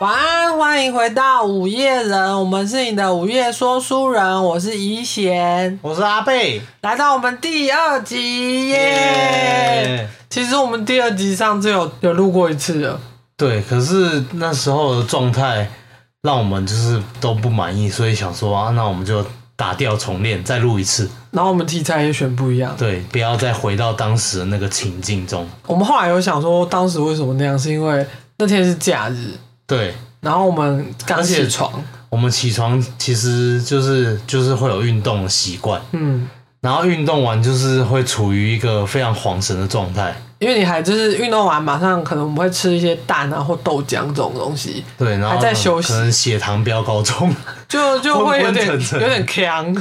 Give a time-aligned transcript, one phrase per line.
[0.00, 8.78] 晚安，欢迎回到午夜人，我们是你的午夜说书人，我是怡贤，我是阿贝，来到我们第二集耶。
[8.78, 13.00] 耶其实我们第二集上次有有录过一次了，
[13.36, 15.68] 对，可是那时候的状态
[16.22, 21.10] 让我们就是都不满意，所以想说啊，那我们就打掉重练，再录一次。
[21.32, 22.72] 然后我们题材也选不一样。
[22.78, 25.44] 对，不要再回到当时的那个情境中。
[25.66, 28.06] 我们后来有想说，当时为什么那样，是因为
[28.36, 29.32] 那天是假日，
[29.68, 31.70] 对，然后我们刚起床，
[32.08, 36.28] 我们起床其实就是就是会有运动的习惯，嗯，
[36.60, 40.20] 然后运动完就是会处于一个非常恍神的状态。
[40.38, 47.34] 因为你还就是运动完马上可能我们会吃一些蛋啊或豆浆这种东西，对，然后还在休息可能血糖飙高中。
[47.68, 49.76] 就就会有点有点呛，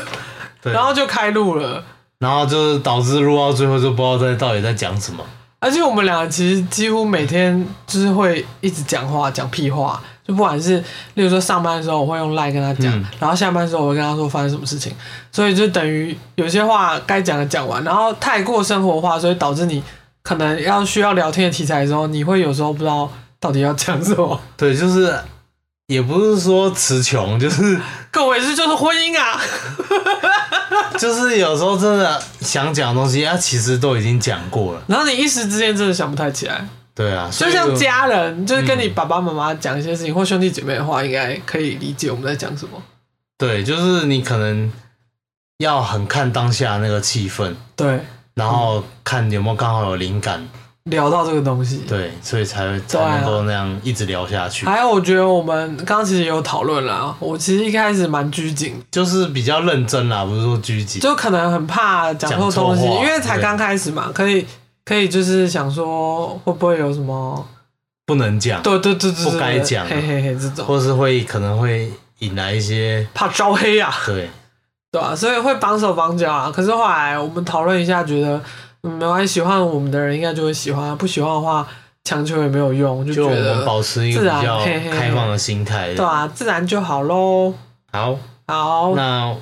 [0.64, 1.84] 然后就开录了。
[2.18, 5.22] 然后就是导致录到最后就不知道在到底在讲什么。
[5.60, 10.00] 而且我们两个其实几乎每天就是会一直讲话，讲屁话。
[10.26, 10.76] 就不管是
[11.14, 14.92] 例如说上班的时候，我会用 line 跟他讲，嗯然后下班的时候我会跟他说发生什么事情，
[15.32, 19.82] 所以就等于有些话该讲的讲完，然后太过生活化，所以导致你
[20.22, 24.38] 可能要需要聊天的题材的时候，你会有时候不知道到底要讲什么。
[24.54, 25.18] 对，就是
[25.88, 27.80] 也不是说词穷，就是
[28.12, 29.40] 各位，这就是婚姻啊！
[30.98, 34.82] 就是有时候真的想讲的东西，啊，其实都已经讲过了。
[34.86, 42.82] 然后你一时之间真的想不太起来，对啊，就像家人，就是跟你爸爸妈妈讲一些事情，或兄弟姐妹的话，应该可以理解我们在讲什么。
[43.38, 44.70] 对，就是你可能
[45.56, 48.00] 要很看当下那个气氛，对，
[48.34, 50.46] 然后看有没有刚好有灵感，
[50.90, 51.78] 聊到这个东西。
[51.88, 54.66] 对，所以才会才能够那样一直聊下去。
[54.66, 57.14] 还有，我觉得我们刚刚其实也有讨论啦。
[57.18, 61.00] 我其实一开始蛮拘谨，就是比较认真啦，不是说拘谨。
[61.00, 64.46] 就可能很怕讲错东西，因为才刚开始嘛，可以
[64.84, 67.46] 可以就是想说会不会有什么，
[68.06, 71.90] 不能讲，对对对不该讲啊嘿嘿嘿，这种或是会可能会
[72.20, 74.30] 引来一些怕招黑啊，对
[74.90, 76.50] 对啊、所以会绑手绑脚啊。
[76.50, 78.40] 可是后来我们讨论一下，觉得
[78.82, 81.66] 嗯没关系，喜欢我们的人应该就会喜欢，不喜欢的话
[82.04, 85.94] 强求也没有用，就觉得保持一个比较开放的心态。
[85.94, 87.52] 对啊，自然就好喽。
[87.92, 88.16] 好，
[88.46, 89.34] 好，那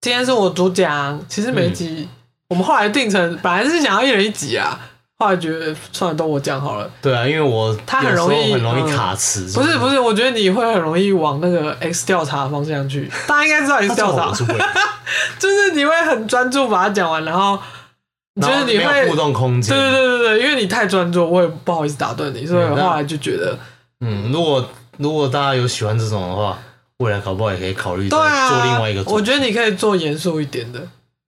[0.00, 2.08] 今天是我主讲，其实每一集、
[2.48, 4.78] 我们后来定成本来是想要一人一集啊，
[5.18, 6.88] 后来觉得算了，都我讲好了。
[7.02, 13.10] 对啊，因为我他很容易很容易嗯卡词，不是不是，我觉得你会很容易往那个 X 调查的方向去。
[13.26, 14.32] 大家应该知道 X 调查
[15.38, 17.58] 就是你会很专注把它讲完，然后
[18.40, 19.76] 就是你会没有互动空间。
[19.76, 23.58] 对对对对对，因为你太专注，我也不好意思打断你，所以后来就觉得，
[24.00, 26.58] 嗯，如果如果大家有喜欢这种的话，
[26.98, 29.02] 未来搞不好也可以考虑对啊，做另外一个。
[29.10, 30.80] 我觉得你可以做严肃一点的，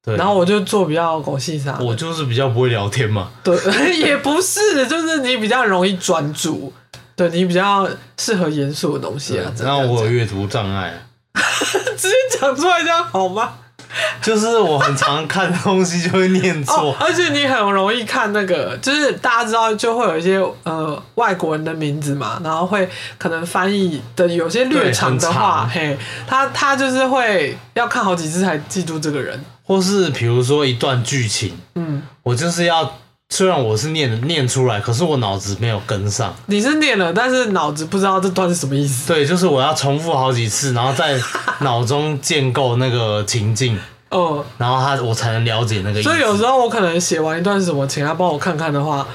[0.05, 1.79] 对，然后我就做比较狗戏啥。
[1.81, 3.31] 我就是比较不会聊天嘛。
[3.45, 3.57] 对，
[3.97, 6.73] 也不是，就是你比较容易专注，
[7.15, 7.89] 对你比较
[8.19, 9.53] 适合严肃的东西啊。
[9.63, 11.07] 然后我有有阅读障碍，
[11.97, 13.53] 直接讲出来这样好吗？
[14.23, 16.97] 就是我很常看东西就会念哦错，。
[17.01, 25.97] 而且你很容易看那个，就是大家知道就会有一些呃外国人的名字嘛，然后会可能翻译的有些略长的话，嘿，
[26.27, 29.43] 他他就是会要看好几次才记住这个人。
[29.65, 32.99] 或是比如说一段剧情，嗯，我就是要，
[33.33, 36.35] 虽然我是念念出来，可是我脑子没有跟上。
[36.47, 39.07] 你是念了，但是脑子不知道这段是什么意思。
[39.07, 41.17] 对，就是我要重复好几次，然后在
[41.61, 43.79] 脑中建构那个情境，
[44.11, 46.09] 嗯，然后他我才能了解那个意思。
[46.09, 49.07] 所以有时候我可能写完一段什么，请他帮我看看的话，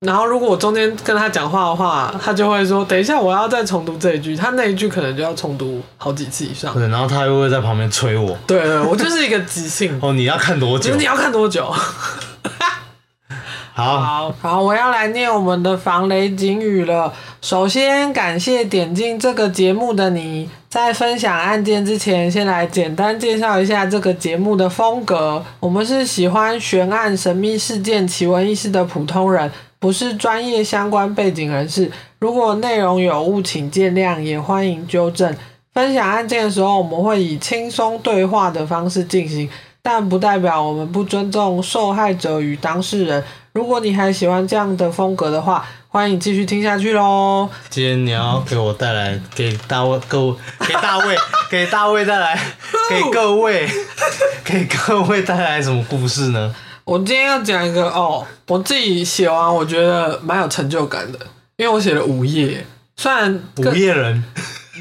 [0.00, 6.74] 然后如果我中间跟他讲话的话，他就会说：“等一下，我要再重读这一句。”他那一句可能就要重读好几次以上。
[6.74, 8.36] 对，然后他又会在旁边催我。
[8.48, 9.96] 对对，我就是一个即兴。
[10.02, 10.96] 哦，你要看多久？
[10.96, 11.72] 你要看多久？
[13.78, 17.12] 好，好，我要来念我们的防雷警语了。
[17.40, 20.50] 首先，感谢点进这个节目的你。
[20.68, 25.40] 在分享案件之前，先来简单介绍一下这个节目的风格。
[25.60, 29.48] 我们是喜欢悬案、神秘事件、奇闻异事的普通人，
[29.78, 31.88] 不是专业相关背景人士。
[32.18, 35.32] 如果内容有误，请见谅，也欢迎纠正。
[35.72, 39.48] 分享案件的时候，我们会以轻松对话的方式进行，
[39.80, 43.22] 但不代表我们不尊重受害者与当事人。
[43.58, 47.50] 如果你还喜欢这样的风格的话，欢迎继续听下去喽。
[47.68, 51.16] 今天你要给我带来，给大卫各位，给大卫，
[51.50, 52.40] 给大卫带来，
[52.88, 53.68] 给各位，
[54.44, 56.54] 给各位带来什么故事呢？
[56.84, 61.18] 我今天要讲一个哦，我自己写完，我觉得蛮有成就感的，
[61.56, 62.64] 因为我写了五页，
[62.96, 64.22] 虽然午更夜人，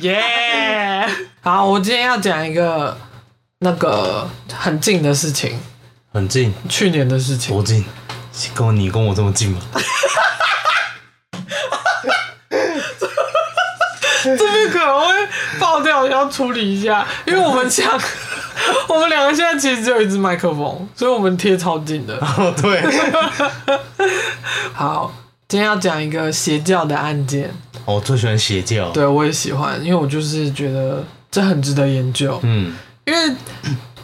[0.02, 0.24] 耶。
[1.42, 2.96] 好，我今天要讲一个
[3.58, 5.60] 那个很近的事情，
[6.14, 7.56] 很近，去年的事情。
[7.56, 7.84] 多近？
[8.54, 9.60] 跟我你跟我这么近吗？
[14.24, 15.08] 这边可能会
[15.58, 17.90] 爆掉，要处理一下，因为我们讲，
[18.90, 22.18] 我们两个现在其实只有一支麦克风，所以我们贴超近的。
[22.38, 22.84] 哦，对，
[24.74, 25.14] 好，
[25.48, 27.50] 今天要讲一个邪教的案件，
[27.86, 28.90] 我最喜欢邪教。
[28.92, 31.02] 对我也喜欢，因为我就是觉得
[31.32, 32.76] 这很值得研究，嗯，
[33.06, 33.34] 因为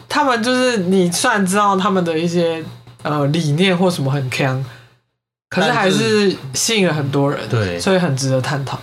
[0.08, 2.64] 他们就是你虽然知道他们的一些
[3.04, 4.64] 呃理念或什么很强，
[5.48, 8.80] 可是还是吸引了很多人，对所以很值得探讨。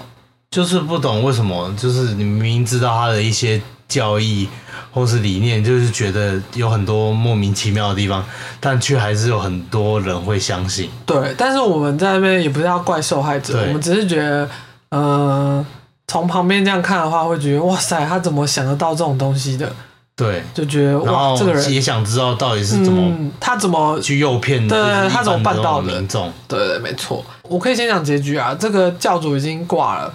[0.50, 4.50] 就是不懂为什么，就是你明明知道他的一些教义
[4.92, 8.24] 或是理念，就是觉得有很多莫名其妙的地方，
[8.60, 10.90] 但却还是有很多人会相信。
[11.06, 14.50] 对，但是我们在那边也不是要怪受害者，我们只是觉得，
[14.90, 15.66] 呃，
[16.08, 19.74] 从旁边这样看的话，会觉得哇塞，他怎么想得到这种东西的？
[20.16, 24.78] 对，就觉得哇，这个人也想知道到底是怎么嗯，他怎么去诱骗对
[25.10, 26.32] 他怎么办到的民众。
[26.48, 27.26] 对对，没错。
[27.44, 30.14] 我可以先讲结局啊，这个教主已经挂了。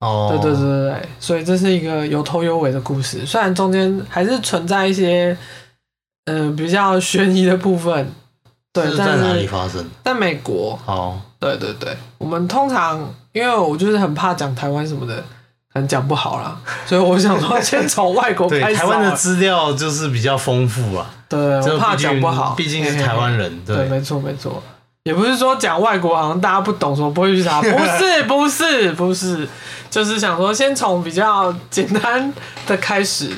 [0.00, 5.36] 哦，对对对对对，所以这是一个有头有尾的故事，虽然中间还是存在一些
[6.26, 8.12] 嗯、呃比较悬疑的部分。
[8.70, 9.84] 对，是在哪里发生？
[10.04, 15.24] 在美国，哦，对对对，我们通常因为我就是很怕讲台湾什么的，
[15.86, 24.62] 讲不好啦，所以我想说 先从外国对，开始台湾的资料就是比较丰富啊，对，这我怕讲不好，毕竟是台湾人，对，对，没错没错，
[25.04, 29.46] 也不是说讲外国好像大家不懂什么不会去查， 不是不是不是，
[29.90, 32.32] 就是想说先从比较简单
[32.66, 33.30] 的开始。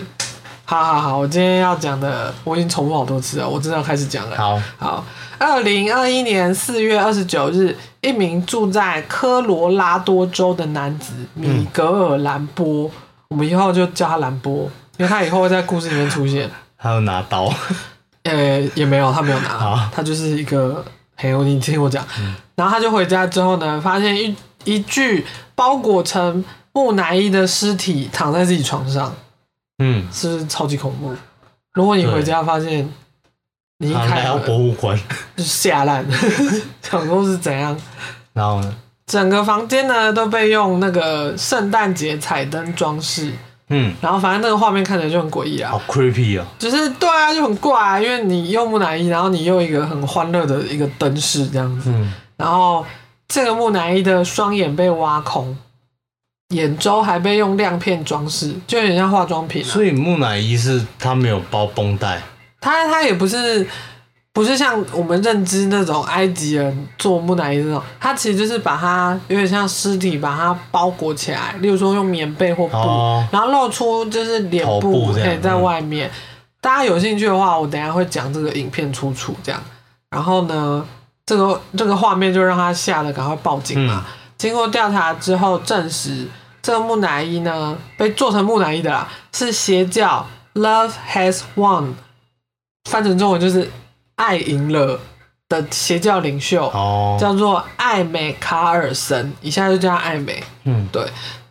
[0.64, 4.36] 好好好，我今天要讲的我已经重复好多次了，我真的要开始讲了。
[4.36, 5.04] 好，好，
[5.40, 12.90] 二零二一年四月二十九日，一名住在科罗拉多州的男子米格尔·兰波，
[13.28, 16.48] 我们以后就叫他兰波，因为他以后会在故事里面出现。
[16.76, 17.50] 他有拿刀，
[18.24, 20.84] 呃，也没有，他没有拿好，他就是一个，
[21.16, 22.04] 嘿，你听我讲，
[22.54, 26.44] 然后他就回家之后呢，发现一一具包裹成
[26.74, 29.10] 木乃伊的尸体躺在自己床上，
[29.78, 31.14] 嗯，是不是超级恐怖？
[31.72, 32.86] 如果你回家发现
[33.82, 34.98] 你一好，来到开博物馆，
[35.36, 36.04] 就吓烂，
[36.82, 37.74] 想说是怎样？
[38.34, 38.74] 然后呢，
[39.06, 43.32] 整个房间呢都被用那个圣诞节彩灯装饰，
[43.70, 52.84] 嗯，然后反正那个画面看起来就很诡异啊，好 creepy 哦，就是对啊，就很怪、啊，因为你用木乃伊，然后你用一个很欢乐的一个灯饰这样子，嗯，然后
[53.28, 55.56] 这个木乃伊的双眼被挖空，
[56.50, 59.66] 眼周还被用亮片装饰，就有点像化妆品啊。
[59.66, 62.22] 所以木乃伊是它没有包绷带，
[62.60, 63.66] 它它也不是
[64.32, 76.10] 不是像我们认知那种埃及人做木乃伊那种，他其实就是把它有点像尸体把它包裹起来，例如说用棉被或布，哦然后露出就是脸头部部这样哎在外面。
[76.60, 79.58] 大家有兴趣的话，我等一下会讲这个影片出处这样。
[80.10, 80.86] 然后呢，
[81.24, 84.04] 这个这个画面就让他吓得赶快报警嘛。
[84.36, 86.26] 经过调查之后，证实
[86.60, 91.94] 这个木乃伊呢被做成木乃伊的啦，是邪教 Love Has Won，
[92.88, 93.70] 翻成中文就是
[94.16, 94.98] 爱赢了
[95.48, 100.42] 的邪教领袖，哦，叫做艾美卡尔森，一下就叫他艾美。
[100.64, 101.02] 嗯，对，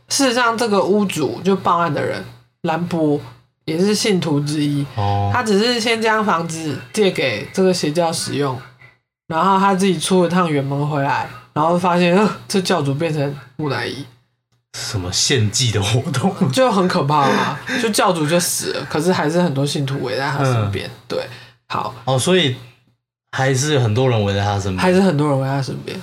[0.07, 2.23] 事实上这个屋主就报案的人
[2.63, 3.19] 兰波
[3.65, 8.59] 也是信徒之一，哦，他只是先将房子借给这个邪教使用，
[9.27, 14.05] 然后他自己出了趟远门回来，然后发现，呃，这教主变成木乃伊，
[14.77, 16.33] 什么献祭的活动？
[16.51, 17.59] 就很可怕啊！
[17.81, 20.89] 就教主就死了，可是还是很多信徒围在他身边。
[21.07, 21.27] 对，
[21.67, 22.55] 好，哦，所以
[23.31, 25.99] 还是有很多人围在他身边，还是很多人围在他身边，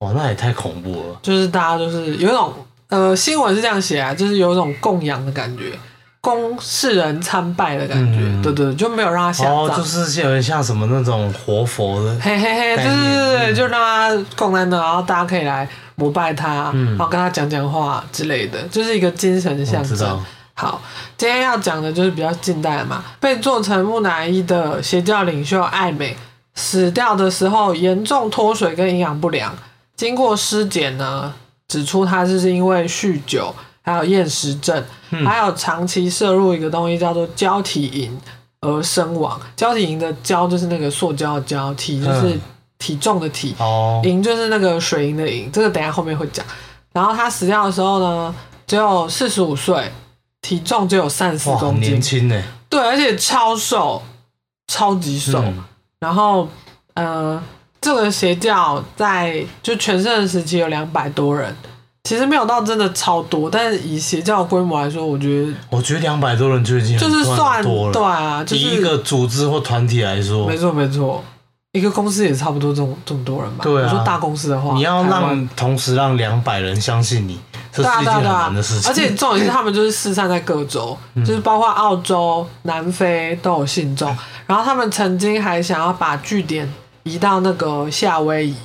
[0.00, 1.18] 哇，那也太恐怖了。
[1.22, 2.52] 就是大家就是有一种
[2.88, 5.72] 呃，新闻是这样写啊，就是有一种供养的感觉，
[6.20, 9.54] 供世人参拜的感觉，嗯对对，就没有让他下葬。
[9.54, 15.68] 哦，就是有点像什么那种活佛的，嘿嘿嘿，对概念对对对，嗯就让他供在那，然后大家可以来
[16.00, 16.96] 膜拜他，嗯。
[16.96, 20.18] 然后跟他讲讲话之类的，就是一个精神的象征。
[20.54, 20.80] 好，
[21.16, 26.16] 今天要讲的就是比较近代的嘛，被做成木乃伊的邪教领袖艾美
[26.54, 29.54] 死掉的时候严重脱水跟营养不良，
[29.96, 31.32] 经过尸检呢，
[31.68, 35.24] 指出他是因为酗酒，还有厌食症，嗯。
[35.24, 38.18] 还有长期摄入一个东西叫做胶体银
[38.60, 39.40] 而身亡。
[39.56, 42.40] 胶体银的胶就是那个塑胶的胶，体就是嗯
[42.80, 46.44] 体重的体，哦，银就是那个水银的银，这个等下后面会讲。
[46.92, 48.34] 然后他死掉的时候呢，
[48.66, 49.92] 只有四十五岁，
[50.42, 52.42] 体重只有三十四哇，很公斤年，轻呢。
[52.68, 54.02] 对，而且超瘦，
[54.66, 55.38] 超级瘦。
[55.38, 55.64] 嗯
[56.00, 56.48] 然后，
[56.94, 57.38] 呃，
[57.78, 61.54] 这个邪教在就全盛时期有两百多人，
[62.04, 67.92] 其实没有到真的超多，但是以邪教的规模来说，我觉得我觉得两百多人就已经很就是算多了。
[67.92, 71.22] 对啊，就是以一个组织或团体来说没，错没错，
[71.72, 73.62] 一个公司也差不多这种这么多人吧。
[73.62, 77.38] 对啊我说大公司的话，你要让同时让两百人相信你，
[77.72, 78.90] 这是一件很难的事，情。
[78.90, 84.08] 而且重点是他们就是四散在各州，就是包括澳洲、南非都有信众。
[84.46, 86.68] 然后他们曾经还想要把据点
[87.04, 88.56] 移到那个夏威夷，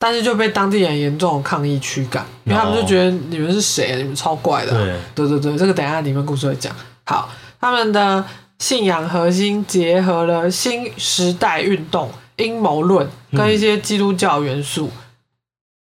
[0.00, 3.96] 但是就被当地人严重的抗议驱赶，因为他们就觉得你们是谁啊？
[3.96, 4.84] 你们超怪的啊、
[5.14, 6.74] 对，对对对，这个等一下里面故事会讲。
[7.04, 7.28] 好，
[7.60, 8.24] 他们的
[8.58, 14.90] 信仰核心结合了新时代运动、阴谋论跟一些基督教元素，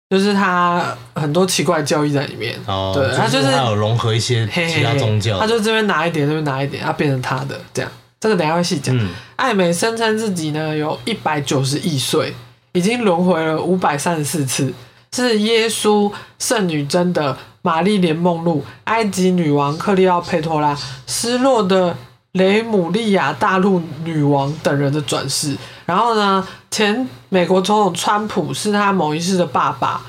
[0.10, 2.58] 就是他很多奇怪的教义在里面。
[2.66, 7.92] 哦，对他就是他有融合一些其他宗教他，就这边拿一点，这边拿一点，他变成他的这样。
[8.20, 8.98] 这个等一下会细讲。
[8.98, 12.34] 嗯，艾美声称自己呢有一百九十亿岁，
[12.74, 14.74] 已经轮回了五百三十四次，
[15.14, 20.76] 是耶稣、圣女贞德、玛丽莲梦露、埃及女王克利奥佩托拉、
[21.06, 21.96] 失落的
[22.38, 25.58] 雷姆利亚大陆女王等人的转世。
[25.86, 30.02] 然后呢，前美国总统川普是他某一世的爸爸，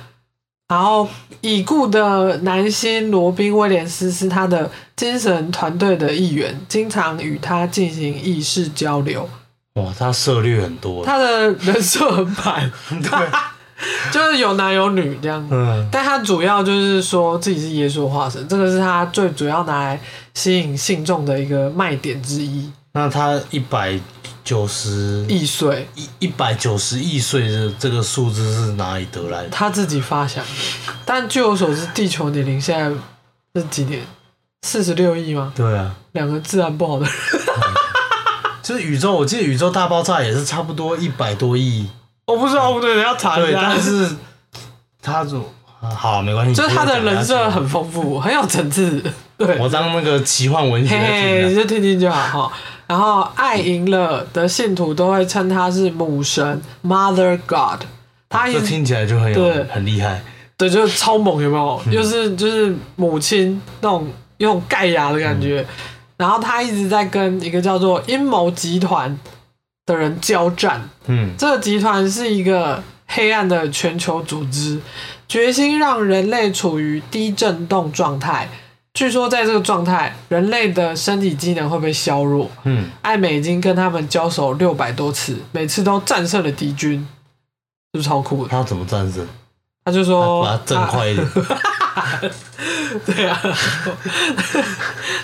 [0.68, 1.08] 然后
[1.40, 9.28] 已故的男星罗宾威廉斯是他的精神团队的一员，经常与他进行意识交流。
[9.74, 13.28] 哇，他涉猎很多，他的人设很满， 对，
[14.12, 15.46] 就是有男有女这样。
[15.50, 20.00] 嗯，但他主要就是说自己是耶稣的化身，这个是他最主要拿来
[20.34, 22.70] 吸引信众的一个卖点之一。
[22.92, 23.98] 那他一百
[24.42, 29.50] 九十亿岁，一一百九十亿岁的这个数字是哪里得来的？
[29.50, 30.50] 他自己发想的。
[31.04, 34.02] 但据我所知，地球年龄现在是几年？
[34.62, 35.52] 四十六亿吗？
[35.54, 37.14] 对啊，两个自然不好的人。
[38.60, 41.88] 就是宇宙，我记得宇宙大爆炸也是差不多一百多亿，
[42.28, 43.60] 我不知道，不对，要查一对，下。
[43.62, 44.08] 但是
[45.02, 45.38] 他就
[45.80, 47.52] 啊好没关系，就是他的人设很。
[47.58, 49.02] 很丰富，很有层次。
[49.36, 51.48] 对，我当那个奇幻文学嘿在嘿，听的。
[51.48, 52.52] 你就听听就好哈。
[52.86, 57.82] 然后爱赢了的信徒都会称他是母神 Mother God，
[58.28, 60.22] 他也这听起来就很对有很厉害，
[60.56, 61.80] 对，就是超猛，有没有？
[61.86, 64.06] 嗯又是就是母亲那种
[64.38, 65.64] 有种盖亚的感觉。
[66.16, 69.16] 然后他一直在跟一个叫做阴谋集团
[69.88, 74.78] 的人交战，嗯，这个集团是一个黑暗的全球组织，
[75.26, 78.50] 决心让人类处于低振动状态。
[78.92, 82.50] 据说在这个状态，人类的身体机能会被削弱。
[82.64, 87.00] 嗯，艾美已经跟他们交手六百多次，每次都战胜了敌军，
[87.94, 88.50] 是不是超酷的？
[88.50, 89.26] 他怎么战胜？
[89.84, 91.26] 他就说，把它震快一点。
[93.06, 93.40] 对啊，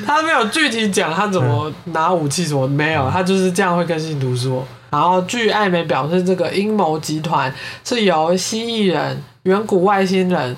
[0.07, 4.67] 他没有具体讲他怎么拿武器什么，没有，他就是这样会跟信徒说。
[4.91, 7.53] 然后据艾美表示，这个阴谋集团
[7.85, 10.57] 是由蜥蜴人、远古外星人、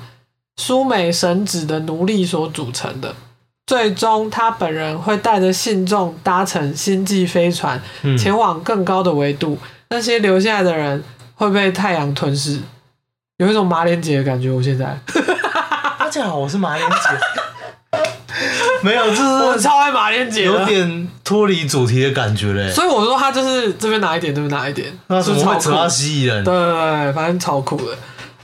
[0.56, 3.14] 苏美神子的奴隶所组成的。
[3.66, 9.58] 最终，他本人会带着信众搭乘星际飞船，嗯，前往更高的维度。
[9.88, 11.02] 那些留下来的人
[11.34, 12.60] 会被太阳吞噬，
[13.38, 14.50] 有一种马连杰的感觉。
[14.50, 14.96] 我现在。
[16.16, 16.96] 大家好，我是马莲姐。
[18.80, 22.72] 没有，就是我超爱马连姐有的，点脱离主题的感觉嘞。
[22.72, 26.42] 所以我说他就是这边拿一点，这边拿一点，那怎是超酷么会扯到蜥蜴人？
[26.42, 27.94] 对对对，反正超酷的。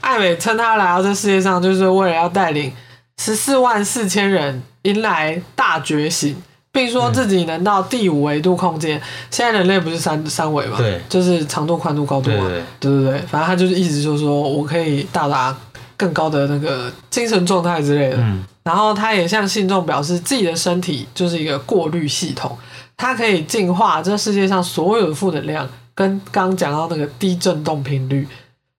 [0.01, 2.71] 艾美称他来到这世界上，就是为了要带领
[3.17, 6.39] 十四万四千人迎来大觉醒，
[6.71, 9.01] 并说自己能到第五维度空间。
[9.31, 10.77] 现在人类不是三三维嘛？
[10.77, 12.47] 对就是长度、宽度、高度嘛。
[12.47, 15.57] 对对对对对，反正他就是一直就说我可以到达
[15.97, 18.17] 更高的那个精神状态之类的。
[18.17, 22.57] 嗯，然后他也向信众表示，自己的身体就是一个过滤系统，
[22.97, 28.27] 它可以净化这世界上所有的负能量，跟刚刚讲到那个低振动频率，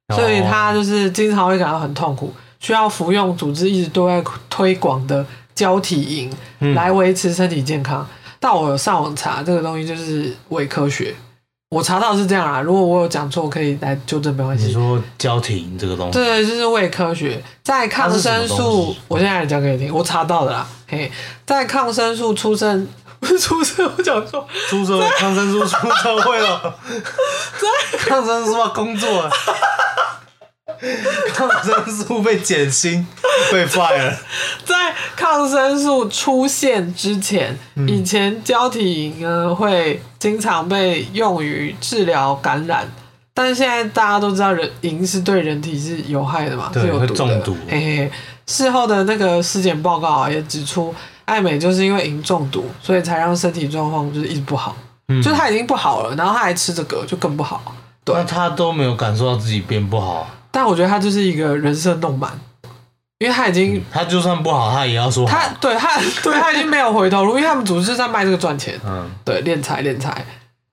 [0.08, 0.16] 哦。
[0.16, 6.30] 所以他就是经常会感到很痛苦，需要服用组织一直都在推广的胶体饮
[6.60, 6.74] 嗯。
[6.74, 8.06] 来维持身体健康。
[8.40, 11.14] 但我有上网查这个东西就是伪科学，
[11.74, 12.60] 我查到是这样啦。
[12.60, 14.66] 如果我有讲错，可以来纠正，没关系。
[14.66, 20.64] 你说交停这个东西，对，就是伪科学，在抗生素，我现在来讲给你听，我查到的啦。
[20.86, 21.10] 嘿，
[21.44, 22.86] 在抗生素出生
[23.18, 29.30] 不是出生，我讲错，出社会抗生素出社会了， 在抗生素要工作了，
[31.34, 33.06] 抗生素被减薪，
[33.50, 34.16] 被 fire 了。
[34.64, 42.86] 在抗生素出现之前，嗯以前胶体饮呢会经常被用于治疗感染，
[43.32, 47.08] 但是现在大家都知道人饮是对人体是有害的嘛，对是有毒的。
[47.08, 48.10] 会中毒嘿嘿嘿，
[48.46, 54.76] 事后的那个尸检报告啊也指出，艾美就是因为饮中毒，所以才让身体状况就是一直不好。
[55.08, 57.62] 嗯就是他已经不好了，然后他还吃这个，就更不好。
[58.04, 62.30] 对那他都没有感受到自己变不好，但我觉得他就是一个人设弄满，
[63.18, 70.24] 因为他已经他就算不好，他也要说好他对他对他已经没有回头路，因为他们组织是在卖这个赚钱，嗯对，敛财敛财。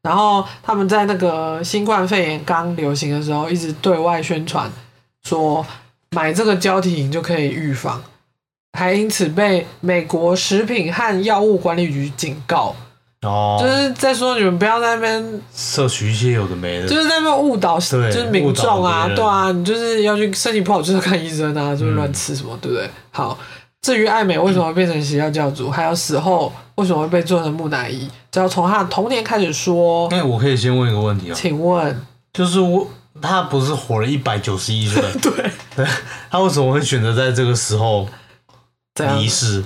[0.03, 4.71] 然后他们在那个新冠肺炎刚流行的时候，一直对外宣传
[5.23, 5.65] 说
[6.11, 8.03] 买这个胶体饮就可以预防。
[8.77, 12.75] 还因此被美国食品和药物管理局警告，
[13.21, 22.89] 哦，就是在说你们不要在那边，摄取一些有的没的，就是在那边误导，就是民众啊对啊，你就是要去身体不好就是看医生啊，就是乱吃什么，对不对？
[23.11, 23.37] 好，
[23.81, 30.07] 至于爱美为什么会变成邪教教主，还有死后为什么会被做成木乃伊，只要从他的童年开始说。
[30.09, 32.01] 那我可以先问一个问题啊，请问，
[32.33, 32.87] 就是我
[33.21, 35.31] 他不是活了一百九十一岁， 对，
[35.75, 35.85] 对，
[36.31, 38.07] 他为什么会选择在这个时候
[39.19, 39.29] 离？
[39.29, 39.63] 世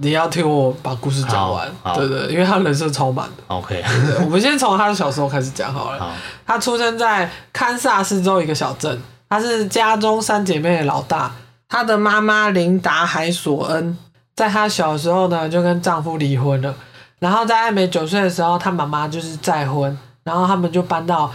[0.00, 1.68] 你要听我把故事讲完。
[1.94, 3.42] 对对，因为他人生超满的。
[3.48, 5.98] ？OK，对我们先从他的小时候开始讲好了。
[5.98, 6.12] 好，
[6.46, 11.32] 他出生在堪萨斯州一个小镇，他是家中三姐妹的老大。
[11.68, 13.98] 他的妈妈琳达海索恩，
[14.36, 16.72] 在他小时候呢就跟丈夫离婚了，
[17.18, 21.32] 然后在艾美九岁的时候，他妈妈就是再婚，然后他们就搬到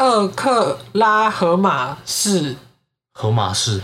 [0.00, 2.56] 厄克拉荷马市，
[3.14, 3.80] 荷马市，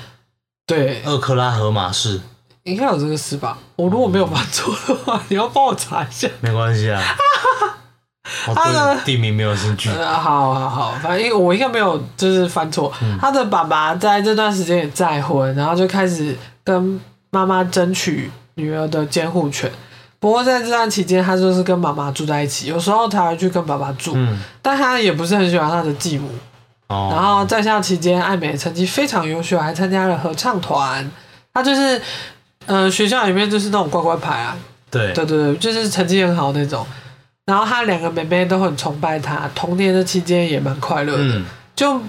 [0.67, 2.21] 对，厄克拉荷马市，
[2.65, 3.59] 应该有这个事吧？
[3.77, 6.29] 我如果没有犯错的话， 你要帮我查一下。
[6.41, 7.03] 没关系啊。
[8.47, 9.91] 我他的对地名没有兴趣。
[9.91, 12.93] 呃，好好好，反正我应该没有就是犯错。
[13.21, 17.01] 他的爸爸在这段时间也再婚，然后就开始跟
[17.31, 19.71] 妈妈争取女儿的监护权。
[20.19, 26.31] 不过在这段期间，他就是跟妈妈住在一起，有时候他会去跟爸爸住，嗯，但他也不是很喜欢他的继母。
[26.89, 31.11] 哦，然后在校期间，艾美成绩非常优秀，还参加了合唱团。
[31.53, 32.01] 他就是，
[32.67, 34.57] 呃，学校里面就是那种乖乖牌啊，
[34.91, 36.87] 对，对对对，就是成绩很好那种。
[37.45, 42.01] 然后他两个妹妹都很崇拜他，童年的期间也蛮快乐的，嗯，就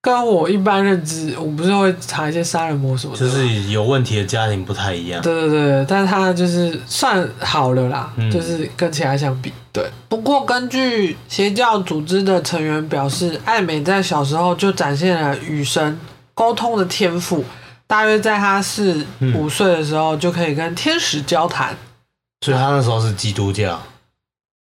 [0.00, 5.20] 跟我一般认知，我不是会查一些杀人魔什么的，就是有问题的家庭不太一样。
[5.20, 8.30] 对对对，但是他就是算好了啦，嗯。
[8.30, 9.84] 就是跟其他相比，对。
[10.08, 15.98] 不过根据邪教组织的成员表示，艾美在小时候就展现了与神
[16.32, 17.44] 沟通的天赋，
[17.90, 21.76] 大约在他四嗯五岁的时候就可以跟天使交谈，
[22.46, 23.82] 所以他那时候是基督教。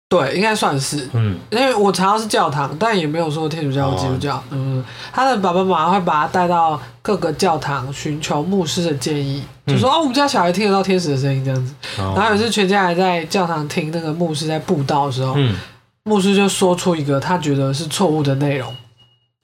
[0.08, 1.10] 对，应该算是。
[1.14, 4.42] 嗯，因为我查到是教堂，但也没有说天主教或基督教。
[4.52, 11.74] 嗯，他的爸爸妈妈会把他带到各个教堂寻求牧师的建议，就说、哦，我们家小孩听得到天使的声音这样子。
[11.98, 15.58] 然后有哦，一次全家还在教堂听那个牧师在布道的时候，嗯，
[16.04, 18.72] 牧师就说出一个他觉得是错误的内容，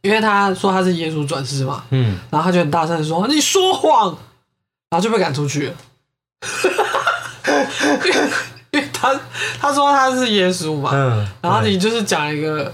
[0.01, 4.07] 因为他说他是耶稣转世嘛，嗯，然后他就很大声的说你说谎，
[4.89, 5.67] 然后就被赶出去。
[5.67, 5.75] 了。
[8.05, 8.29] 因为
[8.71, 9.19] 因为他
[9.59, 12.71] 他说他是耶稣嘛，嗯，然后你就是讲一个，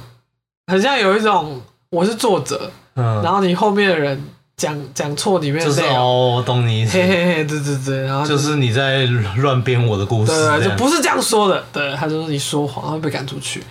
[0.67, 4.23] 很像有一种我是作者，嗯，然后你后面的人
[4.55, 6.93] 讲讲错里面就是哦，我懂你意思。
[6.93, 9.05] 嘿，嘿嘿，对对对，然后就是你在
[9.37, 13.63] 乱编我的故事对就不是这样说的，对，他就说你说谎，然后被赶出去。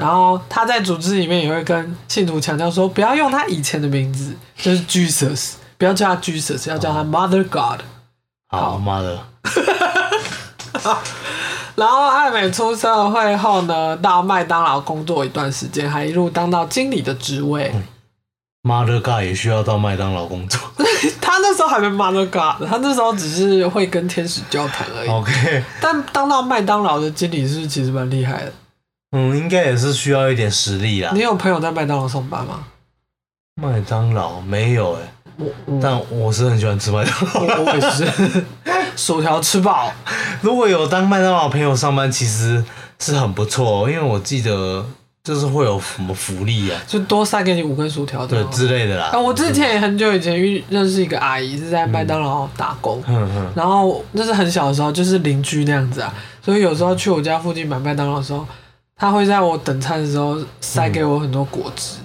[0.00, 7.82] 然后他在组织里面也会跟信徒强调说，不要用他以前的名字，就是 Jesus，不要叫他 Jesus，要叫他 Mother God。
[8.48, 9.18] 好，Mother，
[11.76, 17.70] 然后艾美出社会后呢，到麦当劳工作一段时间，还一路当到经理的职位。
[18.62, 20.60] Mother God 也需要到麦当劳工作。
[21.20, 25.08] 他那时候还没 Mother God，他那时候只是会跟天使交谈而已。
[25.08, 28.52] OK，但当到麦当劳的经理是其实蛮厉害的？
[29.12, 31.20] 嗯，应该也是需要一点实力啦你。
[31.20, 32.64] 有朋友在麦当劳上班吗？
[33.60, 35.00] 麦当劳没有哎、
[35.36, 37.64] 我我但我是很喜欢吃麦当劳。
[37.64, 38.06] 我我也是，
[38.96, 39.92] 薯条吃饱。
[40.40, 42.64] 如果有当麦当劳朋友上班，其实
[42.98, 44.86] 是很不错、哦，因为我记得
[45.22, 48.44] 就是会有什么福利啊，就多塞给你五根薯条对的。
[48.46, 49.10] 之类的啦。
[49.12, 58.46] 啊，我之前也很久以前遇认识一个阿姨，是在麦当劳打工，嗯嗯，然后那是很小的时候，就是邻居那样子啊，所以有时候去我家附近买麦当劳的时候，
[59.00, 61.96] 她会在我等餐的时候塞给我很多果汁，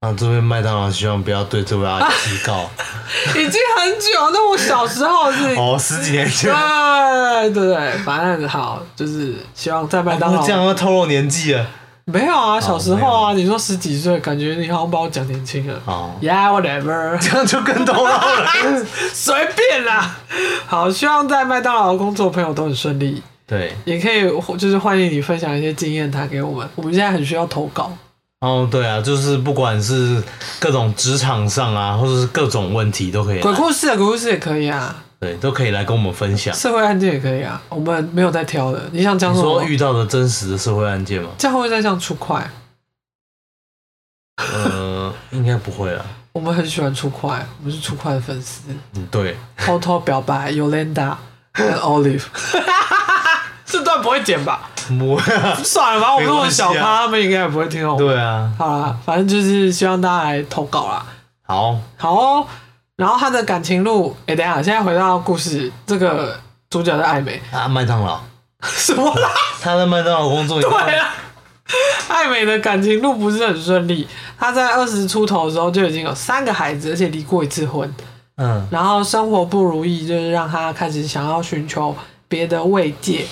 [0.00, 2.68] 啊，这边麦当劳希望不要对这位阿姨提告。
[3.38, 5.54] 已经很久，那我小时候是。
[5.54, 11.64] 哦，十几年前，对对对，反正好，就是希望在麦当劳哦这样会透露年纪了。
[12.06, 15.80] 没有啊，小时候啊，你说十几岁，感觉你好像把我讲年轻了。
[15.84, 18.48] 哦，Yeah, whatever，这样就更透露了。
[19.14, 20.16] 随便啦。
[20.66, 24.22] 好，希望在麦当劳工作的朋友都很顺利，对，也可以
[24.56, 26.66] 就是欢迎你分享一些经验谈给我们。
[26.74, 27.92] 我们现在很需要投稿。
[28.40, 30.22] 哦，对啊，就是不管是
[30.58, 36.54] 各种职场上啊，或者是各种问题都可以，鬼故事啊鬼故事也可以啊，对，都可以来跟我们分享。
[36.54, 38.88] 社会案件也可以啊，我们没有在挑的。
[38.90, 39.60] 你想讲你什么？
[39.60, 41.28] 说遇到的真实的社会案件吗？
[41.36, 42.50] 这样会不会再像出快？
[44.38, 46.02] 呃，应该不会啦。
[46.32, 48.62] 我们很喜欢出快，我们是出快的粉丝。
[48.94, 51.14] 嗯，对，偷偷表白 Yolanda
[51.52, 52.24] 跟 Olive，
[53.72, 54.68] 这段不会剪吧？
[54.98, 55.54] 不会啊。
[55.64, 58.06] 算了吧，我们那么小咖，他们应该也不会听到我们。
[58.06, 61.06] 对啊，好啦，反正就是希望大家来投稿啦。
[61.46, 62.46] 好，好哦，
[62.96, 68.20] 然后他的感情路，哎、等一下，现在回到故事，这个主角是艾美，啊，麦当劳，
[68.62, 69.30] 什么啦？
[69.62, 71.08] 他在麦当劳工作，你对啊，
[72.08, 74.06] 艾美的感情路不是很顺利。
[74.38, 77.88] 她在二十出头的时候就已经有三个孩子，而且离过一次婚。
[78.36, 81.94] 嗯然后生活不如意，就是让她开始想要寻求
[82.26, 83.24] 别的慰藉。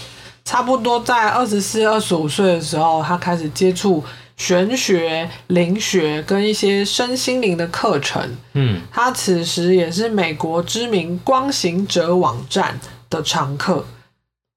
[0.51, 4.03] 差不多在二十四、二十五岁的时候，他开始接触
[4.37, 8.21] 玄学、灵学跟一些身心灵的课程。
[8.55, 13.85] 嗯，他此时也是美国知名光行者网站的常客。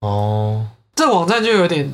[0.02, 1.94] 哦，这网站就有点，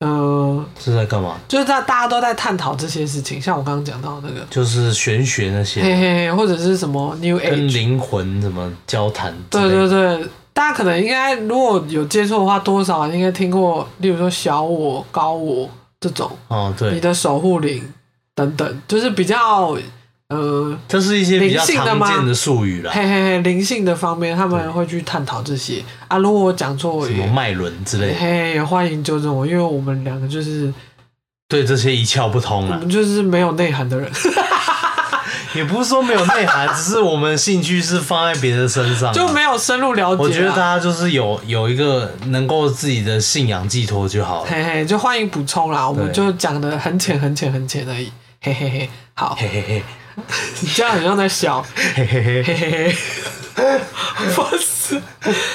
[0.00, 1.38] 呃，是在干嘛？
[1.46, 9.68] 就是在大家都在探讨这些事情，像我刚刚讲到那个，就是玄学那些，嘿嘿嘿，或者是什么 New 跟 Age，灵魂怎么交谈之对？
[9.68, 15.68] 对对，大家可能应该如果有接触的话，多少应该听过，例如说小我、高我
[16.00, 17.82] 这种，哦，对，你的守护灵
[18.36, 19.76] 等等，就是比较
[20.28, 26.16] 呃，这是一些比较灵性的吗常见的术语啦，嘿嘿嘿，灵性的方面，他们会去探讨这些啊。
[26.18, 30.72] 如果我讲错，什么脉轮之类的，嘿嘿，欢迎纠正我，因为我们两个就是
[31.48, 32.76] 对这些一窍不通啊。
[32.76, 34.08] 我们就是没有内涵的人。
[35.54, 40.18] 也不是说没有内涵，只是我们兴趣是放在别的身上啊，就没有深入了解啊。
[40.18, 44.50] 我觉得大家就是有有一个能够自己的信仰寄托就好了。
[44.50, 48.10] 嘿嘿，就欢迎补充啦，我们就讲的很浅很浅很浅而已。
[48.42, 49.82] 嘿嘿嘿，好，嘿嘿嘿，
[50.60, 51.64] 你这样很像在笑。
[51.94, 52.96] 嘿嘿嘿，嘿嘿
[53.54, 53.80] 嘿，
[54.34, 55.00] 不是，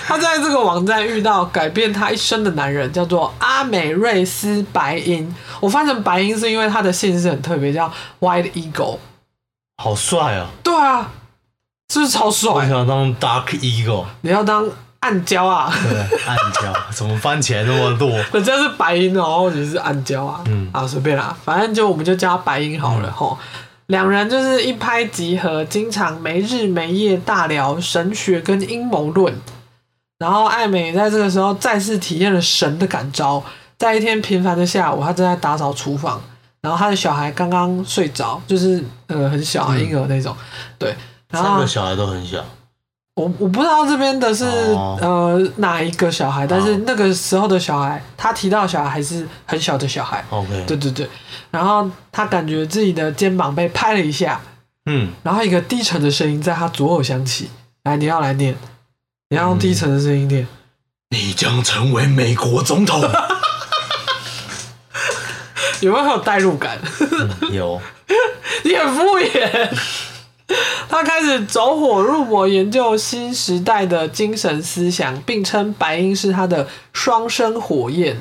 [0.08, 5.36] 他在这个网站遇到改变他一生的男人，叫做阿美瑞斯白鹰。
[5.60, 8.98] 我翻成白鹰是因为他的姓氏很特别，叫 White Eagle。
[9.82, 10.50] 好帅啊！
[10.62, 11.10] 对啊，
[11.94, 12.68] 是不是超我帅？
[12.68, 15.74] 想当 Dark Eagle，你要当暗礁啊？
[15.90, 18.10] 对，暗礁 怎么翻起来那么弱？
[18.34, 23.38] 人家是白鹰，然后你是暗礁啊，嗯啊随便啦，反正就我们就叫他白银好了吼。
[23.86, 29.34] 两人就是一拍即合，经常没日没夜大聊神学跟阴谋论。
[30.20, 33.42] 然后艾美在这个时候再次体验了神的感召，
[33.78, 36.22] 在一天平凡的下午，她正在打扫厨房，
[36.62, 40.36] 然后他的小孩刚刚睡着，就是呃很小婴儿那种，
[40.78, 40.96] 对。
[41.30, 42.44] 然后三个小孩都很小，
[43.14, 50.26] 我我不知道这边的是、哦呃哪一个小孩，但是哦那个时候的小孩，他提到的小孩还是很小的小孩。
[50.32, 51.08] OK，对对对，
[51.52, 54.42] 然后他感觉自己的肩膀被拍了一下，
[54.88, 57.50] 嗯，然后一个低沉的声音在他左耳响起。
[57.84, 58.56] 来，你要来念，
[59.30, 60.48] 你要用低沉的声音念。
[61.12, 63.02] 你将成为美国总统。
[65.82, 66.78] 有没有很有代入感？
[67.42, 67.80] 嗯有，
[68.64, 69.70] 你很敷衍。
[70.90, 78.20] 他开始走火入魔，研究新时代的精神思想，并称白鹰是他的双生火焰，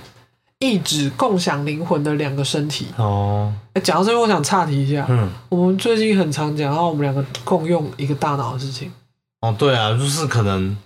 [0.59, 2.88] 意指共享灵魂的两个身体。
[2.99, 8.92] 哦，哎，讲到这边，我想岔题一下，嗯，我们最近很常讲到我们两个共用一个大脑的事情。
[9.40, 10.77] 哦，对啊，就是可能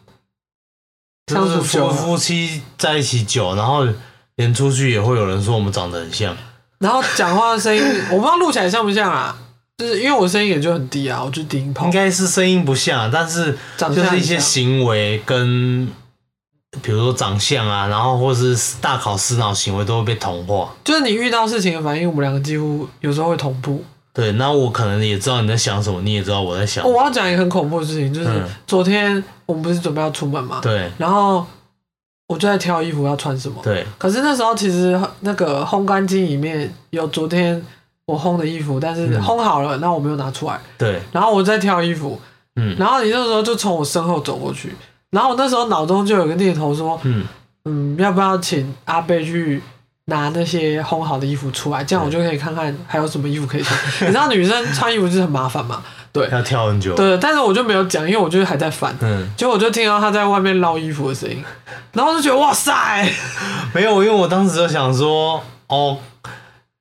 [1.27, 3.85] 相处就是夫夫妻在一起久，然后
[4.37, 6.37] 连出去也会有人说我们长得很像。
[6.83, 9.37] 然后讲话的声音， 我不知道录起来像不像啊？
[9.79, 15.87] 就是因为我声音也就很低啊，我就低音炮应，该是声音不像，但是长就是一些行为跟，
[16.83, 20.73] 比如说长相啊，然后或是大考思脑行为都会被同化。
[20.85, 23.83] 就是你遇到事情的反应，我们两个几乎有时候会同步。
[24.15, 26.89] 对，那我可能也知道你在想什么，你也知道我在想哦。
[26.89, 31.47] 我要讲一个很恐怖的事情，就是嗯昨天我们不是准备要出门嘛，对然后
[32.33, 33.61] 我就在挑衣服要穿什么。
[33.63, 37.63] 对，可是那时候其实那个烘干机里面有昨天
[38.07, 40.59] 我烘的衣服，但是嗯烘好了，那我没有拿出来。
[40.79, 42.19] 对，然后我在挑衣服，
[42.57, 44.75] 嗯然后你那时候就从我身后走过去，
[45.11, 47.25] 然后我那时候脑中就有个念头说，嗯，
[47.67, 49.63] 嗯，要不要请阿贝去
[50.07, 53.79] 拿那些烘好的衣服出来，这样我就可以看看还有什么衣服可以穿。
[54.01, 56.29] 你知道女生穿衣服就是很麻烦嘛，对。
[56.31, 56.95] 要跳很久。
[56.95, 58.95] 对，但是我就没有讲，因为我就是还在烦。
[59.01, 61.43] 嗯，结果我就听到他在外面捞衣服的声音，
[61.93, 63.11] 然后就觉得哇塞，
[63.73, 65.97] 没有，因为我当时就想说，哦，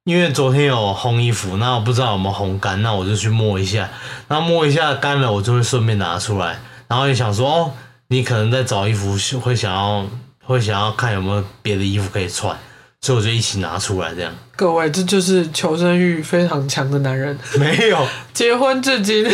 [0.03, 3.89] 因为昨天有烘衣服，那我不知道有没有烘干，那我就去摸一下，
[4.27, 7.71] 那摸一下干了，我就会顺便拿出来，然后也想说，哦，
[8.07, 10.05] 你可能在找衣服，会想要
[10.43, 12.57] 会想要看有没有别的衣服可以穿，
[13.01, 14.31] 所以我就一起拿出来，这样。
[14.55, 17.97] 各位，这就是求生欲非常强的男人， 没有，
[18.31, 19.25] 结婚至今，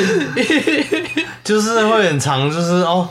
[1.44, 3.10] 就是会很长，就是哦，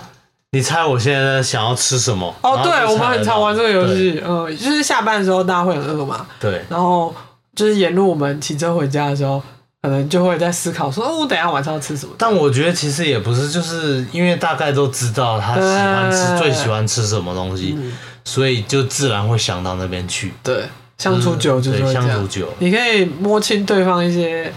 [0.53, 2.35] 你猜我现在想要吃什么？
[2.41, 7.15] 哦，对，我们很常玩这个游戏，嗯，就是下班的时候大家会很饿嘛，对，然后
[7.55, 9.43] 就是沿路我们骑车回家的时候，
[9.83, 12.15] 可能就会在思考说，哦，我等一下晚上要吃什么。
[12.17, 17.93] 但我觉得其实也不是，就是因为大概都知道他喜欢吃最喜欢吃什么东西，嗯，
[18.27, 20.35] 所以就自然会想到那边去。
[20.43, 24.53] 对，相处久就是对会这样，相处久，你可以摸清对方一些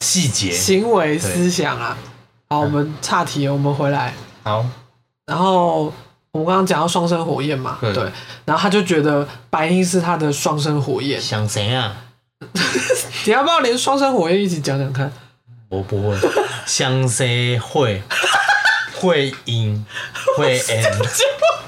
[0.00, 1.96] 细节行为思想啊。
[2.50, 4.12] 好，我们岔题，我们回来。
[4.42, 4.66] 好，
[5.26, 5.84] 然后
[6.32, 8.10] 我们刚刚讲到双生火焰嘛，对对，
[8.44, 11.20] 然后他就觉得白鹰是他的双生火焰。
[11.20, 11.96] 想谁啊？
[13.24, 15.10] 你要不要连双生火焰一起讲讲看？
[15.70, 16.16] 我不会，
[16.66, 18.02] 相谁会
[19.00, 19.84] 会赢
[20.36, 20.98] 会 N，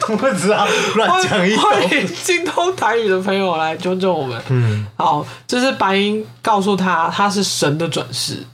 [0.11, 2.15] 我不知道乱讲一会通。
[2.23, 4.41] 精通台语的朋友来纠正我们。
[4.49, 8.45] 嗯，好，就是白银告诉他他是神的转世，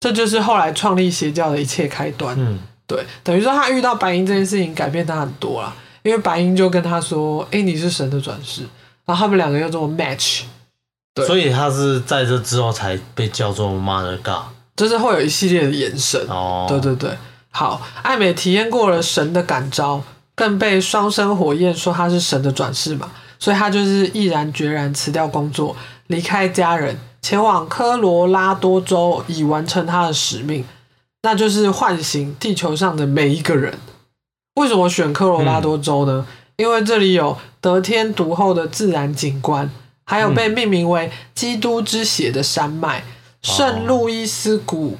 [0.00, 2.34] 这就是后来创立邪教的一切开端。
[2.38, 5.72] 嗯，对，等于说他遇到白银这件事情改变他很多啦，
[6.02, 8.62] 因为白银就跟他说：“哎、你是神的转世。”
[9.06, 10.42] 然后他们两个又这么 match，
[11.14, 14.44] 对所以他是在这之后才被叫做 Mother God。
[14.76, 16.24] 就是会有一系列的延伸。
[16.28, 17.10] 哦，对对对，
[17.50, 20.02] 好，艾美体验过了神的感召，
[20.40, 25.76] 更被双生火焰说他是神的转世嘛，所以他就是毅然决然辞掉工作，
[26.06, 30.64] 离开家人，前往科罗拉多州，以完成他的使命，
[31.20, 33.78] 那就是唤醒地球上的每一个人。
[34.54, 36.26] 为什么选科罗拉多州呢？
[36.56, 39.70] 因为这里有得天独厚的自然景观，
[40.06, 43.04] 还有被命名为“基督之血”的山脉。
[43.42, 44.96] 圣路易斯谷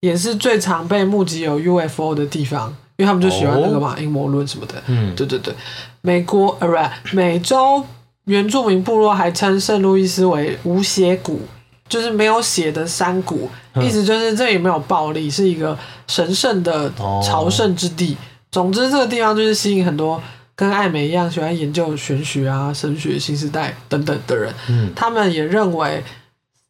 [0.00, 4.74] 也是最常被目击有 UFO 的地方，因为他们就喜欢那个嘛阴谋论什么的。
[4.86, 5.54] 嗯，对对对，
[6.02, 7.82] 美国呃不是美洲
[8.24, 11.40] 原住民部落还称圣路易斯为无血谷，
[11.88, 13.84] 就是没有血的山谷，嗯。
[13.84, 17.22] 意思就是这里没有暴力，是一个神圣的哦。
[17.24, 18.16] 朝圣之地。
[18.50, 20.20] 总之，这个地方就是吸引很多
[20.56, 24.52] 跟艾美一样喜欢研究玄学啊、神学、新时代等等的人。
[24.68, 26.02] 嗯，他们也认为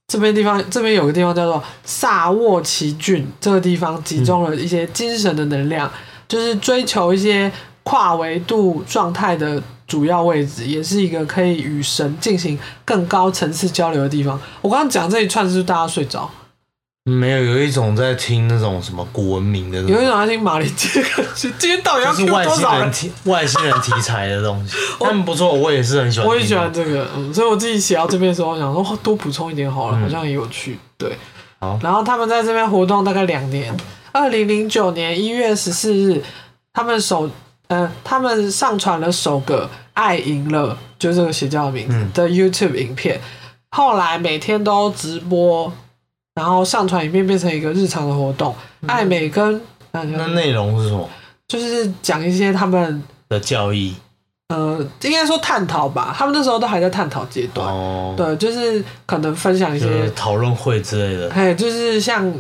[0.09, 5.91] 这边地方这边有个地方叫做萨沃奇郡，这个地方集中了一些精神的能量，
[6.29, 7.51] 就是追求一些
[7.83, 14.39] 跨维度状态的主要位置，也是一个可以与神进行更高层次交流的地方。
[14.61, 16.31] 我刚刚讲这一串是不是大家睡着？
[17.05, 22.83] 没有，有一种在听那种什么古文明的有一种在听马林杰克斯， 今天到底要就是外星多少人？
[22.83, 26.29] 人题外星人题材的东西， 他们不错，我也是很喜欢。
[26.29, 26.71] 我也喜欢。
[26.71, 31.17] 这个，嗯，所以我自己写到这边的时候，我想说哦多补充一点好了，嗯好像也有趣，对。
[31.61, 33.75] 好然后他们在这边活动大概两年，
[34.19, 36.21] 二零零九年一月十四日，
[36.73, 37.31] 他们首，
[37.69, 43.21] 呃，他们上传了首个《爱赢了》，就这个邪教的名字、嗯的 YouTube 影片，
[43.71, 45.73] 后来每天都直播，
[46.35, 48.53] 然后上传影片变成一个日常的活动。
[48.89, 49.61] 爱美跟，
[49.93, 51.09] 那那内容是什么
[51.47, 53.01] 就是讲一些他们。
[53.29, 53.95] 的教义？
[54.49, 57.69] 呃，应该说探讨吧，他们那时候都还在探讨阶段。
[57.69, 61.31] 哦，对，就是可能分享一些，讨论会之类的。
[61.31, 62.35] 哎，就是像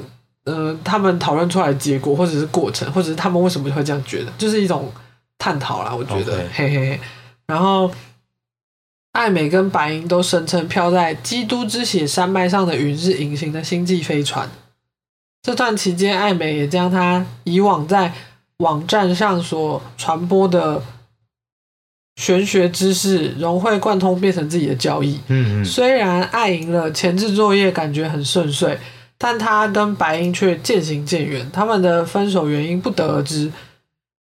[0.48, 4.90] 呃，他们讨论出来的结果，或者是过程，或者是他们为什么会这样觉得，就是一种
[5.36, 5.94] 探讨啦。
[5.94, 7.00] 我觉得嘿嘿嘿。
[7.46, 7.90] 然后，
[9.12, 14.48] 艾美跟白银都声称飘在基督之血山脉上的云是隐形的星际飞船。
[15.42, 18.12] 这段期间，艾美也将她以往在
[18.58, 20.82] 网站上所传播的
[22.16, 25.20] 玄学知识融会贯通，变成自己的交易。
[25.28, 28.78] 嗯嗯，虽然爱赢了前置作业感觉很顺遂，
[29.18, 33.50] 但他跟白英却渐行渐远，他们的分手原因不得而知。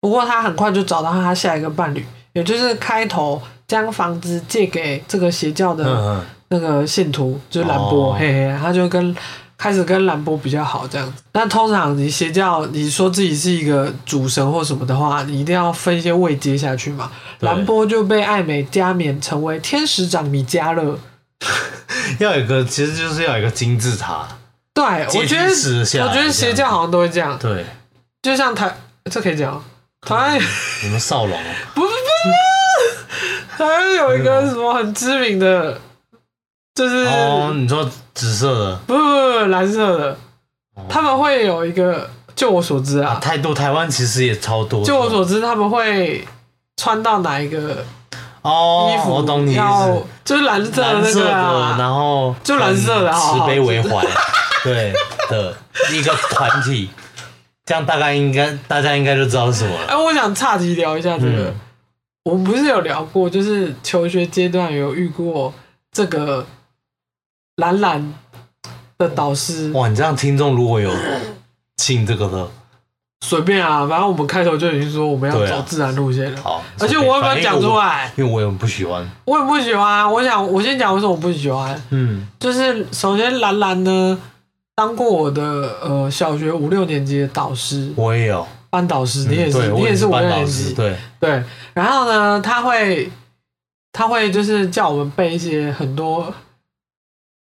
[0.00, 9.14] 不过他很快就找到他下一个伴侣，也就是开头将房子借给这个邪教的嗯那个信徒，就是兰波，哦嘿嘿，他就跟
[9.58, 11.22] 开始跟兰波比较好这样子。
[11.32, 17.10] 那通常你邪教，你说自己是一个主神或什么的话，你一定要分一些位阶下去嘛。
[17.38, 20.98] 对兰波就被艾美加冕成为天使长米迦勒。
[21.40, 24.26] 嗯， 要有一个，其实就是要有一个金字塔。
[24.78, 25.48] 对，我觉得
[26.04, 27.66] 我觉得邪教好像都会这样，对，
[28.22, 28.72] 就像台，
[29.10, 29.60] 这可以讲，
[30.02, 30.14] 台。
[30.14, 30.40] 湾
[30.84, 35.80] 你们少龙哦， 不不不，台湾有一个什么很知名的，
[36.76, 38.76] 就是、哦，你说紫色的。
[38.86, 40.16] 不不不不蓝色的，
[40.76, 40.84] 哦。
[40.88, 44.84] 他们会有一个，就我所知啊，啊，太多，台湾其实也超多。
[44.84, 46.24] 就我所知，他们会
[46.76, 47.84] 穿到哪一个
[48.42, 54.06] 哦，衣服我懂你意要思，就是蓝色的那个啊，然后就蓝色的好慈悲为怀，
[54.64, 54.92] 对
[55.28, 55.54] 的
[55.92, 56.90] 一个团体，
[57.64, 59.86] 这样大概应该大家应该就知道是什么了。
[59.86, 61.44] 哎，我想岔题聊一下这个。
[61.44, 61.54] 嗯
[62.24, 65.54] 我们不是有聊过，就是求学阶段有遇过
[65.90, 66.44] 这个
[67.56, 68.12] 蓝蓝
[68.98, 70.92] 的导师，哇，你这样听众如果有
[71.78, 72.50] 信这个的，
[73.24, 76.42] 随便啊，反正我们开头就已经说我们要对啊走自然路线了。
[76.42, 77.86] 好，而且我有没有讲出来？
[77.86, 78.12] 来？
[78.16, 79.10] 因为我也不喜欢。
[79.24, 80.06] 我也不喜欢啊。
[80.06, 81.82] 我想，我先讲为什么我不喜欢。
[81.88, 84.20] 嗯，就是首先，蓝蓝呢
[84.78, 85.42] 当过我的
[85.82, 91.42] 呃小学五六年级的导师，我也有，班导师，你也是，你也是五六年级，对，对。
[91.74, 93.10] 然后呢，他会
[93.92, 96.32] 他会就是叫我们背一些很多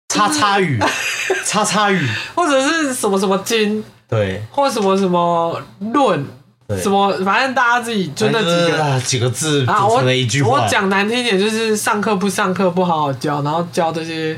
[0.08, 0.80] 叉叉语，
[1.46, 6.26] 叉叉语，或者是什么什么经，对，或什么什么论，
[6.66, 8.82] 对什么反正大家自己就那几个。
[8.84, 10.62] 啊几个字啊，我组成的一句话。
[10.62, 14.36] 我讲难听一点，就是上课不上课，不好好教，然后教这些，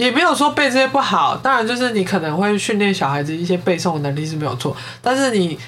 [0.00, 1.36] 也没有说背这些不好。
[1.36, 5.58] 当然，就是你可能会训练小孩子一些背诵的能力是没有错，但是你，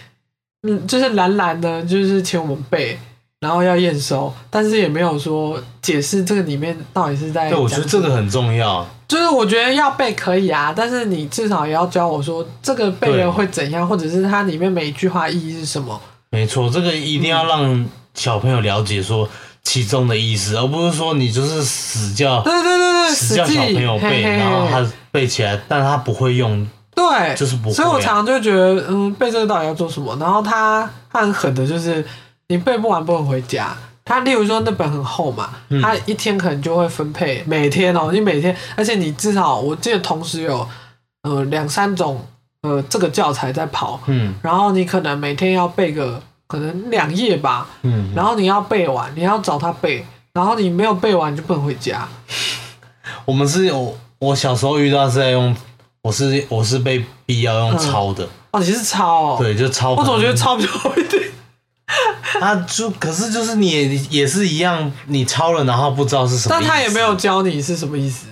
[0.67, 2.99] 嗯，就是懒懒的，就是请我们背，
[3.41, 7.51] 然后要验收，但是也没有说解释这个里面到底是在。
[7.51, 8.89] 对，我觉得这个很重要。
[9.07, 16.01] 就是我觉得要背可以啊，但是你至少也要教我说这个背了会怎样，或者是它里面每一句话意义是什么。
[16.31, 19.29] 没错，这个一定要让小朋友了解说
[19.63, 24.37] 其中的意思，而不是说你就是死叫对对对对，死叫小朋友背，嘿嘿嘿。
[24.37, 27.71] 然后他背起来，但他不会用，对，就是不会。
[27.71, 30.17] 啊所以我常常就觉得，嗯，背这个到底要做什么？
[30.21, 32.05] 然后他他很狠的，就是
[32.49, 33.77] 你背不完不能回家。
[34.05, 35.81] 他例如说那本很厚嘛，嗯。
[35.81, 40.69] 他一天可能就会分配每天哦，你每天，而且你至少我记得同时有
[41.23, 42.27] 呃两三种
[42.63, 44.35] 呃这个教材在跑，嗯。
[44.43, 46.21] 然后你可能每天要背个
[46.53, 52.07] 可能两页吧，嗯，然后你要背完，你要找他背，然后你没有背完你就不能回家。
[53.25, 55.57] 我们是有，我小时候遇到是在用，
[56.03, 59.95] 我是我是被逼要用抄的，哦，你是抄、哦，对，就抄。
[59.95, 61.23] 我总觉得抄比较好一点。
[62.43, 68.27] 啊，就可是就是你也也是一样，你抄了然后不知道是什么但他也没有教你是什么意思。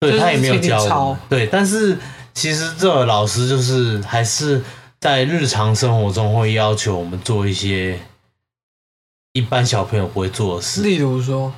[0.00, 1.96] 就是对他也没有教你对，但是
[2.34, 4.60] 其实这个老师就是还是
[5.04, 8.00] 在日常生活中会要求我们做一些
[9.34, 11.52] 一般小朋友不会做的事，例如说，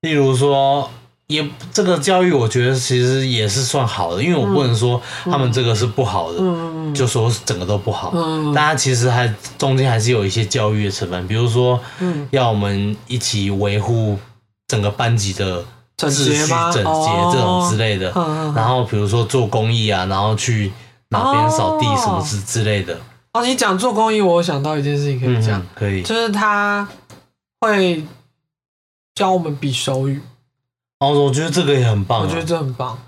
[0.00, 0.90] 例如说。
[1.28, 8.12] 也这个教育，我觉得其实也是算好的，因为我不能说他们这个是不好的，嗯就说整个都不好。
[8.14, 8.52] 嗯。
[8.52, 14.18] 大家其实还中间还是有一些教育的成分，比如说嗯，要我们一起维护
[14.66, 15.64] 整个班级的
[15.96, 16.32] 秩序、
[16.74, 18.12] 整洁哦这种之类的。
[18.54, 20.70] 然后比如说做公益啊，然后去
[21.12, 22.98] 哪边扫地什么之之类的。
[23.32, 26.02] 哦，你讲做公益，我想到一件事情可以讲，嗯，可以。
[26.02, 26.86] 就是他
[27.60, 28.04] 会
[29.14, 30.20] 教我们比手语，
[30.98, 32.24] 哦，我觉得这个也很棒、啊。
[32.26, 32.98] 我觉得这很棒。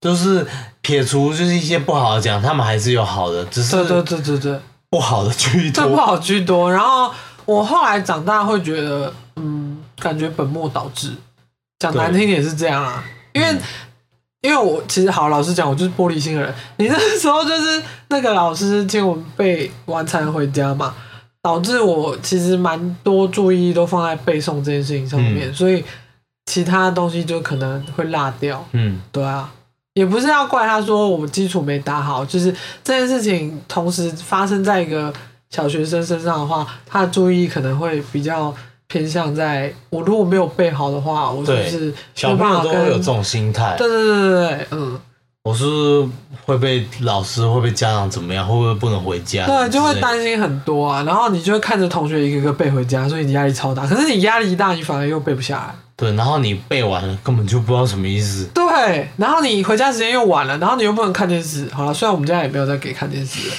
[0.00, 0.46] 就是
[0.80, 5.96] 撇除就是一些不好的讲，他们还是有好的，只是对对对对对，不好的居这不多。
[5.96, 6.72] 好居多。
[6.72, 7.12] 然后
[7.44, 11.14] 我后来长大会觉得，嗯，感觉本末倒置。
[11.80, 13.60] 讲难听点是这样啊，因为、嗯
[14.42, 16.54] 因为我其实好老实讲，我就是玻璃心的人。
[16.76, 20.92] 你那时候就是那个老师请我们背完才能回家嘛，
[21.40, 25.84] 导致我其实蛮多注意力都放在背诵这件事情上面，所以
[26.46, 28.66] 其他东西就可能会落掉。
[28.72, 29.48] 嗯，对啊，
[29.94, 32.52] 也不是要怪他说我们基础没打好，就是
[32.82, 35.12] 这件事情同时发生在一个
[35.50, 38.52] 小学生身上的话，他的注意力可能会比较
[38.92, 43.24] 偏向在我如果没有背好的话，我就是小朋友都会有这种？
[43.24, 43.74] 心态。
[43.78, 45.00] 对对对对对，嗯，
[45.44, 45.64] 我是
[46.44, 48.46] 会被老师会被家长怎么样？
[48.46, 49.46] 会不会不能回家？
[49.46, 53.86] 对，就会担心很多啊，然后你就会看着同学一个个背回家，所以你压力超大。
[53.86, 55.74] 可是你压力一大，你反而又背不下来。
[55.96, 58.44] 对，然后你背完了，根本就不知道什么意思。
[58.52, 61.66] 对，然后你回家时间又晚了，然后你又不能看电视。
[61.72, 63.54] 好了，虽然我们家也没有在给看电视了，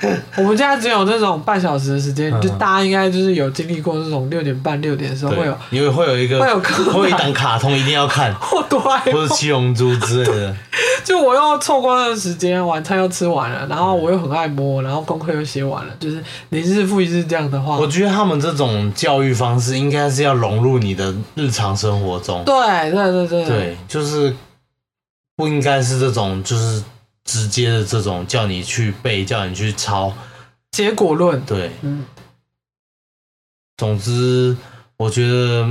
[0.36, 2.40] 我们家只有那种半小时的时间，嗯。
[2.40, 6.58] 就大家应该就是有经历过这种六点半、六点的时候会对有，因为会有一个会有
[6.92, 10.56] 会有一档卡通一定要看，或哆啦 A 梦，或者七龙珠之类的。
[11.04, 22.42] 就我又错过那个时间，晚餐又吃完了，然后我又很爱摸，然后功课又写完了，就是你日复一日这样的话，我觉得他们这种教育方式应该是要融入你的日常生活中。
[22.44, 22.54] 对
[22.90, 23.44] 对对对。
[23.44, 24.34] 对，就是
[25.36, 26.82] 不应该是这种，就是
[27.24, 30.12] 直接的这种叫你去背，叫你去抄。
[30.70, 32.04] 结果论，对，嗯，
[33.76, 34.56] 总之
[34.96, 35.68] 我觉得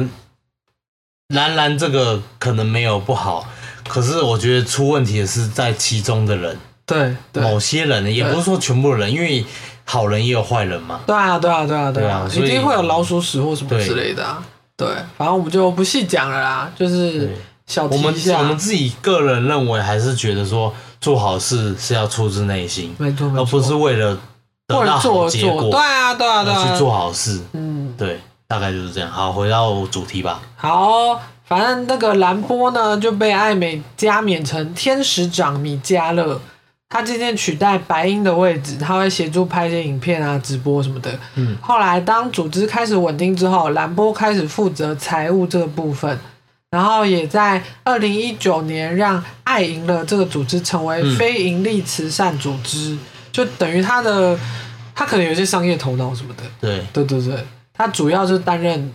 [1.29, 3.47] 蓝蓝这个可能没有不好，
[3.87, 7.43] 可是我觉得出问题的是在其中的人，对对。
[7.43, 9.45] 某些人，也不是说全部的人，因为
[9.83, 11.01] 好人也有坏人嘛。
[11.05, 14.41] 对啊对啊对啊对啊，对啊一定会有老鼠屎或什么对之类的啊，
[14.77, 17.35] 对，反正我们就不细讲了啦，就是
[17.67, 20.73] 小我们我们自己个人认为，还是觉得说
[21.03, 24.17] 做好事是要出自内心，没错，而不是为了
[24.65, 27.41] 得到好结果对啊对啊对啊，去做好事。
[27.51, 29.11] 嗯，对，大概就是这样。
[29.11, 30.39] 好，回到主题吧。
[30.55, 36.39] 好，反正那个兰波呢就被艾美加冕成天使长米迦勒，
[36.87, 41.11] 他渐渐取代白鹰的位置，他会协助拍一些影片啊、直播什么的。
[41.35, 46.17] 嗯，后来当组织开始稳定之后，兰波开始负责财务这个部分，
[46.73, 51.15] 然后也在二零一九年让爱赢了这个组织成为嗯。
[51.17, 52.97] 非营利慈善组织，
[53.31, 54.35] 就等于他的
[54.95, 56.41] 他可能有一些商业头脑什么的。
[56.59, 58.91] 对，对对对，他主要就是担任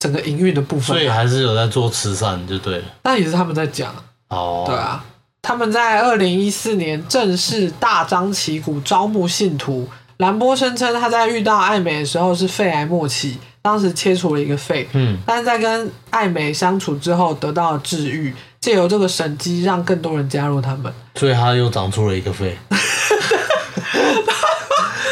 [0.00, 0.82] 整个营运的部分。
[0.82, 2.84] 所以啊，还是有在做慈善，就对了。
[3.02, 3.94] 但也是他们在讲，
[4.30, 5.04] 哦，对，啊，
[5.42, 9.88] 他们在二零一四年正式大张旗鼓招募信徒。
[10.16, 20.92] 兰波声称他在遇到艾美的时候是肺癌末期，当时切除了一个肺，嗯，但是在跟艾美相处之后得到了治愈，借由这个神机让更多人加入他们。
[21.14, 22.58] 所以他又长出了一个肺。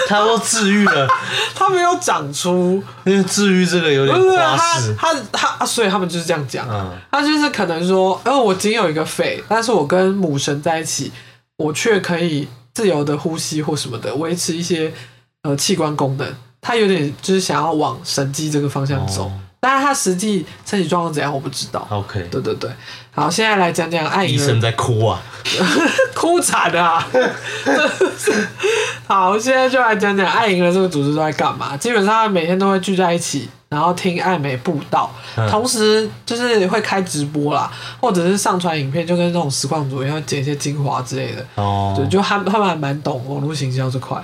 [0.08, 1.06] 他都治愈了，
[1.54, 4.80] 他没有长出，因为治愈这个有点不是夸他。
[4.98, 5.14] 他
[5.58, 6.66] 他，所以他们就是这样讲。
[6.68, 11.12] 嗯，他就是可能说，呃，我仅有一个肺，但是我跟母神在一起，
[11.58, 14.92] 我却可以自由的呼吸或什么的，维持一些
[15.44, 16.34] 呃器官功能。
[16.60, 19.32] 他有点就是想要往神迹这个方向走，哦
[19.62, 21.86] 但是他实际身体状况怎样我不知道。
[21.90, 22.70] OK，对对对，
[23.12, 25.20] 好，现在来讲讲爱医生在哭啊。
[26.16, 27.06] 哭惨啊！
[29.06, 31.76] 好，现在就来讲讲爱莹的这个组织都在干嘛。
[31.76, 41.44] 基本上他每天都会聚在一起，然后听爱美布道，嗯同时就是会开直播啦，或者是上传影片，就跟那种实况组一样，剪一些精华之类的。
[41.56, 44.22] 哦，对，就他们他们还蛮懂网络行销这块，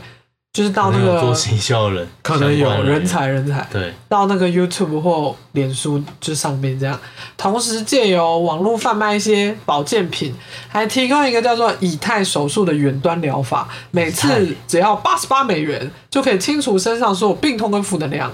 [0.57, 3.05] 就是到那个可能有做行销的人，可能有人。
[3.05, 6.99] 才人才，对，到那个 YouTube 或脸书就上面这样，
[7.37, 10.35] 同时借由网络贩卖一些保健品，
[10.67, 18.33] 还提供一个叫做以太手术的远端疗法，每次只要八十八美元就可以清除身上所有病痛跟负能量，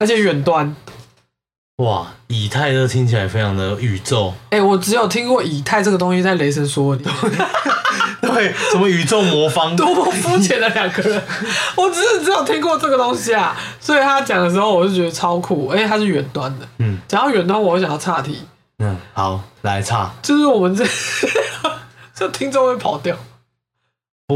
[0.00, 0.74] 而且远端。
[1.82, 7.12] 哇，以太这听起来非常的宇宙，哎、我只有听过以太这个东西在雷神说里面，
[8.22, 11.20] 对，什么宇宙魔方，多么肤浅的两个人，
[11.74, 16.68] 我只是只有听过这个东西啊，所以他讲的时候我就觉得超酷，而且它是远端的。
[16.78, 17.00] 嗯。
[17.08, 18.38] 讲到远端，我会想要岔题，
[18.78, 20.86] 嗯，好，来岔，就是我们这
[22.14, 23.16] 这听众会跑掉，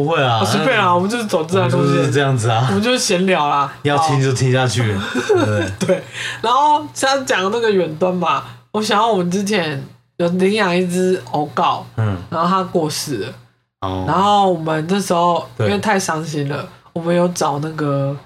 [0.02, 2.66] 不会啊，啊随便啊，我们就是走自然路就是线，这样子啊。
[2.70, 5.72] 我，们就是闲聊啦，要听就听下去，对不对？
[5.86, 6.02] 对。
[6.42, 9.82] 然后像讲那个远端嘛，我想要我们之前
[10.18, 13.32] 有领养一只欧告，嗯，然后它过世了，
[13.80, 18.16] 然哦，后我们那时候因对为太伤心了，我们有找那个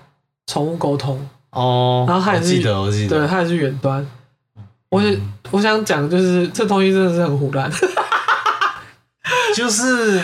[0.46, 4.04] 宠物沟通，哦，然后他也是我记得，我记得，对，它也是远端。
[4.90, 5.16] 我也
[5.52, 7.70] 我想讲，就是这东西真的是很胡乱，
[9.54, 10.20] 就是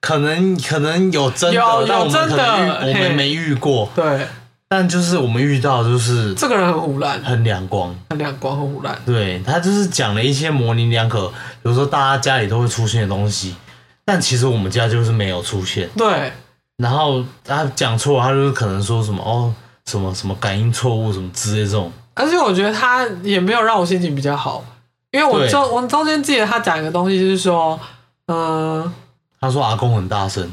[0.00, 4.26] 可能可能有真的，有但我们有真的可能遇我嘿们没遇过，对，
[4.68, 7.94] 但就是我们遇到就是这个人很胡乱，很两光。
[8.10, 8.96] 很两光，很胡乱。
[9.04, 13.56] 对他就是讲了一些模棱两可，比如说大家家里都会出现的东西，
[14.04, 15.88] 但其实我们家就是没有出现。
[15.96, 16.32] 对，
[16.76, 19.52] 然后他讲错，他就是可能说什么哦
[19.86, 21.90] 什么什么感应错误什么之类这种。
[22.14, 24.64] 而且我觉得他也没有让我心情比较好，
[25.12, 27.78] 因为我对中我中间记得他讲一个东西，就是说，
[28.26, 28.92] 嗯、
[29.40, 30.50] 他说阿公很大声，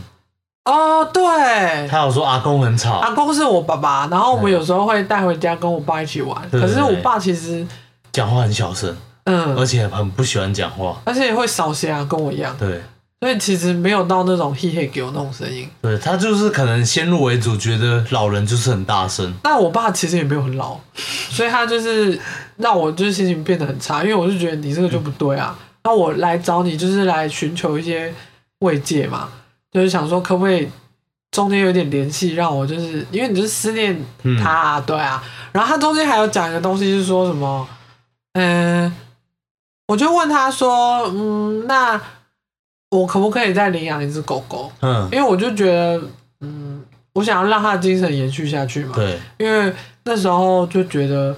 [0.65, 7.65] 哦，对，他有说阿公很吵，阿公是我爸爸，然后我们有时候会带回家跟我爸一起玩，对可是我爸其实，
[8.11, 11.01] 讲话很小声，嗯，而且很不喜欢讲话。
[11.03, 12.81] 而且会扫瞎，跟我一样，对，
[13.21, 15.67] 所以其实没有到那种嘿嘿给我那种声音。
[15.81, 19.33] 对他就是可能先入为主，觉得老人就是很大声。
[19.41, 22.19] 但我爸其实也没有很老，所以他就是
[22.57, 25.57] 让我就是心情变得很差，因为我就觉得你这个就不对啊。
[25.83, 28.11] 那我来找你就是来寻求一些
[28.59, 29.29] 慰藉嘛，
[29.71, 30.69] 就是想说可不可以
[31.31, 35.23] 中间有点联系，让我就是因为你就是思念嗯他、啊，对啊。
[35.51, 37.67] 然后他中间还有讲一个东西，是说什么，
[38.33, 38.93] 嗯、
[39.87, 41.99] 我就问他说，嗯，那
[42.89, 44.71] 我可不可以再领养一只狗狗？
[44.81, 46.01] 嗯，因为我就觉得，
[46.41, 46.83] 嗯，
[47.13, 48.93] 我想要让他的精神延续下去嘛。
[48.95, 51.35] 对，因为那时候就觉得，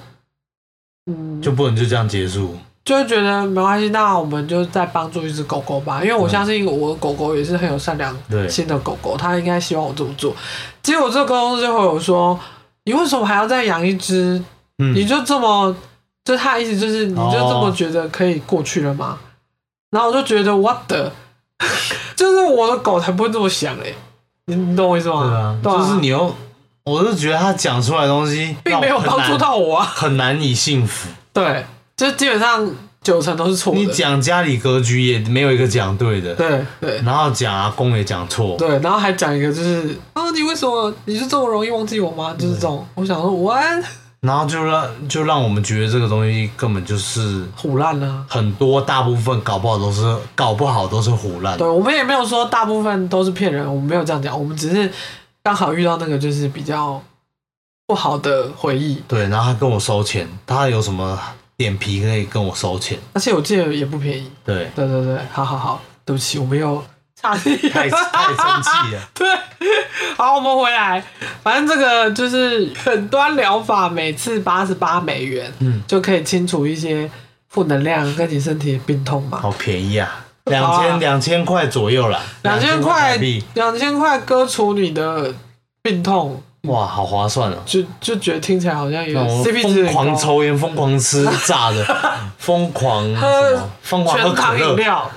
[1.06, 2.58] 嗯，就不能就这样结束。
[2.88, 6.02] 就会觉得没关系，那我们就再帮助一只狗狗吧。
[6.02, 10.34] 因为我相信我的狗狗也是很有善良对，心的狗狗，它应该希望我这么做。
[10.82, 12.40] 结果这个公司就会有说，
[12.86, 14.42] 你为什么还要再养一只？
[14.78, 15.76] 嗯你就这么，
[16.24, 19.18] 就他的意思就是你就这么觉得可以过去了吗？
[19.92, 21.12] 然后我就觉得 what the，
[22.16, 23.96] 就是我的狗才不会这么想嘞，
[24.46, 25.60] 你你懂我意思吗？
[25.62, 26.34] 对啊，就是你又，
[26.86, 29.84] 我是觉得他讲出来的东西并没有帮助到我啊。
[29.84, 31.10] 很难以幸福。
[31.34, 31.66] 对，
[31.98, 32.70] 就基本上
[33.02, 33.80] 九成都是错的。
[33.80, 37.02] 你讲家里格局也没有一个讲对的，对对。
[37.02, 42.36] 然后讲阿公也讲错，对，然后还讲一个就是啊，你为什么你是这么容易忘记我吗？
[42.38, 43.84] 就是这种，我想说 what
[44.22, 48.26] 然后就让就让我们觉得这个东西根本就是胡烂啊。
[48.28, 50.02] 很多大部分搞不好都是
[50.36, 51.58] 搞不好都是胡乱。
[51.58, 54.92] 对，我们也没有说大部分都是骗人，我们没有这样讲，我们只是
[55.44, 57.02] 刚好遇到那个就是比较
[57.86, 61.18] 不好的回忆，对，然后他跟我收钱，他有什么
[61.58, 62.98] 脸皮可以跟我收钱？
[63.14, 64.32] 而且我记得也不便宜。
[64.46, 66.84] 对，对对对，好好好，对不起，我们又
[67.20, 69.10] 差 太太生气了。
[69.14, 69.28] 对，
[70.16, 71.04] 好，我们回来，
[71.42, 77.10] 反正这个就是远端疗法，每次八十八美元，嗯，就可以清除一些
[77.48, 79.40] 负能量跟你身体的病痛嘛。
[79.42, 80.26] 好便宜啊！
[80.46, 85.34] 两千两千块左右啦，两千2000块币，，两千块割除你的
[85.82, 87.56] 病痛，哇，好划算哦！
[87.66, 90.16] 就就觉得听起来好像有疯狂。
[90.16, 91.86] 抽烟，疯狂吃炸的，
[92.38, 95.12] 疯狂什么，疯狂喝饮乐，料，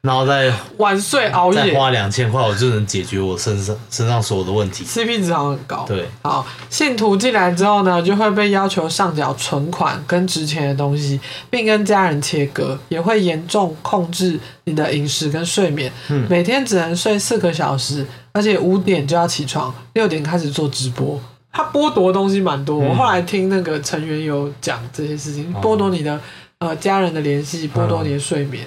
[0.00, 4.84] 然后再晚睡熬夜再花两千块，我就能解决我身上身上所有的问题。
[4.84, 5.84] ，CP 值好像很高。
[5.88, 11.18] 对，好，信徒进来之后呢，就会被要求上缴存款跟值钱的东西，
[11.50, 15.92] 并跟家人切割，也会严重控制你的饮食跟睡眠。
[16.08, 21.20] 嗯每天只能睡四个小时，而且五点就要起床，六点开始做直播。
[21.50, 26.20] 他剥夺的东西蛮多，我嗯后来听那个成员有讲这些事情，哦剥夺你的
[26.60, 28.64] 呃家人的联系，剥夺你的睡眠。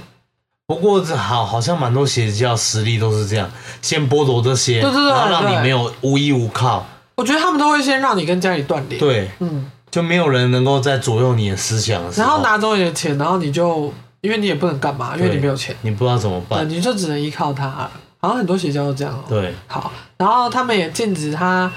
[0.72, 3.52] 不过这好好像蛮多邪教实力都是这样，
[3.82, 15.76] 先剥夺这些，对对对然后让你没有无依无靠，我觉得他们都会先让你跟家里断联，对，嗯，就没有人能够再左右你的思想的时候，然后拿走你的钱，然后你就因为你也不能干嘛，因为对你没有钱。
[15.82, 17.90] 你不知道怎么对，办，你就只能依靠他。
[18.22, 19.14] 好像很多邪教都这样。
[19.14, 21.70] 哦、对，好，然后他们也禁止他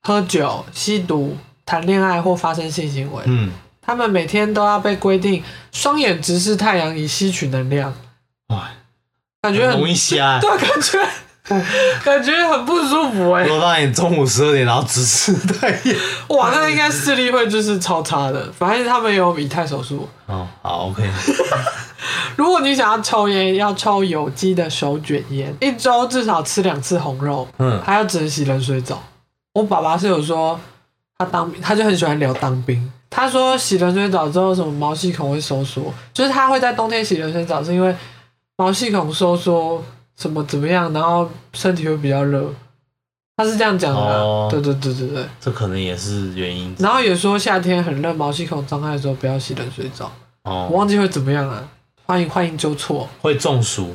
[0.00, 1.36] 喝酒、吸毒、
[1.66, 3.22] 谈恋爱或发生性行为。
[3.26, 3.50] 嗯，
[3.82, 5.42] 他们每天都要被规定
[5.72, 7.96] 双眼直视太阳以吸取能量，哇，
[9.42, 10.38] 感觉很容易瞎。
[10.40, 10.98] 对，感觉
[12.04, 15.96] 感觉很不舒服哎、如果让你中午十二点然后直视太阳，
[16.28, 18.52] 哇，那应该视力会就是超差的。
[18.52, 20.06] 反正他们有以太手术。
[20.26, 21.02] 哦，好，OK，
[22.36, 29.02] 如果你想要抽烟，要抽有机的手卷烟，一周至少吃两次红肉，嗯，还要只能洗冷水澡。
[29.54, 30.60] 我爸爸是有说，
[31.16, 32.92] 他当兵，他就很喜欢聊当兵。
[33.08, 35.82] 他说洗冷水澡之后，什么毛细孔会收缩，
[36.12, 37.94] 就是他会在冬天洗冷水澡，是因为
[38.60, 39.84] 毛细孔收缩
[40.16, 42.52] 怎么怎么样，然后身体会比较热。
[43.36, 45.24] 他是这样讲的对对对对对。
[45.40, 50.10] 这可能也是原因然后也说夏天很热，毛细孔张开的时候不要洗冷水澡。
[50.42, 51.68] 我哦，忘记会怎么样了，
[52.04, 53.94] 欢迎欢迎纠错，会中暑，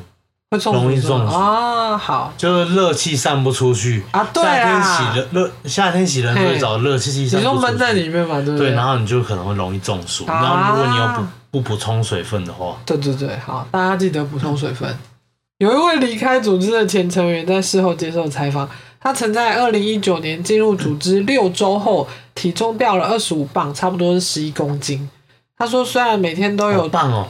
[0.51, 1.97] 会中容易是吗中暑啊。
[1.97, 4.05] 好就是热气散不出去。
[4.11, 7.59] 啊，对夏天啊洗，热热，夏天洗冷水澡，热气气你散不出去。
[7.59, 8.71] 说闷在里面嘛，对不对，对？
[8.71, 10.23] 然后你就可能会容易中暑。
[10.25, 14.97] 啊然后如果你又不不补充水分的话，对对对，好，大家记得补充水分。
[15.59, 18.67] 有一位离开组织的前成员在事后接受采访，
[18.99, 25.07] 他曾在二零一九年进入组织六周后，体重掉了二十五磅，差不多是十一公斤。
[25.55, 27.27] 他说，虽然每天都有，磅哦！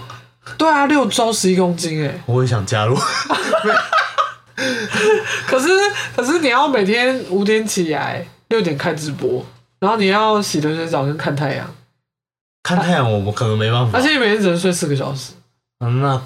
[0.57, 2.95] 对啊，六周十一公斤，哎，我也想加入。
[5.45, 5.67] 可是
[6.15, 9.45] 可是你要每天五点起来，六点开直播，
[9.79, 11.69] 然后你要洗冷水澡跟看太阳，
[12.63, 14.01] 看太阳，我们可能没办法而。
[14.01, 15.33] 且你每天只能睡四个小时，
[15.81, 16.19] 嗯，那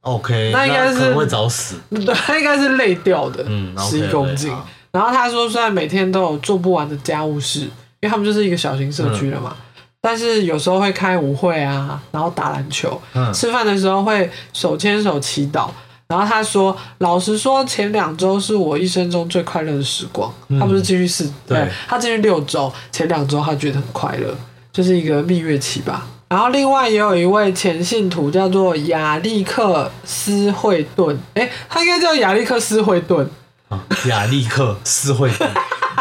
[0.00, 1.76] OK，那应该是可能会早死。
[1.90, 4.52] 对， 他应该是累掉的，嗯十一公斤。
[4.90, 7.70] 然后他说，虽然每天都有做不完的家务事，因
[8.02, 9.54] 为他们就是一个小型社区了嘛，
[10.00, 15.68] 但是有时候会开舞会啊，然后打篮球，嗯吃饭的时候会手牵手祈祷。
[16.08, 20.32] 然后他说，老实说，前两周是我一生中最快乐的时光。
[20.48, 24.34] 嗯他不是进去四，对他进去六周，前两周他觉得很快乐，
[24.78, 26.06] 就是一个蜜月期吧。
[26.28, 33.28] 然后另外也有一位前信徒叫做亚历克斯惠顿，诶，他应该叫亚历克斯惠顿，
[33.70, 35.50] 啊亚历克斯惠顿，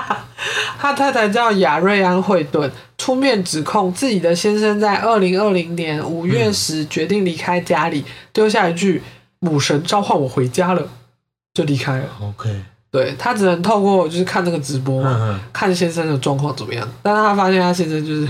[0.78, 9.01] 他太太叫亚瑞安·惠顿，出面指控自己的先生在二零二零年五月时决定离开家里，丢下一句
[9.41, 10.88] “母神召唤我回家了”，
[11.55, 12.05] 就离开了。
[12.21, 15.39] OK，对他只能透过就是看那个直播嘛，嗯。
[15.51, 16.88] 看先生的状况怎么样。
[17.01, 18.28] 但是他发现他先生就是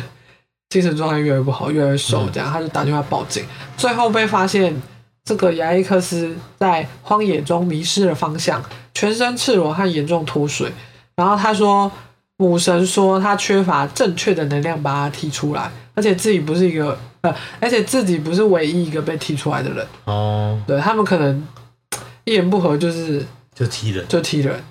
[0.70, 3.46] 精神状态越来越不好，越来越瘦，嗯这样他就打电话报警，
[3.78, 4.82] 最后被发现
[5.24, 8.62] 这个亚历克斯在荒野中迷失了方向，
[8.94, 10.72] 全身赤裸和严重脱水。
[11.16, 11.92] 然后他说，
[12.38, 19.88] 母神说他缺乏正确的能量把他踢出来，而且自己不是一个呃，而且自己不是唯一一个被踢出来的人。
[20.06, 21.48] 哦，对他们可能
[22.26, 24.06] 一言不合就是就踢人。
[24.08, 24.62] 就踢人。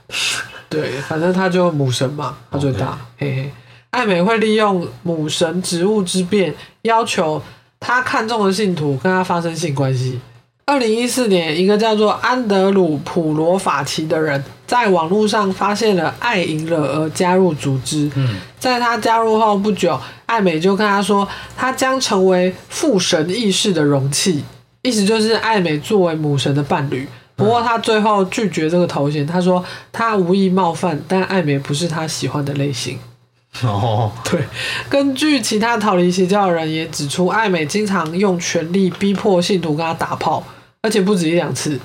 [0.68, 3.50] 对，反正他就母神嘛，他最大，嘿嘿。
[3.90, 7.42] 艾美会利用母神职务之便，要求
[7.80, 10.20] 他看中的信徒跟他发生性关系。
[10.66, 18.10] 二零一四年，一个叫做安德鲁普罗法奇的人在网络上发现了艾赢了而加入组织。
[18.16, 21.26] 嗯，在他加入后不久，艾美就跟他说，
[21.56, 24.42] 他将成为父神意识的容器，
[24.82, 27.06] 意思就是艾美作为母神的伴侣。
[27.36, 32.98] 不过他最后拒绝这个头衔，他说他无意冒犯，但艾美不是他喜欢的类型。
[33.62, 34.44] 哦，对，
[34.90, 40.42] 根据其他逃离邪教的人也指出，艾美经常用权力逼迫信徒跟他打炮，
[40.82, 41.80] 而且不止一两次。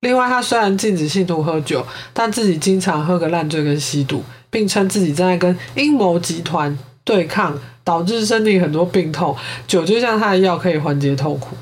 [0.00, 9.36] 另外，他虽然禁止信徒喝酒，但自己经常喝个烂醉跟吸毒，并称自己正在跟阴谋集团对抗，导致身体很多病痛。
[9.66, 11.56] 酒就像他的药，可以缓解痛苦。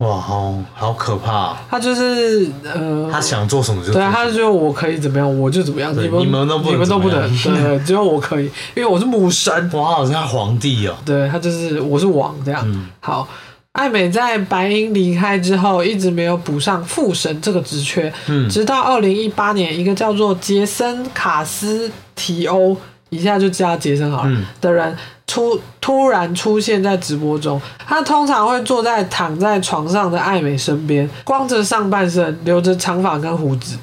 [0.00, 1.62] 哇，好好可怕啊！
[1.70, 9.70] 他就是呃，他想做什么就对，做他就觉得我可以怎么样，我就怎么样，你们你们都不能你们都不能，对， 只有我可以，因为我是母神。
[9.74, 10.94] 哇，好像皇帝哦。
[11.04, 12.62] 对他就是我是王这样。
[12.64, 13.28] 嗯好，
[13.72, 22.74] 艾美在白银离开之后，一直没有补上父神这个职缺，嗯直到二零一八年，一个叫做杰森卡斯提欧，
[23.10, 24.96] 以下就叫他杰森好了、嗯的人
[25.26, 27.60] 出突然出现在直播中。
[27.86, 33.76] 他通常会坐在躺在床上的艾美身边，光着上半身，留着长发跟胡子。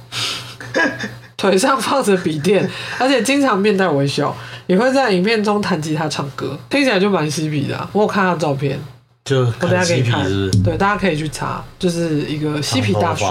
[1.37, 2.67] 腿上放着笔电，
[2.97, 8.79] 而且经常面带微笑，也会在影片中弹吉他唱歌，听起来就蛮嬉皮的啊、我有看他的照片，
[9.23, 10.25] 就我等下给你看。
[10.63, 13.25] 对，大家可以去查，就是一个嬉皮大叔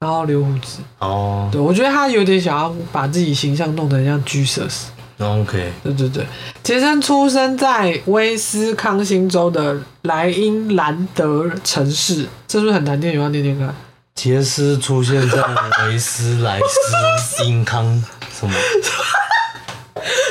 [0.00, 0.80] 然后留胡子。
[0.98, 4.84] 哦对，我觉得他有点想要把自己形象弄得很像 Jesus。
[5.20, 6.26] ，OK，对对对，
[6.62, 13.14] 杰森出生在威斯康星州的莱茵兰德城市，这是不是很难念？
[13.14, 13.74] 有要念念看。
[14.14, 15.42] 杰斯出现在
[15.86, 16.58] 维斯莱
[17.18, 17.84] 斯英康
[18.32, 18.54] 什么？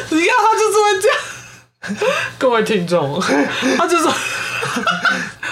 [0.09, 3.19] 你看他就是会这样，各位听众，
[3.77, 4.15] 他就是啊，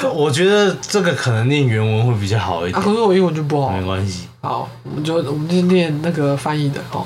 [0.13, 3.71] 我觉得这个可能念原文会比较好一点，可是我英文就不好。
[3.71, 4.27] 没关系。
[4.41, 7.05] 好，我们就我们就念那个翻译的哦。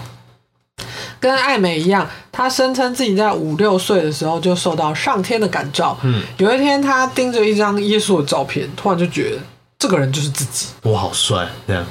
[1.22, 5.97] 跟艾美一样，她声称自己在五六岁的时候就受到上天的感召。
[6.03, 9.38] 嗯，有一天，她盯着一张耶稣的照片，突然就觉得
[9.80, 10.67] 这个人就是自己。
[10.82, 11.86] 我好帅，这样。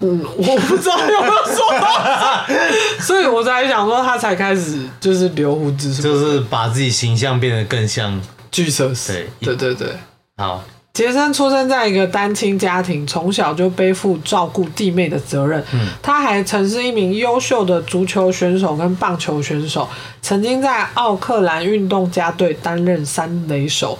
[0.00, 2.46] 嗯，我不知道有没有说到，
[3.04, 8.18] 所以我才想说，他才开始就是留胡子就是把自己形象变得更像。
[8.52, 9.14] 巨蛇死。
[9.40, 9.96] 对对对对。
[10.36, 10.62] 好，
[10.92, 15.64] 杰森出生在一个单亲家庭，从小就背负照顾弟妹的责任。
[15.72, 19.88] 嗯他还曾是一名优秀的足球选手跟棒球选手，
[20.20, 23.98] 曾经在奥克兰运动家队担任三垒手。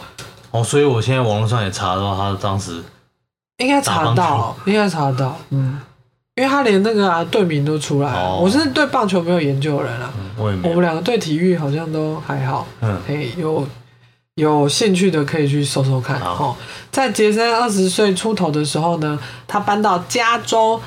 [0.50, 2.82] 哦，所以我现在网络上也查到他当时，
[3.56, 5.38] 应该查到，应该查得到。
[5.48, 5.80] 嗯，
[6.34, 8.18] 因为他连那个啊队名都出来了。
[8.18, 12.66] 哦我是对棒球没有研究的人啊，嗯我也没有我们，两个对体育好像都还好。
[12.82, 13.66] 嗯，嘿，有
[14.36, 16.20] 有兴趣的可以去搜搜看。
[16.20, 16.56] 哦，
[16.90, 20.80] 在杰森二十岁出头的时候呢，他搬到加州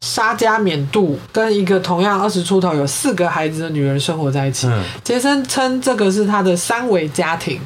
[0.00, 4.68] 沙加缅度，跟一个同样二十出头、有四个孩子的女人生活在一起。
[4.68, 7.60] 嗯，杰森称这个是他的三维家庭。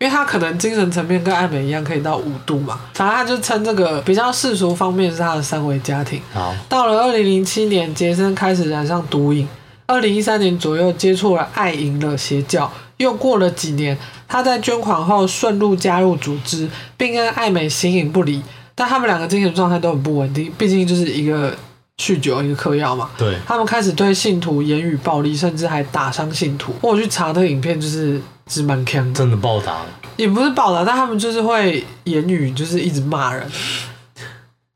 [0.00, 6.20] 因为他可能精神层面跟艾美一样，可以到五度嘛，反正他就称这个比较世俗方面是他的三维家庭。
[6.32, 9.46] 好，到了二零零七年，杰森开始染上毒瘾。
[9.86, 13.96] 二零一三年左右接触了爱淫的邪教，又过了几年，
[14.32, 16.66] 他在捐款后顺路加入组织，
[16.96, 18.42] 并跟艾美形影不离。
[18.74, 21.54] 但他们两个精神状态都很不稳定，毕竟就是一个
[21.98, 23.10] 酗酒，一个嗑药嘛。
[23.18, 26.74] 对，他们开始对信徒言语暴力，甚至还打伤信徒。
[26.80, 33.46] 我去查那个影片，就是是蛮强，真的暴打了，也不是暴打，但他们就是会言语，就是一直骂人，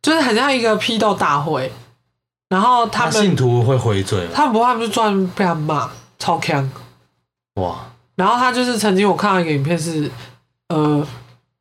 [0.03, 1.73] 就是很像一个批斗大会。
[2.51, 4.29] 然后他他们信徒会回嘴？
[4.35, 5.89] 他们不怕，他们就专门被他骂，
[6.19, 6.71] 超强。
[7.55, 7.87] 哇，
[8.17, 10.11] 然后他就是曾经我看到一个影片是，
[10.69, 11.07] 呃，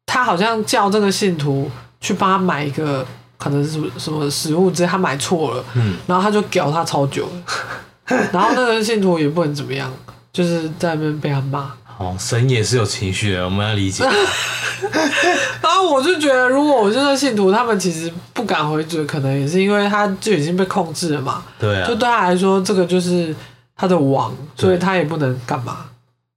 [0.06, 1.70] 他好像叫这个信徒
[2.02, 3.06] 去帮他买一个
[3.38, 9.92] 可能是什么食物之类，他买错了，嗯，然后他就屌他超久了， 然后那个信徒也不能怎么样，
[10.34, 11.72] 就是在那边被他骂。
[11.98, 14.04] 哦，神也是有情绪的，我们要理解。
[15.62, 21.42] 然后我就觉得，如果我是那信徒，他们其实不敢回嘴，可能也是因为他就已经被控制了嘛。
[21.58, 23.34] 对啊就，对他来说，这个就是
[23.78, 25.86] 他的王，所以他也不能干嘛。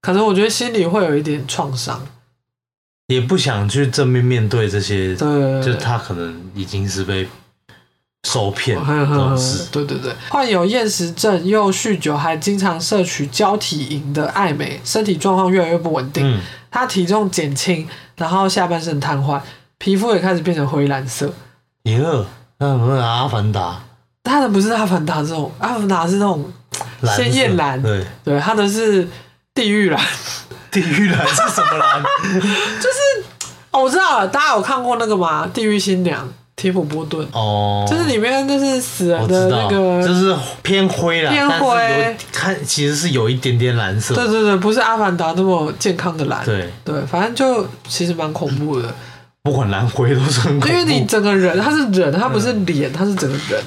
[0.00, 2.06] 可能我觉得心里会有一点创伤。
[3.08, 7.26] 也不想去正面面对这些，对，就他可能已经是被
[8.28, 9.68] 受骗呵呵呵这种事。
[9.72, 16.22] 对对对，患有厌食症又酗酒，还经常摄取胶体饮的艾美，身体状况越来越不稳定。
[16.22, 16.38] 嗯，
[16.70, 19.40] 她体重减轻，然后下半身瘫痪，
[19.78, 21.32] 皮肤也开始变成灰蓝色。
[21.84, 21.98] 耶，
[22.58, 23.80] 那不是阿凡达
[24.22, 26.44] 他的不是阿凡达这种，阿凡达是那种
[27.16, 29.08] 鲜艳蓝对，对，他的是
[29.58, 30.00] 地狱蓝。
[30.70, 32.02] 地狱蓝是什么蓝？
[32.32, 33.24] 就是
[33.72, 35.46] 哦，我知道了，大家有看过那个吗？
[35.52, 44.14] 《地狱新娘》提普波顿，哦，就是里面就是死人的，那个，就是偏灰啦，偏灰看其实是有一点点蓝色。
[44.14, 46.44] 对对对，不是阿凡达那么健康的蓝。
[46.44, 48.94] 对，对，反正就其实蛮恐怖的，
[49.42, 50.68] 不管蓝灰都是很恐怖。
[50.68, 53.62] 因为你整个人他是人，他不是脸，他是整个人，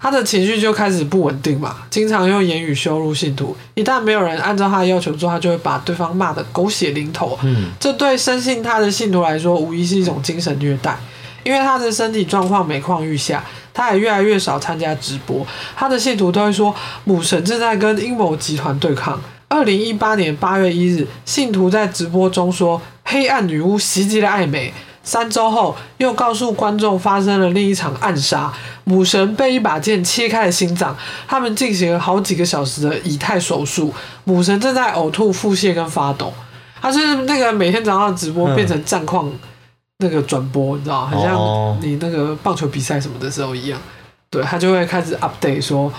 [0.00, 7.38] 他的情绪就开始不稳定嘛，经常用言语羞辱信徒，一旦没有人按照他的要求做，他就会把对方骂得狗血淋头。
[7.42, 10.96] 嗯，这对深信他的信徒来说，无疑是一种精神虐待。
[11.44, 15.46] 因为他的身体状况每况愈下，他也越来越少参加直播。
[15.76, 16.74] 他的信徒都会说，
[17.04, 19.20] 母神正在跟阴谋集团对抗。
[19.46, 24.74] 二零一八年八月一日，信徒在直播中说，黑暗女巫袭击了艾美，
[25.06, 28.52] 三周后，又告诉观众发生了另一场暗杀，
[28.82, 30.94] 母神被一把剑切开了心脏。
[31.28, 33.94] 他们进行了好几个小时的以太手术，
[34.24, 36.34] 母神正在呕吐、腹泻跟发抖。
[36.82, 39.32] 他是那个每天早上直播变成战况
[39.98, 43.80] 那个转播，你知道，很像哦你那个棒球比赛什么的时候一样。
[44.28, 45.90] 对他就会开始 update 说，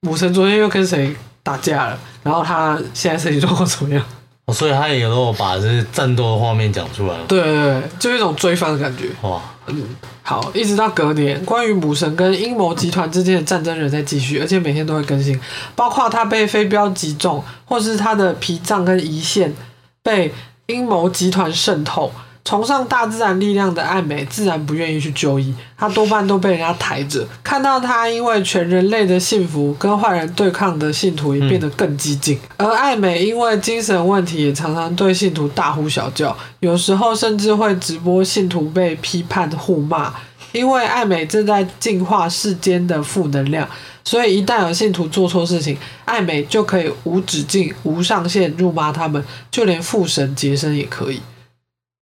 [0.00, 4.04] 母神昨天又跟谁打架了，然后他现在身体状况怎么样？
[4.50, 7.24] 哦所以他也有把这些战斗的画面讲出来了。
[7.28, 9.04] 对对对，就一种追番的感觉。
[9.22, 15.40] 哇，嗯好，一直到隔年，关于母神跟阴谋集团之间的战争仍在继续，而且每天都会更新，
[15.74, 19.54] 包括他被飞镖击中，或是他的脾脏跟胰腺
[20.02, 20.32] 被
[20.66, 22.12] 阴谋集团渗透。
[22.44, 27.26] 崇尚大自然力量的艾美自然不愿意去就医，她多半都被人家抬着。
[27.44, 40.12] 看到她因为全人类的幸福跟坏人对抗的信徒也变得更激进，而艾美因为精神问题也常常对信徒大呼小叫，有时候甚至会直播信徒被批判互骂。
[40.52, 43.68] 因为艾美正在净化世间的负能量，
[44.02, 51.20] 所以一旦有信徒做错事情，艾美就可以无止境、无上限辱骂他们，就连父神杰森也可以。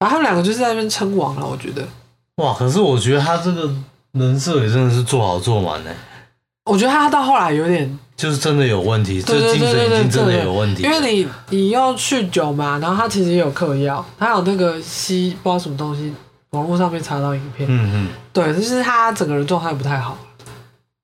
[0.01, 1.87] 然后他们两个就是在那边称王了，我觉得。
[2.37, 2.53] 哇！
[2.53, 3.71] 可是我觉得他这个
[4.13, 5.91] 人设也真的是做好做完呢，
[6.65, 10.83] 我觉得他到后来有点，就是真的有问题，对对这精神已经真的的有问题。
[10.83, 16.13] 因为你你要酗酒嘛，然后他其实也有嗑药，他有那个吸不知道什么东西，
[16.51, 20.17] 网络上面查到影片，嗯嗯，对，就是他整个人状态不太好。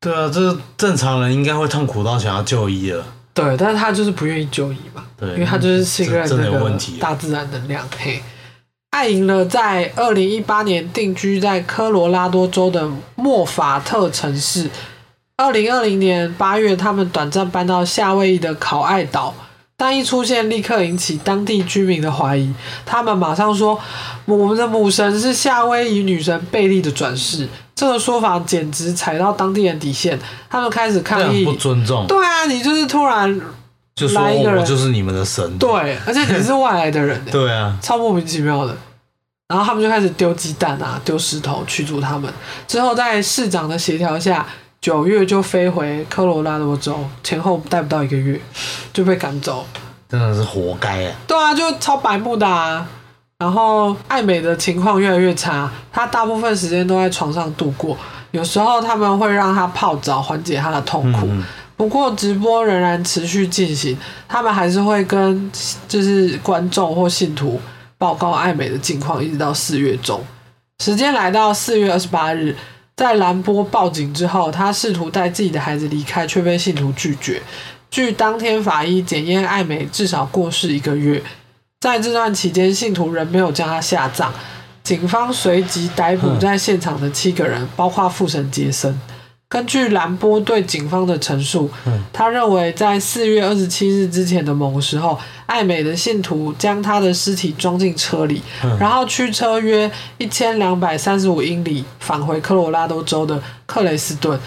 [0.00, 3.04] 对啊，这正常人应该会痛苦到想要就医了。
[3.34, 6.78] 对，但是他就是不愿意就医嘛，对，因为他就是信任真的那个。
[6.98, 7.86] 大自然能量。
[7.98, 8.22] 嘿，
[8.96, 14.70] 艾赢了在二零一八年定居在科罗拉多州的莫法特城市。
[15.36, 19.34] 二零二零年八月，他们短暂搬到夏威夷的考爱岛，
[19.76, 22.50] 但一出现立刻引起当地居民的怀疑。
[22.86, 23.78] 他们马上说，
[24.24, 27.46] 我们的母神是夏威夷女神贝利的转世。
[27.74, 30.18] 这个说法简直踩到当地人底线，
[30.48, 31.44] 他们开始抗议。
[31.44, 33.38] 不尊重，对啊，你就是突然
[33.94, 35.58] 就说来一个人我就是你们的神。
[35.58, 38.74] 对，而且你是外来的人， 对啊，超莫名其妙的。
[39.48, 42.32] 然后他们就开始丢鸡蛋啊，丢石头驱逐他们。
[42.66, 44.44] 之后在市长的协调下，
[44.80, 48.40] 九月就飞回科罗拉多州，前后待不到一个月
[48.92, 49.64] 就被赶走。
[50.08, 51.16] 真的是活该啊！
[51.26, 52.86] 对啊，就超白目的啊。
[53.38, 57.96] 然后艾美的情况越来越差，她大部分时间都在床上度过，
[58.30, 61.26] 有时候他们会让她泡澡缓解她的痛苦。
[61.28, 61.44] 嗯，
[61.76, 65.52] 不过直播仍然持续进行，他们还是会跟
[65.86, 67.60] 就是观众或信徒
[67.98, 70.22] 报告艾美的近况，一直到四月中。
[70.82, 72.54] 时间来到四月二十八日，
[72.96, 77.40] 在兰波报警之后，他试图带自己的孩子离开，却被信徒拒绝。
[77.90, 81.22] 据当天法医检验，艾美至少过世一个月。
[81.80, 84.32] 在这段期间，信徒仍没有将他下葬。
[84.82, 88.98] 警方随即逮捕在现场的七个人，包括父神杰森。
[89.48, 92.02] 根据兰波对警方的陈述，嗯。
[92.12, 98.76] 他认为在四月二十七日之前的某个时候，爱美的信徒将他的尸体装进车里，嗯。
[98.78, 104.38] 然后驱车约一千两百三十五英里返回科罗拉多州的克雷斯顿，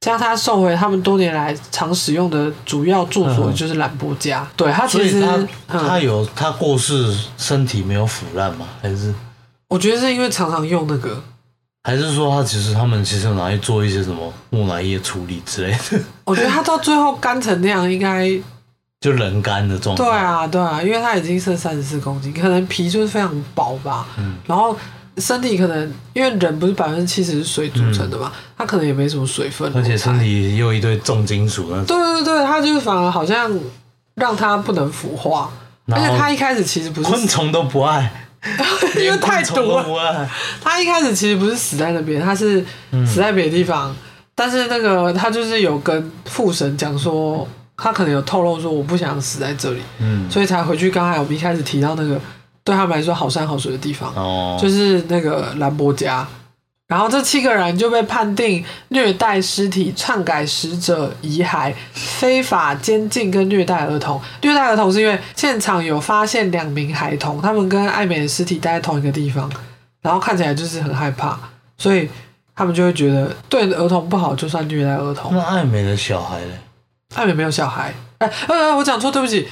[0.00, 3.54] 将他送回他们多年来常使用的主要住所，嗯。
[3.54, 4.46] 就是兰波家。
[4.56, 5.36] 对他其实，他
[5.66, 8.66] 他嗯，有他过世，身体没有腐烂吗？
[8.80, 9.12] 还是？
[9.68, 11.20] 我觉得是因为常常用那个，
[11.86, 18.28] 还是说他其实他们其实有拿去做一些什么木乃伊的处理之类的， 我觉得他到最后干成那样，应该
[19.00, 20.02] 就人干的状态。
[20.02, 24.36] 对，啊，对啊，因为他已经剩三十四公斤，可能皮就是非常薄吧，嗯。
[24.46, 24.74] 然后
[25.18, 33.52] 身体可能因为人不是百分之七十是水组成的嘛，他可能也没什么水分，而且身体又一堆重金属那种，对对对，他就是反而好像
[34.14, 35.50] 让他不能腐化，
[35.92, 38.10] 而且他一开始其实不是昆虫都不爱，
[39.00, 39.62] 因为太毒
[39.96, 40.28] 了，
[40.62, 43.94] 他一开始其实不是死在那边，他是嗯死在别的地方，
[44.34, 50.90] 但是那个他就是有跟父神讲说，他可能有透露说我不想死在这里，嗯，所以才回去。
[50.90, 52.20] 刚才我们一开始提到那个
[52.62, 56.26] 对他们来说好山好水的地方，哦，就是那个兰博家。
[56.94, 64.20] 然后这七个人就被判定虐待尸体、篡改死者遗骸、非法监禁跟虐待儿童。
[64.42, 69.50] 虐待儿童是因为现场有发现两名孩童，他们跟艾美的尸体待在同一个地方，
[70.02, 71.36] 然后看起来就是很害怕，
[71.76, 72.08] 所以
[72.54, 75.34] 他们就会觉得对儿童不好，就算虐待儿童。
[75.34, 76.54] 那爱美的小孩呢？
[77.16, 79.48] 艾美没有小孩，哎、呃，我讲错，对不起，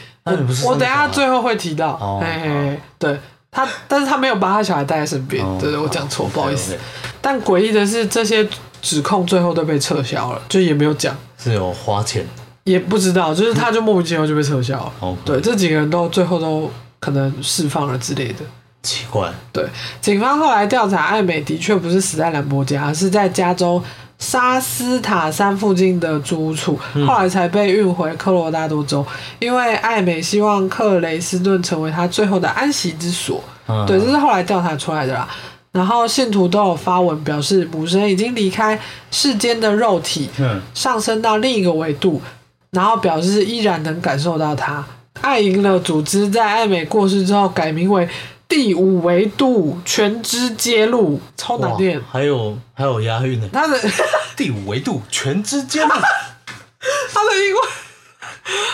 [0.64, 3.18] 我等下最后会提到，嘿嘿，对
[3.52, 6.76] 他，但是他没有把他小孩带在身边，哦对对，我讲错，不好意思。
[7.20, 8.48] 但诡异的是，这些
[8.80, 12.26] 指控最后都被撤销了，就也没有讲，是有花钱。
[12.64, 14.92] 也不知道，就是他就莫名其妙就被撤销了。
[15.00, 18.38] 哦，对，这几个人都最后都可能释放了之类的。
[18.82, 19.64] 奇怪，对，
[20.00, 23.80] 警方后来调查，艾美的确不是死在兰博家，而是在加州
[24.22, 29.04] 沙斯塔山附近的租处，后来才被运回科罗拉多州。
[29.40, 33.42] 因为艾美希望克雷斯顿成为他最后的安息之所。
[33.66, 35.28] 嗯，对，这是后来调查出来的啦。
[35.72, 38.78] 然后信徒都有发文表示，母神已经离开
[39.10, 42.22] 世间的肉体，嗯，上升到另一个维度，
[42.70, 44.84] 然后表示依然能感受到它。
[45.20, 48.08] 爱赢了组织在艾美过世之后改名为
[48.54, 51.98] 第五维度全知揭露，超难念。
[52.12, 53.80] 还有还有押韵呢，他的
[54.36, 57.64] 第五维度全知揭露， 他的英文，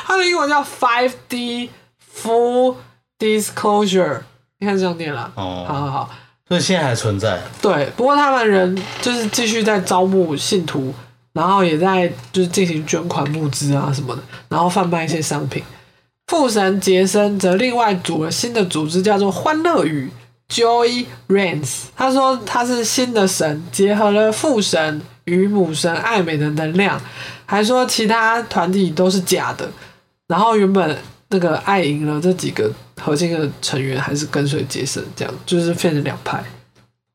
[0.04, 1.70] 他的英文叫 Five D
[2.20, 2.74] Full
[3.20, 4.22] Disclosure，
[4.58, 5.30] 你看这样念啦。
[5.36, 6.10] 哦好好好，
[6.48, 10.92] 所以现在还存在，对，不过他们人就是继续在招募信徒，
[11.32, 15.62] 然后也在就是进行捐款募资啊什么的，然后贩卖一些商品。
[16.28, 20.10] 父神杰森则另外组了新的组织，叫做欢乐语
[20.48, 21.84] （Joy Reigns）。
[21.96, 27.00] 他说他是新的神，结合了父神与母神爱美的能量，
[27.46, 29.68] 还说其他团体都是假的。
[30.26, 30.96] 然后原本
[31.30, 32.70] 那个爱赢了这几个
[33.00, 36.44] 核心的成员还是跟随杰森，这样就是变成两派。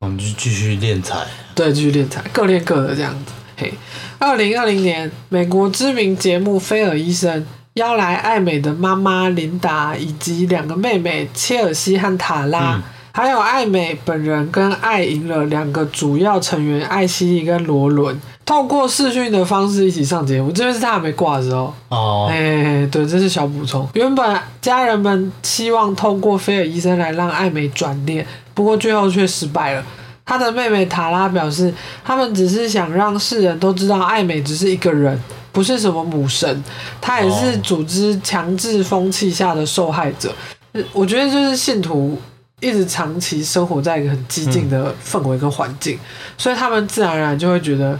[0.00, 3.32] 我们就继续练财，对，继续练财，各练各的这样子。
[3.56, 3.72] 嘿，
[4.18, 7.40] 二零二零年，美国知名节目《菲尔医生》
[7.74, 12.82] 邀来艾美的妈妈琳达以及两个妹妹切尔西和塔拉，嗯
[13.16, 20.50] 还有艾美本人跟艾赢了两个主要成员艾希莉跟罗伦，透过视讯的方式一起上节目。
[20.50, 21.72] 这边是他还没挂的时候。
[21.90, 23.88] 哦，哎，对，这是小补充。
[23.94, 29.84] 原本家人们希望透过菲尔医生来让艾美转念，不过最后却失败了。
[30.24, 31.72] 他的妹妹塔拉表示，
[32.04, 35.16] 他们只是想让世人都知道艾美只是一个人，
[35.54, 36.62] 不是什么母神，
[37.00, 40.34] 他也是哦组织强制风气下的受害者。
[40.72, 42.20] 呃我觉得就是信徒
[42.60, 45.96] 一直长期生活在一个很激进的氛围跟环境，
[46.36, 47.96] 所以他们自然而然就会觉得，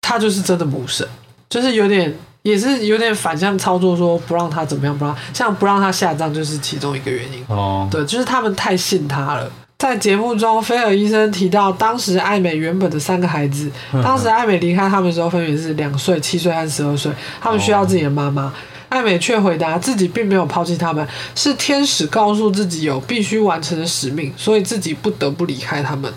[0.00, 1.06] 他就是真的母神，
[1.48, 7.44] 就是有点也是有点反向操作，说不让他怎么样，不让像不让他下葬就是其中一个原因。
[7.48, 9.50] 哦，对，就是他们太信他了。
[9.78, 13.70] 在节目中，菲尔医生提到，当时艾美原本的三个孩子，
[14.02, 18.52] 当时艾美离开他们的时候，分别是两岁、七岁和十二岁，他们需要自己的妈妈。
[18.90, 26.12] 艾美却回答自己并没有抛弃他们，是天使告诉自己有必须完成的使命，所以自己不得不离开他们。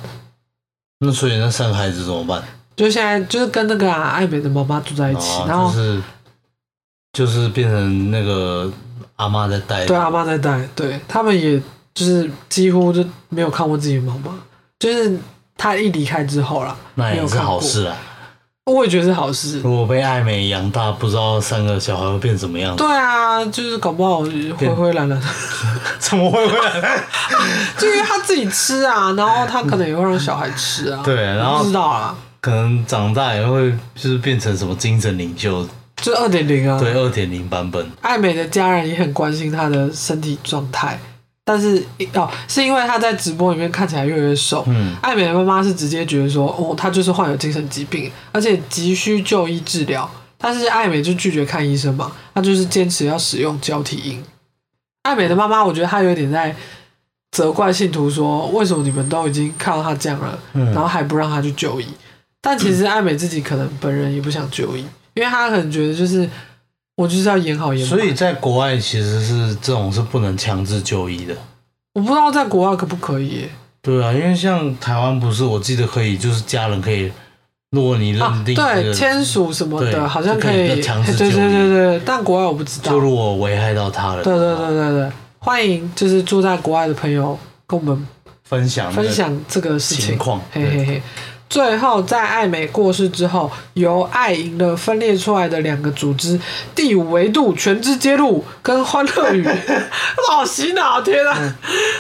[0.99, 2.43] 那所以那三个孩子怎么办？
[2.76, 5.99] 就现在就是跟那个、啊、艾美的妈妈住在一起，然后是
[7.14, 8.72] 就是变成那个
[9.16, 11.60] 阿妈在带，对阿妈在带，对他们也
[11.97, 14.31] 就是几乎就没有看过自己的妈妈，
[14.77, 15.17] 就是
[15.57, 17.97] 他一离开之后啦，那也是好事啊。
[18.65, 19.61] 我也觉得是好事。
[19.61, 25.27] 如果被爱美养大，不知道三个小孩会变怎么样，对啊，就是搞不好灰灰蓝蓝的，
[25.97, 27.01] 怎么会会来？
[27.79, 31.01] 就因为他自己吃啊，然后他可能也会让小孩吃啊。
[31.03, 36.77] 对然后不知道啊，可能长大也会就是变成什么精神领袖，就是二点零啊。
[36.77, 37.89] 对，二点零版本。
[38.01, 40.99] 艾美的家人也很关心她的身体状态，
[41.49, 41.81] 但是
[42.13, 44.65] 哦，是因为他在直播里面看起来越来越瘦。
[44.67, 50.09] 嗯，艾美的妈妈是直接觉得说，哦，她就是患有精神疾病，而且急需就医治疗。
[50.37, 54.21] 但是艾美就拒绝看医生嘛，她就是坚持要使用胶体音。
[55.03, 56.53] 艾美的妈妈，我觉得她有点在
[57.31, 61.87] 责怪信徒说，为什么你们都已经看到她这样了，嗯然后还不让她去就医？
[62.41, 66.29] 但其实艾美自己可能本人也不想就医，因为她可能觉得就是
[66.97, 67.89] 我就是要演好演满。
[67.89, 71.33] 所以在国外其实是这种是不能强制就医的。
[71.93, 73.49] 我不知道在国外可不可以耶
[73.81, 77.09] 对啊，因为像台湾不是，我记得可以，就是家人可以，
[77.71, 82.91] 如果你啊认，定这对，签署什么的，好像可以以，强制对对就医对对，但国外我不知道。
[82.91, 88.07] 就如果危害到他人，对对对对对，欢迎就是住在国外的朋友跟我们
[88.43, 91.01] 分享分享这个事情情况嘿嘿嘿。
[91.49, 96.39] 最后，在爱美过世之后，由爱赢了分裂出来的两个组织——
[96.75, 99.47] 第五维度全知揭露跟欢乐语
[100.29, 101.01] 老洗脑！
[101.01, 101.55] 天啊，嗯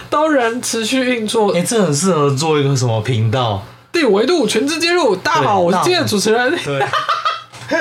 [0.09, 1.61] 都仍持续运作哎、。
[1.61, 3.63] 这很适合做一个什么频道？
[3.91, 6.57] 第五维度全知揭露，大家好，我是今天的主持人。
[6.63, 6.79] 对，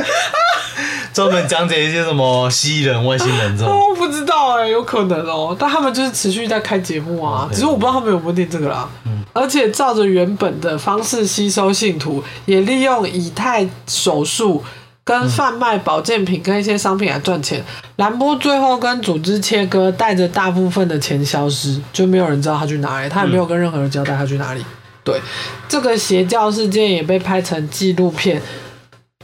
[1.16, 3.72] 专门讲解一些什么蜥蜴人、外星人这种。
[3.72, 5.56] 哦，不知道哎、有可能哦。
[5.58, 8.86] 但他们就是持续在开节目啊只是我不知道他们有没有念这个啦。
[9.32, 14.62] 而且照着原本的方式吸收信徒，也利用以太手术。
[15.04, 17.64] 跟贩卖保健品跟一些商品来赚钱，
[17.94, 24.64] 兰波最后跟组织切割，带着大部分的钱消失，就没有人知道他去哪里，他也没有跟任何人交代他去哪里。
[25.04, 25.20] 对，
[25.68, 28.42] 这个邪教事件也被拍成纪录片，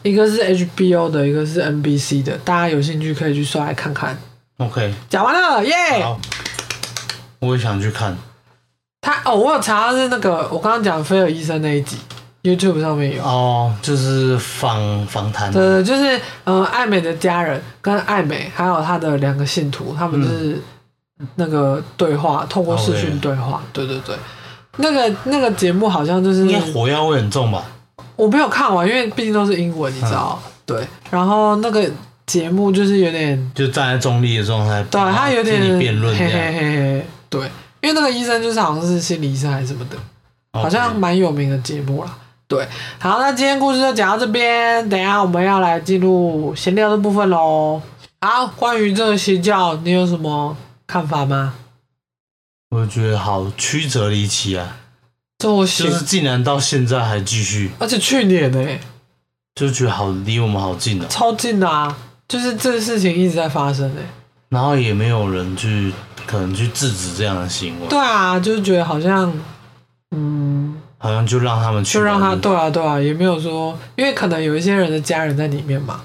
[0.02, 4.16] 一个是 HBO 的，一个是 NBC 的，大家有兴趣可以去刷来看看。
[4.58, 6.20] OK，讲完了，耶、好，
[7.40, 8.16] 我也想去看。
[9.00, 11.96] 他哦，我有查到是那个我刚刚讲菲尔医生那一集
[12.44, 13.22] ，YouTube 上面有。
[13.24, 15.52] 哦，就是访访谈。
[15.52, 20.60] 对对，就是呃，艾美的家人跟艾美还有他的两个信徒，他们就是
[21.34, 23.60] 那个对话，透过视讯对话。
[23.72, 24.14] 对对对，
[24.76, 27.64] 那个那个节目好像就是应该火药味很重吧？
[28.22, 30.40] 我没有看完，因为毕竟都是英文，你知道。
[30.64, 31.90] 对，然后那个
[32.24, 37.40] 节目就是有点，就站在中立的状态，对他有点辩论嘿嘿嘿嘿，对，
[37.80, 39.96] 因为那个医生就是好像是心理医生还是什么的，
[40.52, 42.16] 好像蛮有名的节目啦。
[42.46, 42.64] 对，
[43.00, 47.82] 好，那今天故事就讲到这边，等一下我们要来进入闲聊的部分喽。
[48.20, 50.56] 好，关于这个邪教，你有什么
[50.86, 51.54] 看法吗？
[52.70, 54.76] 我觉得好曲折离奇啊，
[55.42, 58.78] 就是竟然到现在还继续，而且去年呢，
[59.54, 61.96] 就觉得好离我们好近哦，超近的啊，
[62.28, 64.02] 就是这个事情一直在发生哎，
[64.48, 65.92] 然后也没有人去
[66.26, 69.32] 可能去制止这样的行为，对啊，就是觉得好像，
[70.14, 76.00] 嗯，好像就让他们去，就让他对啊对啊，也没有说，因为可能有一些人的家人在里面嘛，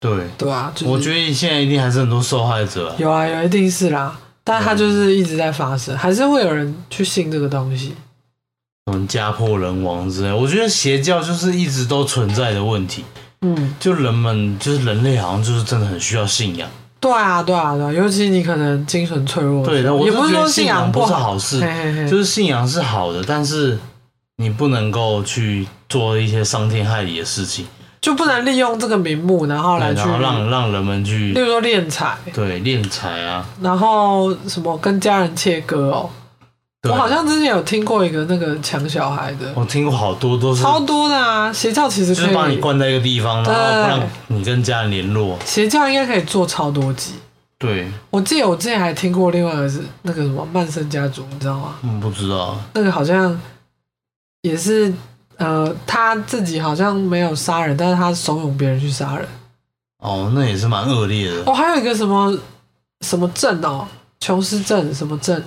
[0.00, 0.28] 对。
[0.38, 4.18] 对啊，我觉得现在一定还是很多受害者，有啊有一定是啦。
[4.48, 7.96] 但他就是一直在发生，还是会有人去信这个东西，
[8.86, 10.32] 嗯，家破人亡之类。
[10.32, 13.04] 我觉得邪教就是一直都存在的问题，
[13.42, 16.68] 嗯，就人们就是人类好像就是真的很需要信仰。
[17.00, 21.60] 对啊，对啊，对，尤其你可能精神脆弱，对的，也不是说信仰不是好事，
[22.08, 23.78] 就是信仰是好的，但是
[24.36, 27.66] 你不能够去做一些伤天害理的事情。
[28.00, 36.08] 就不能利用这个名目，然后来去让让人们去，例如说敛财，对敛财啊，然后什么跟家人切割哦。
[36.88, 41.52] 我好像之前有听过一个那个抢小孩的，我听过好多都是超多的啊。
[41.52, 45.38] 邪教其实就是把你关在一个地方，然后不让你跟家人联络。
[45.44, 47.14] 邪教应该可以做超多集。
[47.58, 51.74] 对，我记得我之前还听过另外一个是那个什么曼森家族，你知道吗？
[51.82, 52.58] 嗯，不知道。
[52.74, 53.40] 那个好像
[54.42, 54.92] 也是。
[55.38, 59.28] 呃，他自己好像没有杀人，但是他怂恿别人去杀人。
[59.98, 61.42] 哦，那也是蛮恶劣的。
[61.44, 62.34] 哦，还有一个什么
[63.02, 63.86] 什么镇哦，
[64.18, 65.42] 琼斯镇什么症？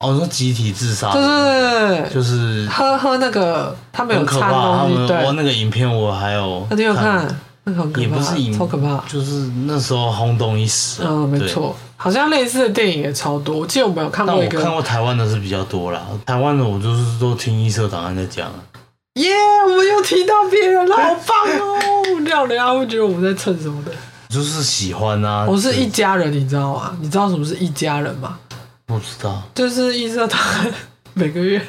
[0.00, 1.12] 哦，说集体自杀。
[1.12, 5.06] 对对对就是喝喝那个他们有掺东西。
[5.08, 6.66] 对，我那个影片我还有。
[6.70, 7.26] 那你有看？
[7.64, 8.06] 那个很可怕。
[8.06, 9.02] 也不是影，超可怕。
[9.08, 11.02] 就是那时候轰动一时。
[11.04, 13.58] 嗯，没错，好像类似的电影也超多。
[13.58, 14.58] 我记得我们有看过一个。
[14.58, 18.50] 我看过台湾的是比较多啦，台湾的我就是都听一社档案在讲。
[19.14, 19.32] 耶！
[19.68, 21.80] 我们又提到别人了， 好棒哦！
[22.24, 23.90] 这样人家会觉得我们在蹭什么的？
[24.28, 25.44] 就是喜欢啊！
[25.48, 26.96] 我是一家人，你知道吗？
[27.00, 28.38] 你知道什么是一家人吗？
[28.88, 29.42] 不知道。
[29.54, 30.66] 就是医生他
[31.14, 31.60] 每个月。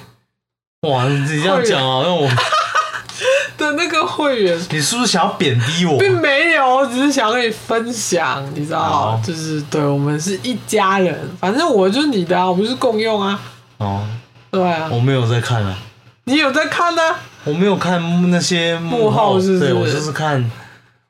[0.88, 1.06] 哇！
[1.06, 2.26] 你这样讲啊，让我
[3.58, 6.00] 的那个会员，你是不是想要贬低我？
[6.00, 13.40] 并没有，我只是想跟你分享，你知道就是对我们是一家人，反正我就是你的啊，我们是共用啊。
[13.80, 14.08] 哦。
[14.50, 14.90] 对啊。
[14.90, 15.78] 我没有在看啊。
[16.24, 17.02] 你有在看呢？
[17.44, 20.50] 我没有看那些幕后，是对我就是看，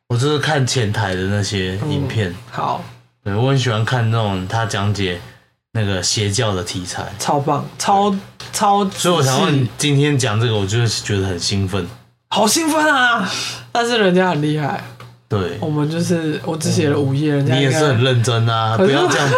[0.08, 2.34] 我就是看前台的那些影片。
[2.50, 2.84] 好，
[3.24, 5.22] 对我很喜欢看那种他讲解
[5.80, 8.14] 那个邪教的题材，超棒，超
[8.52, 8.84] 超。
[8.90, 11.88] 所以我想问，今天讲这个，我就是觉得很兴奋，
[12.30, 13.30] 好兴奋啊！
[13.72, 14.84] 但是人家很厉害，
[15.30, 19.36] 对，我们就是我只写了五页，人家你也是很认真啊，不要这样比。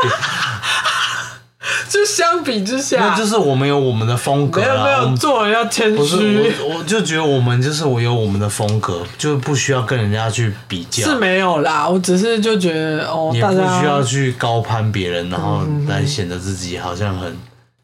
[1.94, 6.54] 就相比之下，那就是我们有我们的风格没有没有，做人要谦虚。
[6.62, 11.04] 我我就觉得我们就是我有我们的风格，就不需要跟人家去比较。
[11.04, 17.38] 是没有啦，我只是就觉得哦，也不需要去高攀别人，然后来显得自己好像很。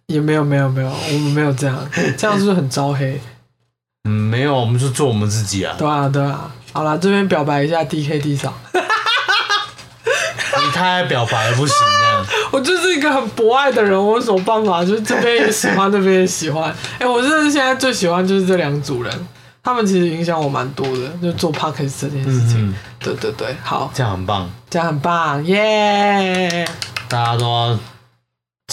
[0.08, 1.78] 也没有没有没有，我们没有这样，
[2.18, 3.20] 这样是不是很招黑？
[4.08, 5.76] 嗯，没有，我们就做我们自己啊。
[5.78, 8.53] 对啊对啊，好了，这边表白一下，D K D 嫂。
[8.74, 11.76] 你太爱表白了不行。
[12.58, 14.84] 我就是一个很博爱的人，我有什么办法？
[14.84, 16.76] 就是这边也喜欢，那边也喜欢。
[16.97, 19.28] 哎，我真的现在最喜欢就是这两组人，
[19.62, 22.74] 他们其实影响我蛮多的，就做 p o c a s 这件事情。
[22.97, 26.68] 对对对，好，这样很棒，这样很棒，耶！
[27.08, 27.78] 大家都要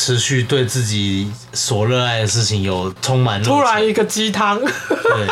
[0.00, 3.42] 持续对自己所热爱的事情有充满。
[3.42, 5.28] 突然一个鸡汤，对，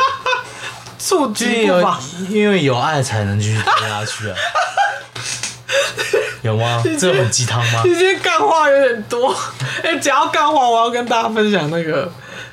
[0.98, 1.80] 促进有，
[2.28, 4.36] 因为有爱才能继续做下去啊。
[6.42, 6.82] 有吗？
[6.98, 7.82] 这很鸡汤吗？
[7.84, 9.34] 你今天干话有点多。
[9.82, 12.10] 哎，讲到干话，我要跟大家分享那个，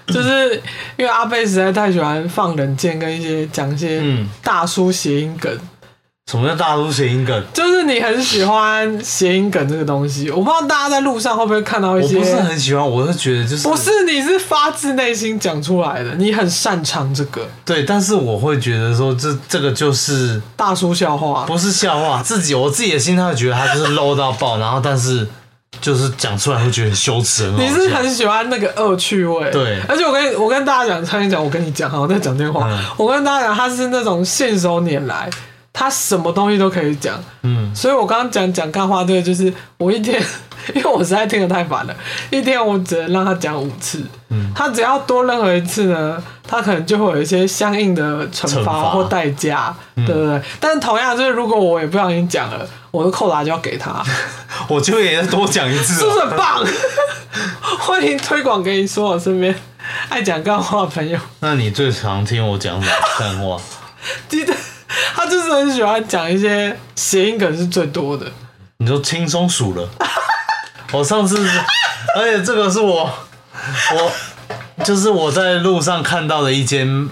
[0.07, 0.55] 就是
[0.97, 4.01] 因为阿贝实在太喜欢放冷箭跟一些讲一些
[4.43, 5.51] 大叔谐音梗。
[6.29, 7.43] 什么叫大叔谐音梗？
[7.51, 12.17] 就是你很喜欢谐音梗这个东西，我不知道大家在路上会不会看到一些。
[12.17, 17.47] 我不是很喜欢，我是觉得就是不是你是发自内心讲出来的，你很擅长这个。
[17.65, 22.21] 对，但是我会觉得说这这个就是大叔笑话，不是笑话。
[22.21, 25.27] 自己我自己的心态觉得他就是 low 到爆，然后但是
[25.81, 32.69] 就是讲出来会觉得很羞耻，你是很喜欢那个恶趣味，对而且我跟我跟大家讲，差点讲，我跟你讲，好，我在讲电话。
[32.69, 35.27] 嗯我跟大家讲，他是那种信手拈来，
[35.71, 37.21] 他什么东西都可以讲。
[37.43, 40.21] 嗯，所以我刚刚讲讲干话，这个，就是我一天，
[40.75, 41.95] 因为我实在听得太烦了，
[42.29, 44.03] 一天我只能让他讲五次。
[44.29, 50.41] 嗯他只要多任何一次呢，他可能就会有一些相应的惩惩罚罚或代价，嗯对不对？
[50.59, 54.03] 但同样就是，如果我也不小心讲了，我的扣打就要给他，
[54.67, 56.25] 我就也多讲一次是不是哦。
[56.27, 56.65] 很棒？
[57.79, 59.55] 欢迎推广给你说我身边
[60.09, 61.17] 爱讲干话的朋友。
[61.39, 63.57] 那你最常听我讲什么干话？
[64.27, 64.53] 记得
[65.15, 68.25] 他就是很喜欢讲一些谐音梗是最多的。
[68.77, 69.89] 你说轻松数了。
[70.91, 71.59] 我上次是，
[72.15, 73.03] 而且这个是我
[73.95, 77.09] 我就是我在路上看到的一间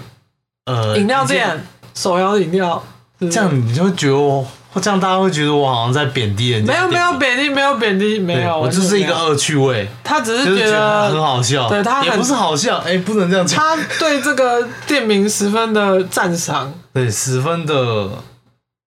[0.64, 1.64] 呃饮料店，
[1.94, 2.82] 手摇饮料，
[3.20, 4.46] 这样你就会觉得我，
[4.80, 6.72] 这样大家会觉得我好像在贬低人家。
[6.72, 17.74] 没有没有，贬低，没有贬低，没有，我就是一个恶趣味，他只是是觉觉得很好笑，对他也不是好笑，哎、不能这样讲，他对这个店名十分的赞赏，对，十分的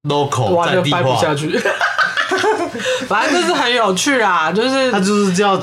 [0.04, 1.60] local 在地化，掰不下去。
[3.08, 5.60] 反正就是很有趣啊，就是他就是叫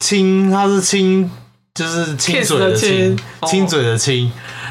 [0.00, 1.30] 亲，他是亲，
[1.74, 4.30] 就是亲嘴的亲亲，嘴的亲，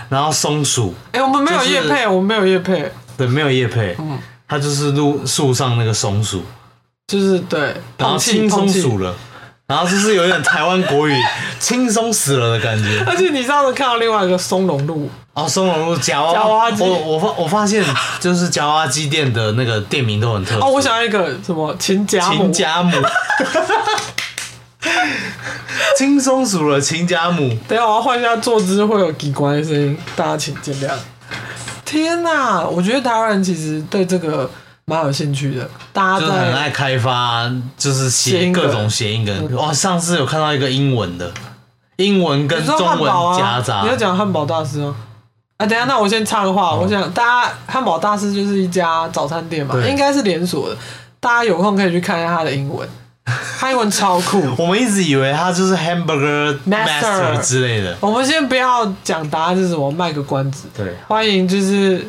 [0.09, 4.19] 然后松鼠，哎、我们没有就是叶配，我们没有叶配，对，没有叶配，嗯
[4.53, 6.43] 它就是路树上那个松鼠，
[7.07, 8.69] 就是对然后轻松。
[8.69, 9.15] 鼠了。
[9.65, 11.15] 然后就是有点台湾国语
[11.57, 13.03] 轻松死了的感觉。
[13.07, 17.83] 而且你上次看到另外一个松茸鹿，哦，松茸鹿夹娃夹娃娃机我我发我发现
[18.19, 20.65] 就是夹娃娃机店的那个店名都很特殊。
[20.65, 23.01] 哦，我想要一个什么秦家母秦，家母，
[25.97, 30.91] 轻松鼠了秦家母，等一下我要换一下坐姿，会有奇怪的声音，大家请见谅。
[31.93, 34.49] 天哪，我觉得台湾人其实对这个
[34.85, 39.55] 蛮有兴趣的，大家就很爱开发，就是谐写各种谐音梗。
[39.55, 41.31] 哇，上次有看到一个英文的，
[41.97, 43.81] 英文跟中文夹杂。
[43.83, 44.95] 你，要讲汉堡大师吗？
[45.57, 50.75] 啊，等一下，那我先插个话，我想大家汉堡大师就是一家早餐店嘛，应该是连锁的，
[51.19, 52.89] 大家有空可以去看一下他的英文，
[53.59, 54.41] 他英文超酷。
[54.57, 57.95] 我们一直以为他就是 Hamburger Master 之类的。
[57.99, 60.67] 我们先不要讲答案是什么，卖个关子。
[60.75, 62.05] 对，欢迎，就是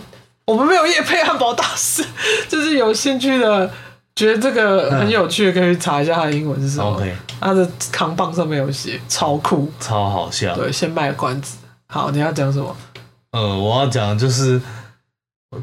[0.47, 2.05] 我们没有夜配汉堡大师，
[2.49, 3.71] 就是有兴趣的，
[4.17, 6.91] 觉得这个很有趣的，可以去查一下他的英文是什么。
[6.91, 9.71] OK，他的扛棒上面有写，超酷。
[9.81, 10.55] 超好笑。
[10.55, 11.57] 对，先卖个关子。
[11.87, 12.77] 好，你要讲什么？
[13.33, 14.61] 呃，我要讲的就是我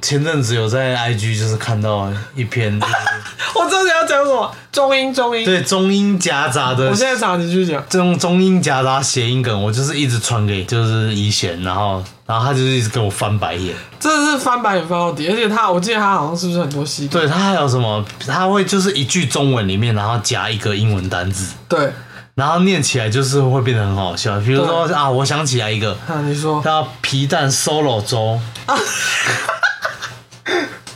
[0.02, 2.94] 前阵子有在 IG 就是看到一篇，就是
[3.56, 5.44] 我知道你要讲什么，中英中英。
[5.46, 7.84] 对中英夹杂的我现在查，你继续讲。
[7.90, 13.76] 这种中英夹杂谐音梗，我就是一直传给就是怡贤，然后然后他就是一直跟我翻白眼。
[14.00, 17.20] 这是翻白眼翻到底，而且他，我记得他好像是不是很多细节？
[17.20, 18.04] 对他还有什么？
[18.26, 21.92] 他会就是一句中文里面，然后夹一个英文单字，对，
[22.36, 24.40] 然后念起来就是会变得很好笑。
[24.40, 28.40] 比如说啊，我想起来一个啊，你说，他皮蛋 solo 粥。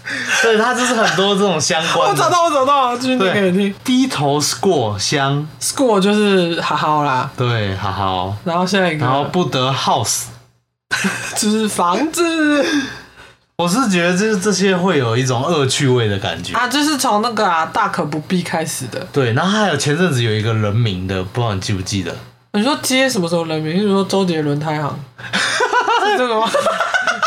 [0.44, 2.16] 对，它就是很多这种相我关我。
[2.16, 3.76] 找到，我找到了，继续念给你听。
[3.84, 8.36] 低头 score 香，School 就是好好啦，对，好好。
[8.44, 10.26] 然后下一个，然后不得 house，
[11.36, 12.66] 就是房子
[13.58, 16.54] 我是觉得就是这些会有一种恶趣味的感觉。
[16.54, 19.00] 啊，就是从那个啊大可不必开始的。
[19.12, 22.14] 对，然后还有前阵子有一个人名的，不知道你记不记得？
[22.54, 23.78] 你说接什么时候人名？
[23.78, 25.00] 你说周杰伦太行，
[25.34, 26.48] 是这个吗？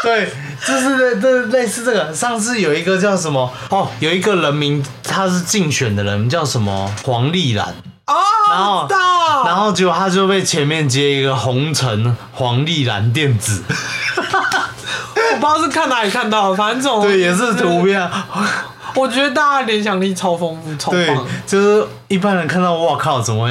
[0.04, 0.32] 对，
[0.66, 2.14] 就是类这类似这个。
[2.14, 7.66] 上次有一个叫什么哦，有一个人名他是竞选的人叫什么黄丽兰，
[8.06, 8.14] 哦，
[8.48, 17.82] 然后知道然后结果他就被前面接一个红尘黄丽兰电子， 我不知道是看哪里看到，反正这种对，也是图。
[17.82, 18.10] 片。
[18.94, 23.50] 我觉得大家联想力超丰富，超对棒。，就是一般人看到我靠，怎么会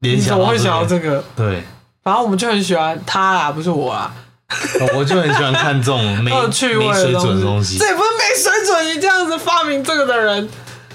[0.00, 0.86] 联想到怎么会想到个？
[0.86, 1.24] 这个？
[1.36, 1.64] 对，
[2.02, 4.10] 反正我们就很喜欢他啦，不是我啦。
[4.96, 7.78] 我就很喜欢看这种没 恶趣味没水准的东西。
[7.78, 7.86] 这。
[7.86, 10.48] 也不是没水准，你这样子发明这个的人。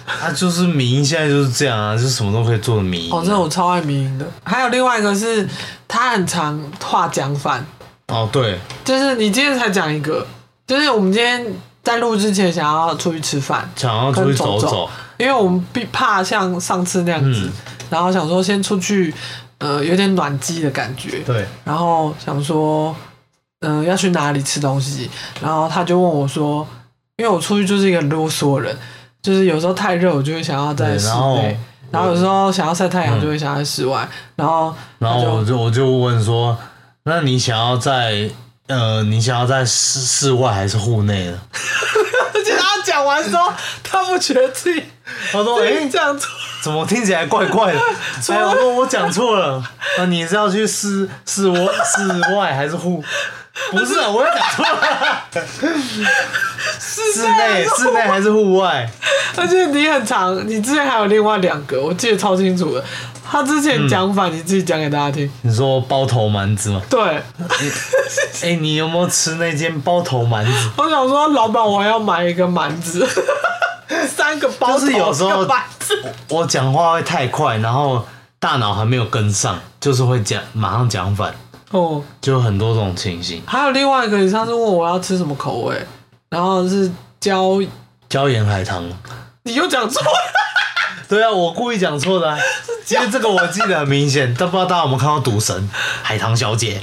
[0.06, 3.10] 他就是迷，现在就是这样啊，就是什么都可以做的迷。
[3.12, 4.26] 哦，这我超爱迷音的。
[4.44, 5.48] 还有另外一个是，
[5.88, 7.66] 他很常话讲反，
[8.08, 10.28] 哦，对，就是你今天才讲一个，
[10.68, 11.46] 就是我们今天
[11.82, 17.52] 在录之前想要出去吃饭，想要出去走跟走因为我们必怕像上次那样子，嗯。
[17.90, 19.14] 然后想说先出去，
[19.60, 22.94] 呃，有点暖机的感觉，对，然后想说，
[23.64, 25.10] 嗯、要去哪里吃东西，
[25.42, 26.68] 然后他就问我说，
[27.18, 28.78] 因为我出去就是一个啰嗦人，
[29.22, 31.58] 就是有时候太热，我就会想要在室内，
[31.92, 36.58] 然后有时候想要晒太阳，嗯就会想要在室外，然后然后我就我就问说，
[37.04, 38.30] 那你想要在
[38.68, 41.40] 呃，你想要在室室外还是户内呢？
[42.34, 43.52] 而且他讲完之后，
[43.84, 44.84] 他不觉得自己
[45.32, 46.30] 他说，自哎、己这样做，
[46.64, 47.80] 怎么听起来怪怪的？
[48.34, 49.64] 哎，我说我讲错了，
[49.98, 53.04] 啊，你是要去室室外室外还是户？
[53.72, 55.24] 不是，啊，我也讲错了。
[56.80, 58.90] 室内室内 还是户外？
[59.38, 62.84] 而且你很长，你之前还有另外两个，我记得超清楚的。
[63.24, 65.32] 他之前讲法，你自己讲给大家听。
[65.42, 66.82] 你说包头蛮子吗？
[66.90, 67.00] 对。
[68.44, 70.70] 哎，你有没有吃那间包头蛮子？
[70.78, 73.08] 我想说，老板，我要买一个蛮子，
[74.08, 74.86] 三个包头
[75.46, 75.96] 蛮子。
[76.30, 78.06] 我讲话会太快，然后
[78.40, 81.34] 大脑还没有跟上，就是会讲马上讲反。
[81.74, 82.02] 哦。
[82.22, 83.44] 就很多种情形。
[83.46, 85.86] 还有另外一个，你上次问我要吃什么口味，
[86.30, 86.90] 然后是
[87.20, 87.60] 椒
[88.08, 88.84] 椒盐海棠。
[89.44, 90.02] 你又讲错。
[91.10, 92.36] 对啊，我故意讲错的，
[92.90, 95.56] 因为这个我记得很明显，但不知道大家有没有看到《赌神》
[96.02, 96.82] 海棠小姐。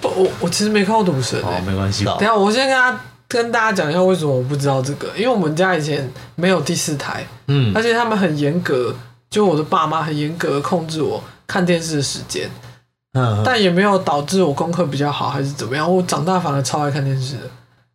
[0.00, 1.38] 我我其实没看过《赌神》。
[1.44, 2.04] 哦，没关系。
[2.04, 2.98] 等下，我先跟他
[3.28, 8.94] 跟大家讲一下为什么我不知道这个，因为我们家以前没有第四台，嗯，而且他们很严格，
[9.28, 12.48] 就我的爸妈很严格控制我看电视的时间，
[13.16, 17.42] 嗯，但也没有导致我功课比较好还是怎么样，我长大反而超爱看电视的。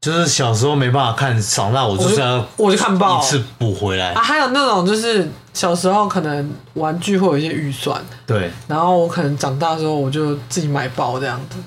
[0.02, 4.22] 就是小时候没办法看，长大我就是要我就看报一次补回来啊。
[4.24, 11.58] 还有那种就是小时候可能玩具会有一些预算，对，然后我可能长大之后我就自己买包这样子，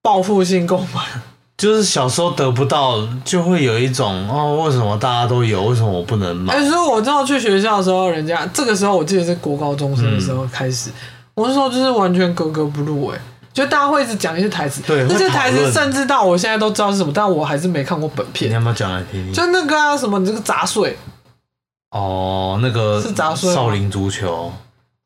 [0.00, 1.02] 报复性购买。
[1.56, 6.52] 就是小时候得不到，就会有一种哦，为什么大家都有，为什么我不能买？
[6.52, 10.90] 哎，所以我知道去学校的时候，人家这个时候我记得是国高中生的时候开始，
[11.34, 13.18] 我那时候就是完全格格不入哎。
[13.52, 18.50] 就大家会一直讲一些台词，那些台词甚至到我现在都知道是什么，但我还是没看过本片。
[18.50, 19.32] 你要不要讲来听听？
[19.32, 20.98] 就那个啊，什么你这个杂碎。
[21.90, 23.54] 哦，那个是杂碎。
[23.54, 24.52] 少林足球。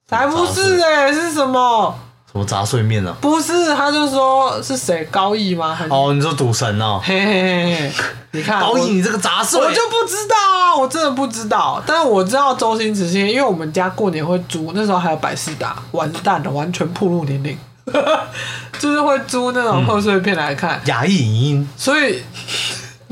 [0.07, 1.95] 才不是哎，是什么？
[2.31, 3.17] 什么杂碎面啊？
[3.21, 5.79] 不是，他就说是谁高义吗？
[5.89, 7.01] 哦，你说赌神哦。
[7.03, 7.93] 嘿嘿嘿嘿，
[8.33, 11.83] 你看高义，你这个杂碎，我就不知道啊，我真的不知道。
[11.87, 17.57] 但是我知道周星驰因为我们家过年会租，那时候还有百事达，完蛋了，完全暴露年龄。
[18.79, 22.23] 就是会租那种贺岁片来看，雅艺影音，所以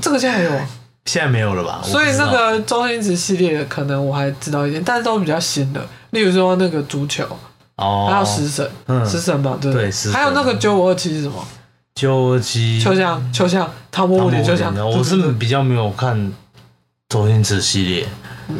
[0.03, 0.51] 这个现在还有，
[1.07, 1.81] 现在没有了吧？
[1.83, 7.25] 所以那个周星驰系列的可能我还知道一点，但是都比较新的，例如说那个足球，
[7.77, 11.47] 哦，还有食神，嗯食神吧，对对，还有那个九五二七是什么？
[11.95, 16.33] 九五二七，秋香，秋香，汤姆点秋香，我是比较没有看
[17.09, 18.09] 周星驰系列，
[18.49, 18.57] 嗯。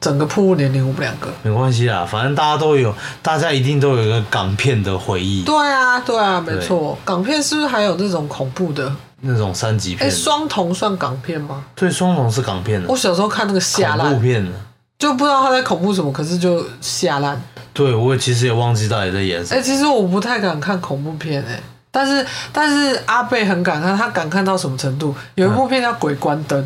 [0.00, 5.42] 整个破年龄我们两个没关系啦，反正大家都有，大家一定都有一个港片的回忆。
[5.42, 6.96] 对啊，对啊，没错。
[7.04, 8.94] 港片是不是还有那种恐怖的？
[9.22, 10.06] 那种三级片？
[10.06, 11.64] 哎，双瞳算港片吗？
[11.74, 12.88] 对，双瞳是港片的。
[12.88, 14.10] 我小时候看那个吓烂。
[14.10, 14.52] 恐怖片的。
[14.98, 17.40] 就不知道他在恐怖什么，可是就吓烂。
[17.72, 19.60] 对，我其实也忘记到底在演什么。
[19.60, 21.60] 哎，其实我不太敢看恐怖片哎，
[21.90, 25.14] 但是但是阿贝很敢看，他敢看到什么程度？
[25.36, 26.60] 有一部片叫《鬼关灯》。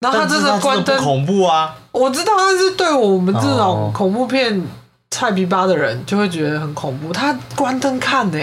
[0.00, 1.74] 然后他真的关灯恐怖啊！
[1.92, 4.62] 我知道，他是对我们这种恐怖片
[5.10, 7.14] 菜皮巴的人就会觉得很恐怖。
[7.14, 8.38] 他关灯看呢，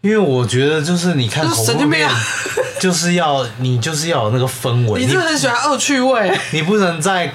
[0.00, 2.08] 因为我觉得就是你看恐怖片，
[2.80, 5.00] 就是要你就是要有那个氛围。
[5.04, 7.32] 你是很喜欢恶趣味，你不能在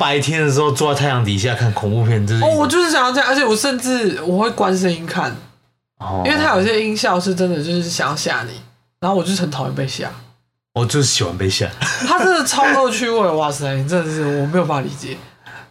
[0.00, 2.26] 白天的时候坐在太阳底下看恐怖片。
[2.26, 5.36] 就是哦，我就是想要这样，而且我甚至我会关声音看，
[6.24, 8.52] 因为他有些音效是真的就是想要吓你，
[8.98, 10.10] 然后我就是很讨厌被吓。
[10.72, 11.68] 我就是喜欢被吓，
[12.06, 13.74] 他真的超恶趣味，哇塞！
[13.74, 15.16] 你真的是我没有办法理解。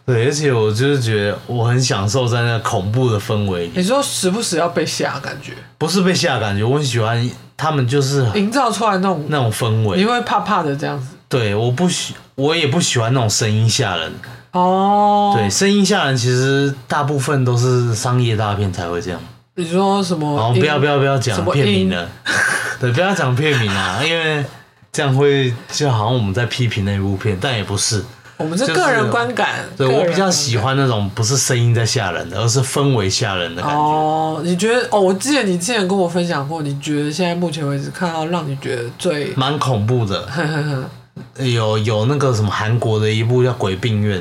[0.04, 3.72] 对，而且我就是觉得我很享受在那恐怖的氛围里。
[3.76, 11.16] 你说时不时要被吓，感觉不是被吓，感觉我很喜欢他们就是营造出来那种那种氛围，你会怕怕的这样子。
[11.30, 14.12] 对，我不喜，我也不喜欢那种声音吓人。
[14.52, 19.18] 哦，对，声音吓人其实大部分都是商业大片才会这样。
[19.54, 20.28] 你说什么？
[20.28, 22.06] 哦，不要不要不要讲片名了，
[22.78, 24.44] 对，不要讲片名啊，因为。
[24.92, 28.04] 这样会就好像我们在批评那部片，但也不是。
[28.36, 29.60] 我们是个人观感。
[29.76, 33.76] 对我比较喜欢那种不是声音在吓人的，而是氛围吓人的感觉。
[33.78, 34.88] 哦，你觉得？
[34.90, 40.26] 哦，我记得你之前跟我分享过，你觉得现在目前为止看到让你觉得最蛮恐怖的，
[41.38, 44.20] 有有那个什么韩国的一部叫《鬼病院》。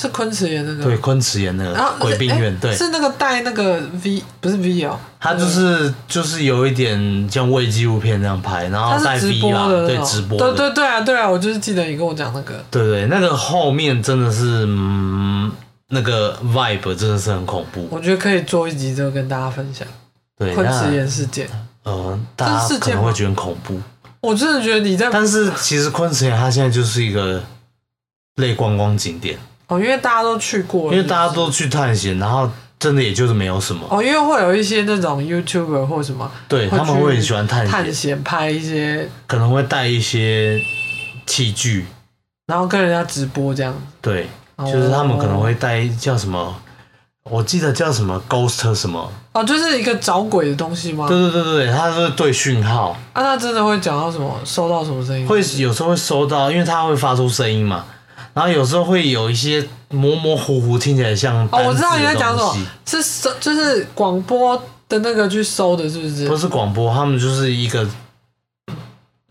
[0.00, 15.50] 是昆池岩那个，对，昆池岩那个鬼病院，对，是那个带那个 V，不是 V 哦，他就是就是有一点像伪纪录片那样拍，然后带 V 啦，对，直播，对对对啊，对啊，我就是记得你跟我讲那个，对对，那个后面真的是，嗯，
[15.88, 19.84] 那个 vibe 真的是很恐怖，我觉得可以做一集这个跟大家分享，
[20.38, 21.48] 对，昆池岩事件，
[21.82, 23.80] 呃，大家可能会觉得很恐怖，
[24.22, 27.42] 我真的觉得你在，但是其实昆池岩它现在就是一个
[28.36, 29.38] 类观光景点。
[29.68, 33.86] 哦，因为大家都去过，因为大家都去探险，然后真的也就是没有什么。
[33.90, 40.58] 哦，因为会有一些那种 YouTuber 或什么，对他们会很喜欢探险，探险拍一些，可能会带一些
[41.26, 41.84] 器具，
[42.46, 43.74] 然后跟人家直播这样。
[44.00, 44.26] 对，
[44.58, 46.56] 就是他们可能会带叫什么
[47.30, 51.06] 我记得叫什么 Ghost 什么，哦，就是一个找鬼的东西吗？
[51.08, 54.38] 对对对对，它是对讯号，啊，那真的会讲到什么？
[54.44, 55.26] 收到什么声音？
[55.26, 57.84] 会有时候会收到，因为它会发出声音嘛，
[58.34, 62.56] 然后有时候会有一些模模糊糊，听起来像哦，我知道你在讲什么，
[62.86, 64.56] 是收就是广播
[64.88, 66.28] 的那个去收的，是不是？
[66.28, 67.86] 不是广播，他们就是一个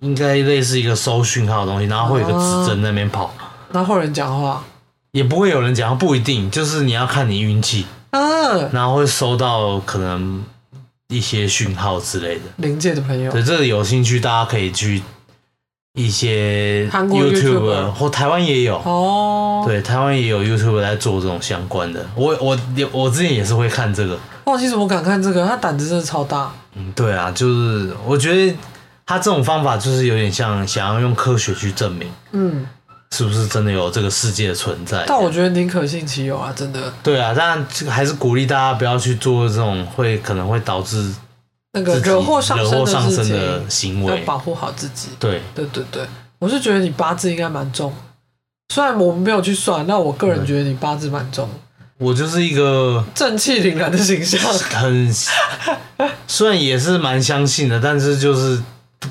[0.01, 3.33] 应该类似一个收讯号的东西，然后会有一个指针在那边跑，
[3.71, 4.63] 然后会有人讲话，
[5.11, 10.43] 也不会有人讲，不一定，就是你要看你运气，嗯，然后会收到可能
[11.09, 12.41] 一些讯号之类的。
[12.57, 15.01] 临界的朋友，对，这个有兴趣大家可以去
[15.93, 18.77] 一些韩国 YouTube 或台湾也有。
[18.77, 22.59] 哦，，对，台湾也有 YouTube 在做这种相关的，我我
[22.91, 28.55] 我之前也是会看这个，哇，其实我敢看这个，他胆子真的超大，嗯，对啊，就是我觉得
[29.05, 32.11] 他这种方法就是有点像想要用科学去证明。
[32.31, 32.67] 嗯，
[33.11, 35.03] 是不是真的有这个世界的存在。
[35.07, 41.13] 但我觉得宁可信其有啊，真的，对啊，当然这个还是鼓励大家不要去做这种会可能会导致
[41.73, 44.19] 那个惹祸上惹祸上身的行为。
[44.19, 45.09] 要保护好自己。
[45.19, 46.05] 对，对对对，
[46.39, 47.93] 我是觉得你八字应该蛮重，
[48.73, 51.49] 虽然我们没有去算，但我个人觉得你八字蛮重，
[51.97, 54.39] 我就是一个正气凛然的形象。
[54.53, 55.15] 很，
[56.27, 58.61] 虽然也是蛮相信的，但是就是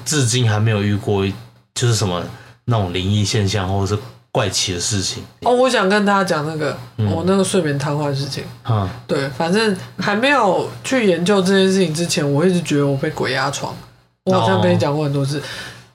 [0.04, 1.26] 至今还没有遇过，
[1.74, 2.22] 就是什么
[2.66, 5.24] 那种灵异现象或者是怪奇的事情。
[5.40, 8.44] 哦，我想跟大家讲那个嗯我、那个睡眠瘫痪的事情。
[8.68, 13.74] 嗯，对，反正还没有去研究这件事情之前，我一直觉得我被鬼压床。
[14.24, 15.40] 我好像跟你讲过很多次，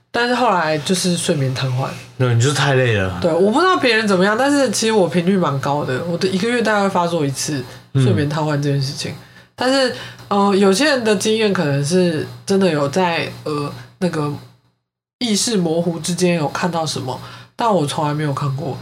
[0.09, 1.87] 但是后来就是睡眠瘫痪。
[2.17, 3.19] 对，你就是太累了。
[3.21, 9.13] 对，我不知道别人怎么样，但是其实我频率蛮高的，我的一个月大概发作一次嗯睡眠瘫痪这件事情。
[9.53, 9.93] 但是，
[10.29, 14.31] 呃，有些人的经验可能是真的有在呃那个
[15.21, 17.19] 意识模糊之间有看到什么，
[17.55, 18.75] 但我从来没有看过。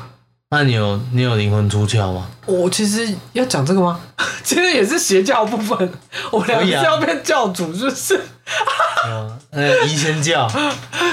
[0.52, 2.26] 那你有你有灵魂出窍吗？
[2.46, 4.00] 我其实要讲这个吗？
[4.42, 5.78] 其实也是邪教部分，
[6.32, 8.20] 我俩是可以啊要变教主，是不是？
[9.06, 10.50] 嗯，呃，宜仙教，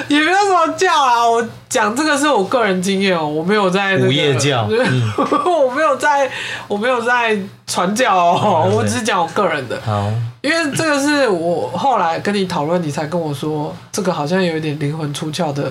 [0.09, 5.12] 也没有什么教啊，我讲这个是我个人经验哦，我没有在、那个、午夜教嗯
[5.66, 6.31] 我没有在，
[6.69, 7.36] 我没有在
[7.77, 15.70] 传教哦，嗯我只是讲我个人的，好，因为这个是我后来跟你讨论，你才跟我说这个好像有一点灵魂出窍的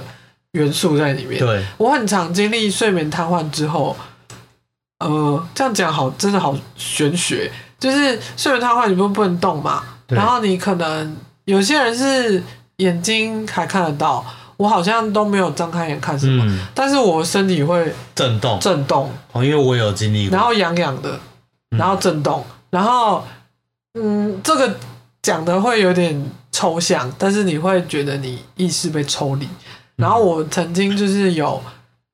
[0.51, 1.39] 元素在里面。
[1.39, 3.97] 对，我很常经历睡眠瘫痪之后，
[4.99, 7.51] 呃，这样讲好，真的好玄学。
[7.79, 12.43] 就是睡眠瘫痪，你不不能动嘛，然后你可能有些人是
[12.77, 14.23] 眼睛还看得到，
[14.57, 20.37] 我好像都没有张开眼看什么，嗯，但是我身体会震动，震动，哦，因为我有经历过。
[20.37, 21.19] 然后痒痒的，嗯
[21.77, 23.23] 然后震动，然后
[23.93, 24.75] 嗯，这个
[25.21, 29.47] 讲的会有点抽象，但是你会觉得你意识被抽离。
[29.95, 31.61] 然后我曾经就是有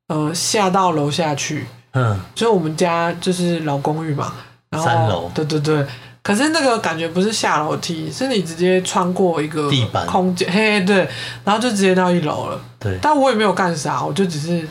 [0.08, 4.34] 呃下到楼下去，嗯，就是我们家就是老公寓嘛，
[4.70, 5.32] 然后三楼。
[5.34, 5.86] 对对对。
[6.24, 10.06] 可是那个感觉不是下楼梯，是你直接穿过一个地板。
[10.06, 10.98] 空间，嘿嘿对，
[11.44, 12.62] 然后就直接到一楼了。
[12.78, 14.68] 对，但我也没有干啥，我就只是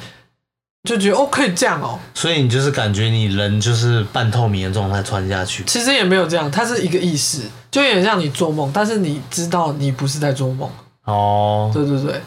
[0.89, 5.62] 就觉得哦可以这样哦，所以你就是感觉你人就是半透明的状态穿下去。
[5.65, 10.70] 其实也没有这样，它是一个意识，就有点像你做梦，但是你知道你不是在做梦。
[11.05, 12.20] 哦，对对对。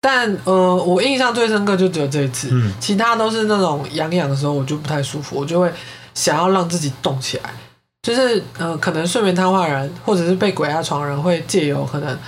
[0.00, 5.72] 但呃，我印象最深刻就只有这一次，嗯其他都是那种痒痒的时候，我就不太舒服，我就会
[6.14, 7.50] 想要让自己动起来。
[8.02, 12.18] 就是呃，可能睡眠瘫痪人或者是被鬼压床人会借由可能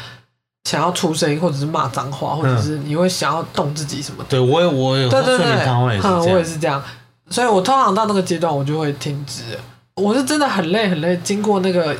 [0.64, 4.30] 想要出声音，或者是骂脏话，或者是你会想要动自己什么的。
[4.30, 6.38] 对我也我也是嗯，我。
[6.38, 6.82] 也是这样，
[7.30, 9.42] 所以我通常到那个阶段，我就会停止。
[9.96, 11.94] 我是真的很累很累，经过那个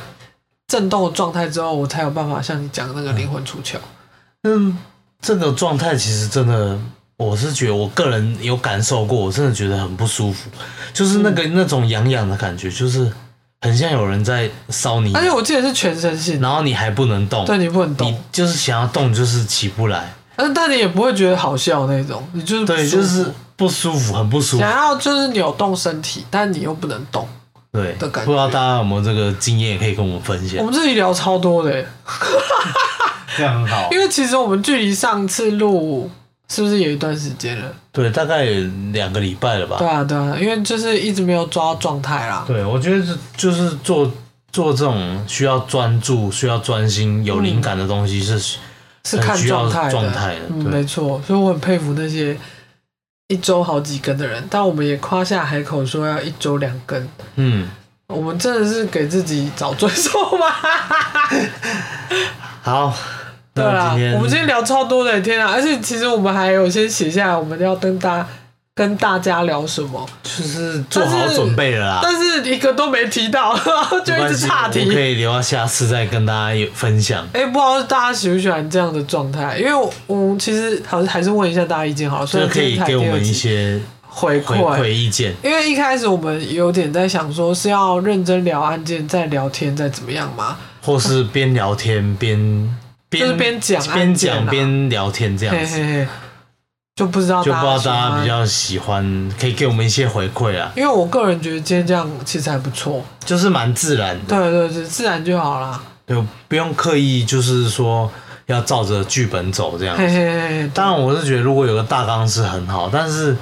[0.67, 3.77] 震动的状态之后，我才有办法像你讲的那个灵魂出窍。
[4.43, 4.77] 嗯，
[5.21, 6.77] 这个状态其实真的，
[7.17, 10.49] 我是觉得我个人有感受过，我真的觉得很不舒服，
[10.93, 13.09] 就是那个、嗯那种痒痒的感觉，就是
[13.65, 18.11] 很像有人在烧你，而且我记得是全身性，然后你还不能动，对你不能动。
[18.11, 23.25] 你，就是想要动就是起不来，但但你也不会觉得好笑那种，你就是对，就是
[23.55, 24.59] 不舒服，很不舒服。
[24.59, 24.69] 想。
[24.69, 27.27] 要就是扭动身体，但你又不能动。
[27.71, 28.25] 对，的感觉。
[28.27, 30.59] 不知道大家有没有这个经验，可以跟我们分享。
[30.59, 30.65] 我。
[30.65, 31.87] 们这里聊超多的耶，
[33.35, 33.89] 这样很好。
[33.91, 36.09] 因为其实我们距离上次录
[36.47, 37.73] 是不是有一段时间了？
[37.91, 39.87] 对，大概有两个礼拜了吧对。
[39.87, 42.43] 啊，对啊，因为就是一直没有抓到状态啦。
[42.47, 44.11] 对，我觉得是就是做
[44.51, 48.39] 做这种需要专注、需要专心、有灵感的东西是，
[49.03, 52.37] 是看状态的嗯，没错，所以我很佩服那些
[53.27, 57.67] 一周好几根的人，但我们也夸下海口说要一周两根，嗯，
[58.07, 60.45] 我们真的是给自己找罪受吗？
[62.61, 62.95] 好。
[63.55, 65.53] 对啦，我们今天聊超多的，天啊！
[65.53, 68.27] 而且其实我们还有先写下来，我们要跟大家
[68.75, 71.99] 跟大家聊什么，就是做好准备了啦。
[72.03, 73.57] 但是一个都没提到，
[74.03, 74.85] 就一直岔题。
[74.85, 77.25] 我可以留到下次再跟大家有分享。
[77.31, 79.57] 哎、不知道大家喜不喜欢这样的状态？
[79.57, 85.33] 因为我我其实好还是问一下大家意见好了，所以可以给我们一些回回馈意见。
[85.41, 92.69] 因为一开始我们有点在想说是要认真聊案件，再聊天，再怎么样嘛，或是边聊天边
[93.11, 95.75] 就是边讲边讲边聊天这样子。
[95.75, 96.07] 嘿嘿嘿
[96.95, 100.71] 就不知道就不知道大家比较喜欢，可以给我们一些回馈啊。
[100.77, 104.37] 因为我个人觉得今天这样其实还不错，就是蛮自然的。
[104.37, 105.81] 对对对，自然就好啦。
[106.05, 106.17] 对，
[106.47, 108.09] 不用刻意就是说
[108.45, 110.01] 要照着剧本走这样子。
[110.03, 113.35] 嘿嘿嘿当然，我是觉得如果有个大纲是很好，但是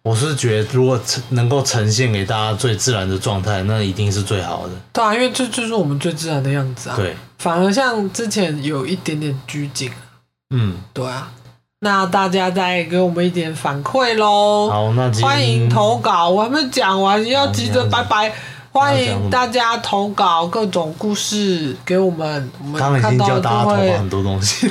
[0.00, 0.98] 我是觉得如果
[1.30, 4.72] 能够呈现给大家最自然的状态，那一定是最好的。
[4.94, 6.96] 对啊，因为这就是我们最自然的样子啊。
[6.96, 9.90] 对，反而像之前有一点点拘谨。
[10.54, 11.30] 嗯，对啊。
[11.80, 14.70] 那大家再给我们一点反馈喽！
[14.70, 18.32] 好，那欢迎投稿，我还没讲完，要急着拜拜。
[18.72, 24.66] 欢迎大家投稿各种故事给我们，我们看到就会大家投稿很多东西。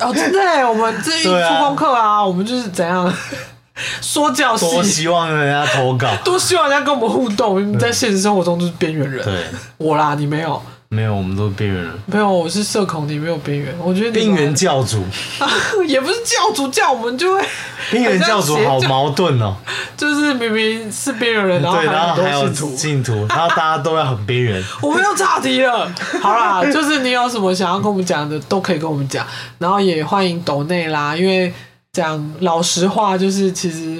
[0.00, 3.12] 哦，真的，我们这一出功课啊，我们就是怎样
[4.00, 7.78] 说教系，多希望人家投稿， 多希望人家跟我们互动。
[7.78, 9.46] 在现实生活中就是边缘人，对，
[9.78, 10.62] 我啦，你没有。
[10.92, 11.90] 没有，我们都是边缘人。
[12.04, 13.74] 没有，我是社恐，你没有边缘。
[13.78, 15.02] 我觉得边缘教主
[15.88, 17.42] 也不是教主叫我们就会。
[17.90, 19.56] 边缘教主好矛盾哦，
[19.96, 21.78] 就是明明是边缘人，然后
[22.22, 24.62] 还有信徒，信徒， 然后大家都要很边缘。
[24.82, 25.90] 我们又岔题了。
[26.20, 29.26] 好啦，就是你有什么想要跟我们讲的，都可以跟我们讲。
[29.56, 31.50] 然后也欢迎抖内啦，因为
[31.94, 33.98] 讲老实话，就是其实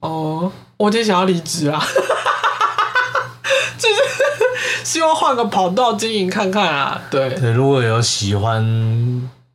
[0.00, 1.82] 哦，我今天想要离职啊。
[3.78, 3.96] 就是
[4.86, 7.28] 希望换个跑道经营看看啊，对。
[7.30, 8.62] 对，如果有喜欢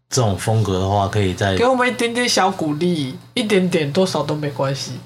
[0.10, 5.00] 这种风格的话，可以再给我们一点点小鼓励，一点点多少都没关系，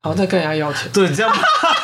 [0.00, 0.88] 然后再跟人家要钱。
[0.92, 1.36] 对，这样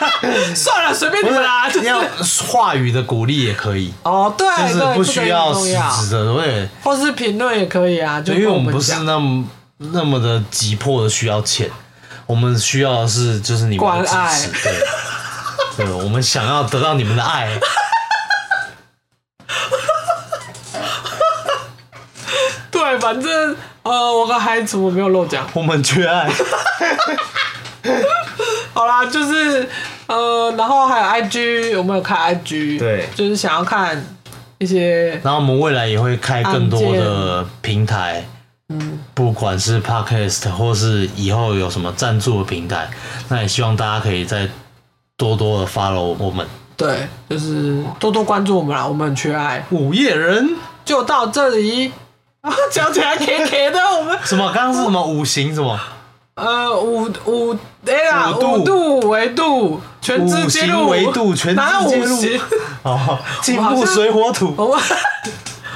[0.55, 1.69] 算了，随便你们啦。
[1.69, 2.01] 你要
[2.47, 3.93] 话语的鼓励也可以。
[4.05, 5.73] 哦，对，就是不需要实
[6.07, 9.45] 质的，对，或是评论也可以啊，就因为我们不是那么
[9.79, 11.69] 那么的急迫的需要钱，
[12.27, 14.73] 我们需要的是就是你们的支持，对。
[15.81, 17.49] 对，我们想要得到你们的爱。
[22.71, 26.31] 对，反正呃，我跟孩子我没有漏讲，我们缺爱。
[28.75, 29.67] 好啦，就是
[30.07, 34.05] 呃，然后还有 IG，我们有开 IG，对，就是想要看
[34.59, 35.19] 一些。
[35.25, 38.23] 然后我们未来也会开更多的平台，
[38.69, 42.91] 嗯，不管是 Podcast 或是以后有什么赞助的平台，
[43.29, 44.47] 那也希望大家可以在。
[45.21, 46.47] 多多的 follow 我们，
[46.79, 49.63] 对，就是多多关注我们啦，我们很缺爱。
[49.69, 51.93] 午夜人就到这里，
[52.73, 54.51] 讲起来 K K 的，我们什么？
[54.51, 55.79] 刚刚是什么五行什么？
[56.37, 57.55] 呃，五五
[57.87, 62.43] 哎呀，五度维度，全知揭露维度，全知揭露。
[62.85, 64.55] 哦，金木水火土。
[64.57, 64.81] 我们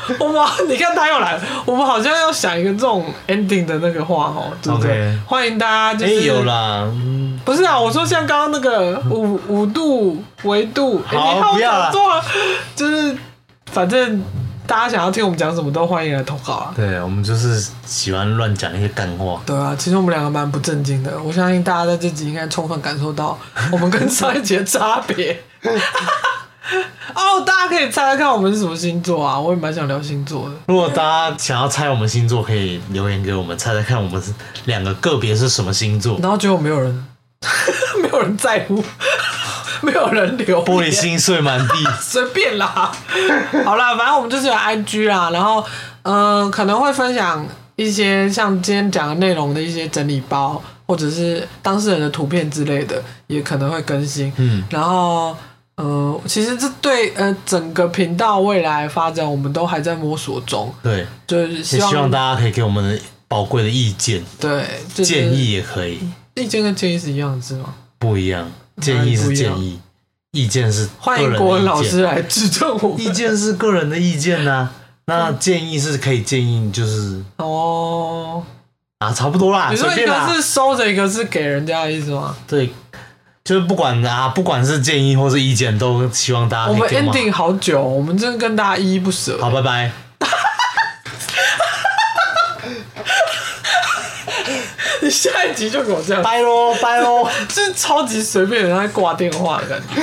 [0.21, 5.19] 我们你看他又来，我们好像要想一个这种 ending 的那个话哦，对不对？
[5.27, 6.87] 欢迎大家，就是有啦。
[7.45, 11.93] 不是啊，我说像刚刚那个五五度维度，好不要了，
[12.75, 13.17] 就是
[13.71, 14.23] 反正
[14.67, 16.73] 大家想要听我们讲什么都欢迎来投稿啊。
[16.75, 19.41] 对，我们就是喜欢乱讲一些干话。
[19.45, 23.39] 对啊，其实我们两个蛮不正经的，我相信大家在这集应该充分感受到
[23.71, 25.43] 我们跟上一集的差别。
[27.15, 29.39] 哦，大家可以猜猜看我们是什么星座啊？
[29.39, 30.55] 我也蛮想聊星座的。
[30.67, 34.33] 如果大家想要猜我们星座，可以留言给我们猜猜看，我们是
[34.65, 36.19] 两个个别是什么星座。
[36.21, 37.07] 然后结果没有人。
[38.01, 38.83] 没有人在乎，
[39.83, 42.91] 没有人留，玻璃心碎满地，随便啦。
[43.67, 45.63] 好啦，反正我们就是有 IG 啦，然后
[46.03, 47.47] 嗯，可能会分享
[47.77, 54.33] 一些像今天讲的内容的一些整理包，或者是当事人的图片之类的，也可能会更新。
[54.37, 55.37] 嗯，然后
[55.77, 60.73] 嗯，其实这对呃整个频道未来发展，我们都还在摸索中。
[60.83, 64.65] 对，就是希望大家可以给我们宝贵的意见，对，
[64.95, 65.99] 建议也可以。
[66.35, 67.75] 意见跟建议是一样的是吗？
[67.99, 69.81] 不一样，建议是建议，
[70.33, 72.97] 意见是欢迎国文老师来指正我。
[72.99, 74.71] 意见是个人的意见呐，
[75.07, 78.43] 那建议是可以建议，就是哦
[78.99, 79.71] 啊，差不多啦。
[79.71, 82.35] 你说一个是收着，一个是给人家的意思吗？
[82.47, 82.73] 对，
[83.45, 86.71] 就是不管啊，不管是建议或是意见，都希望大家。
[86.73, 89.37] 我们 ending 好久，我们真的跟大家依依不舍。
[89.39, 89.91] 好，拜拜。
[95.03, 100.01] 你下一集就给我这样，拜喽拜喽， 就是超级随便人在挂电话的感觉。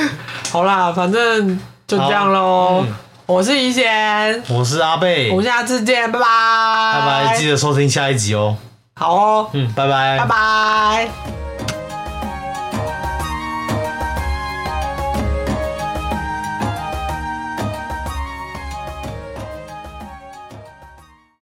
[0.52, 2.86] 好啦，反正就这样喽。
[3.26, 8.56] 我是怡贤，我是阿贝，我们下次见，拜拜，拜拜，记得收听下一集哦。
[8.96, 11.10] 好哦，嗯，拜拜，拜拜。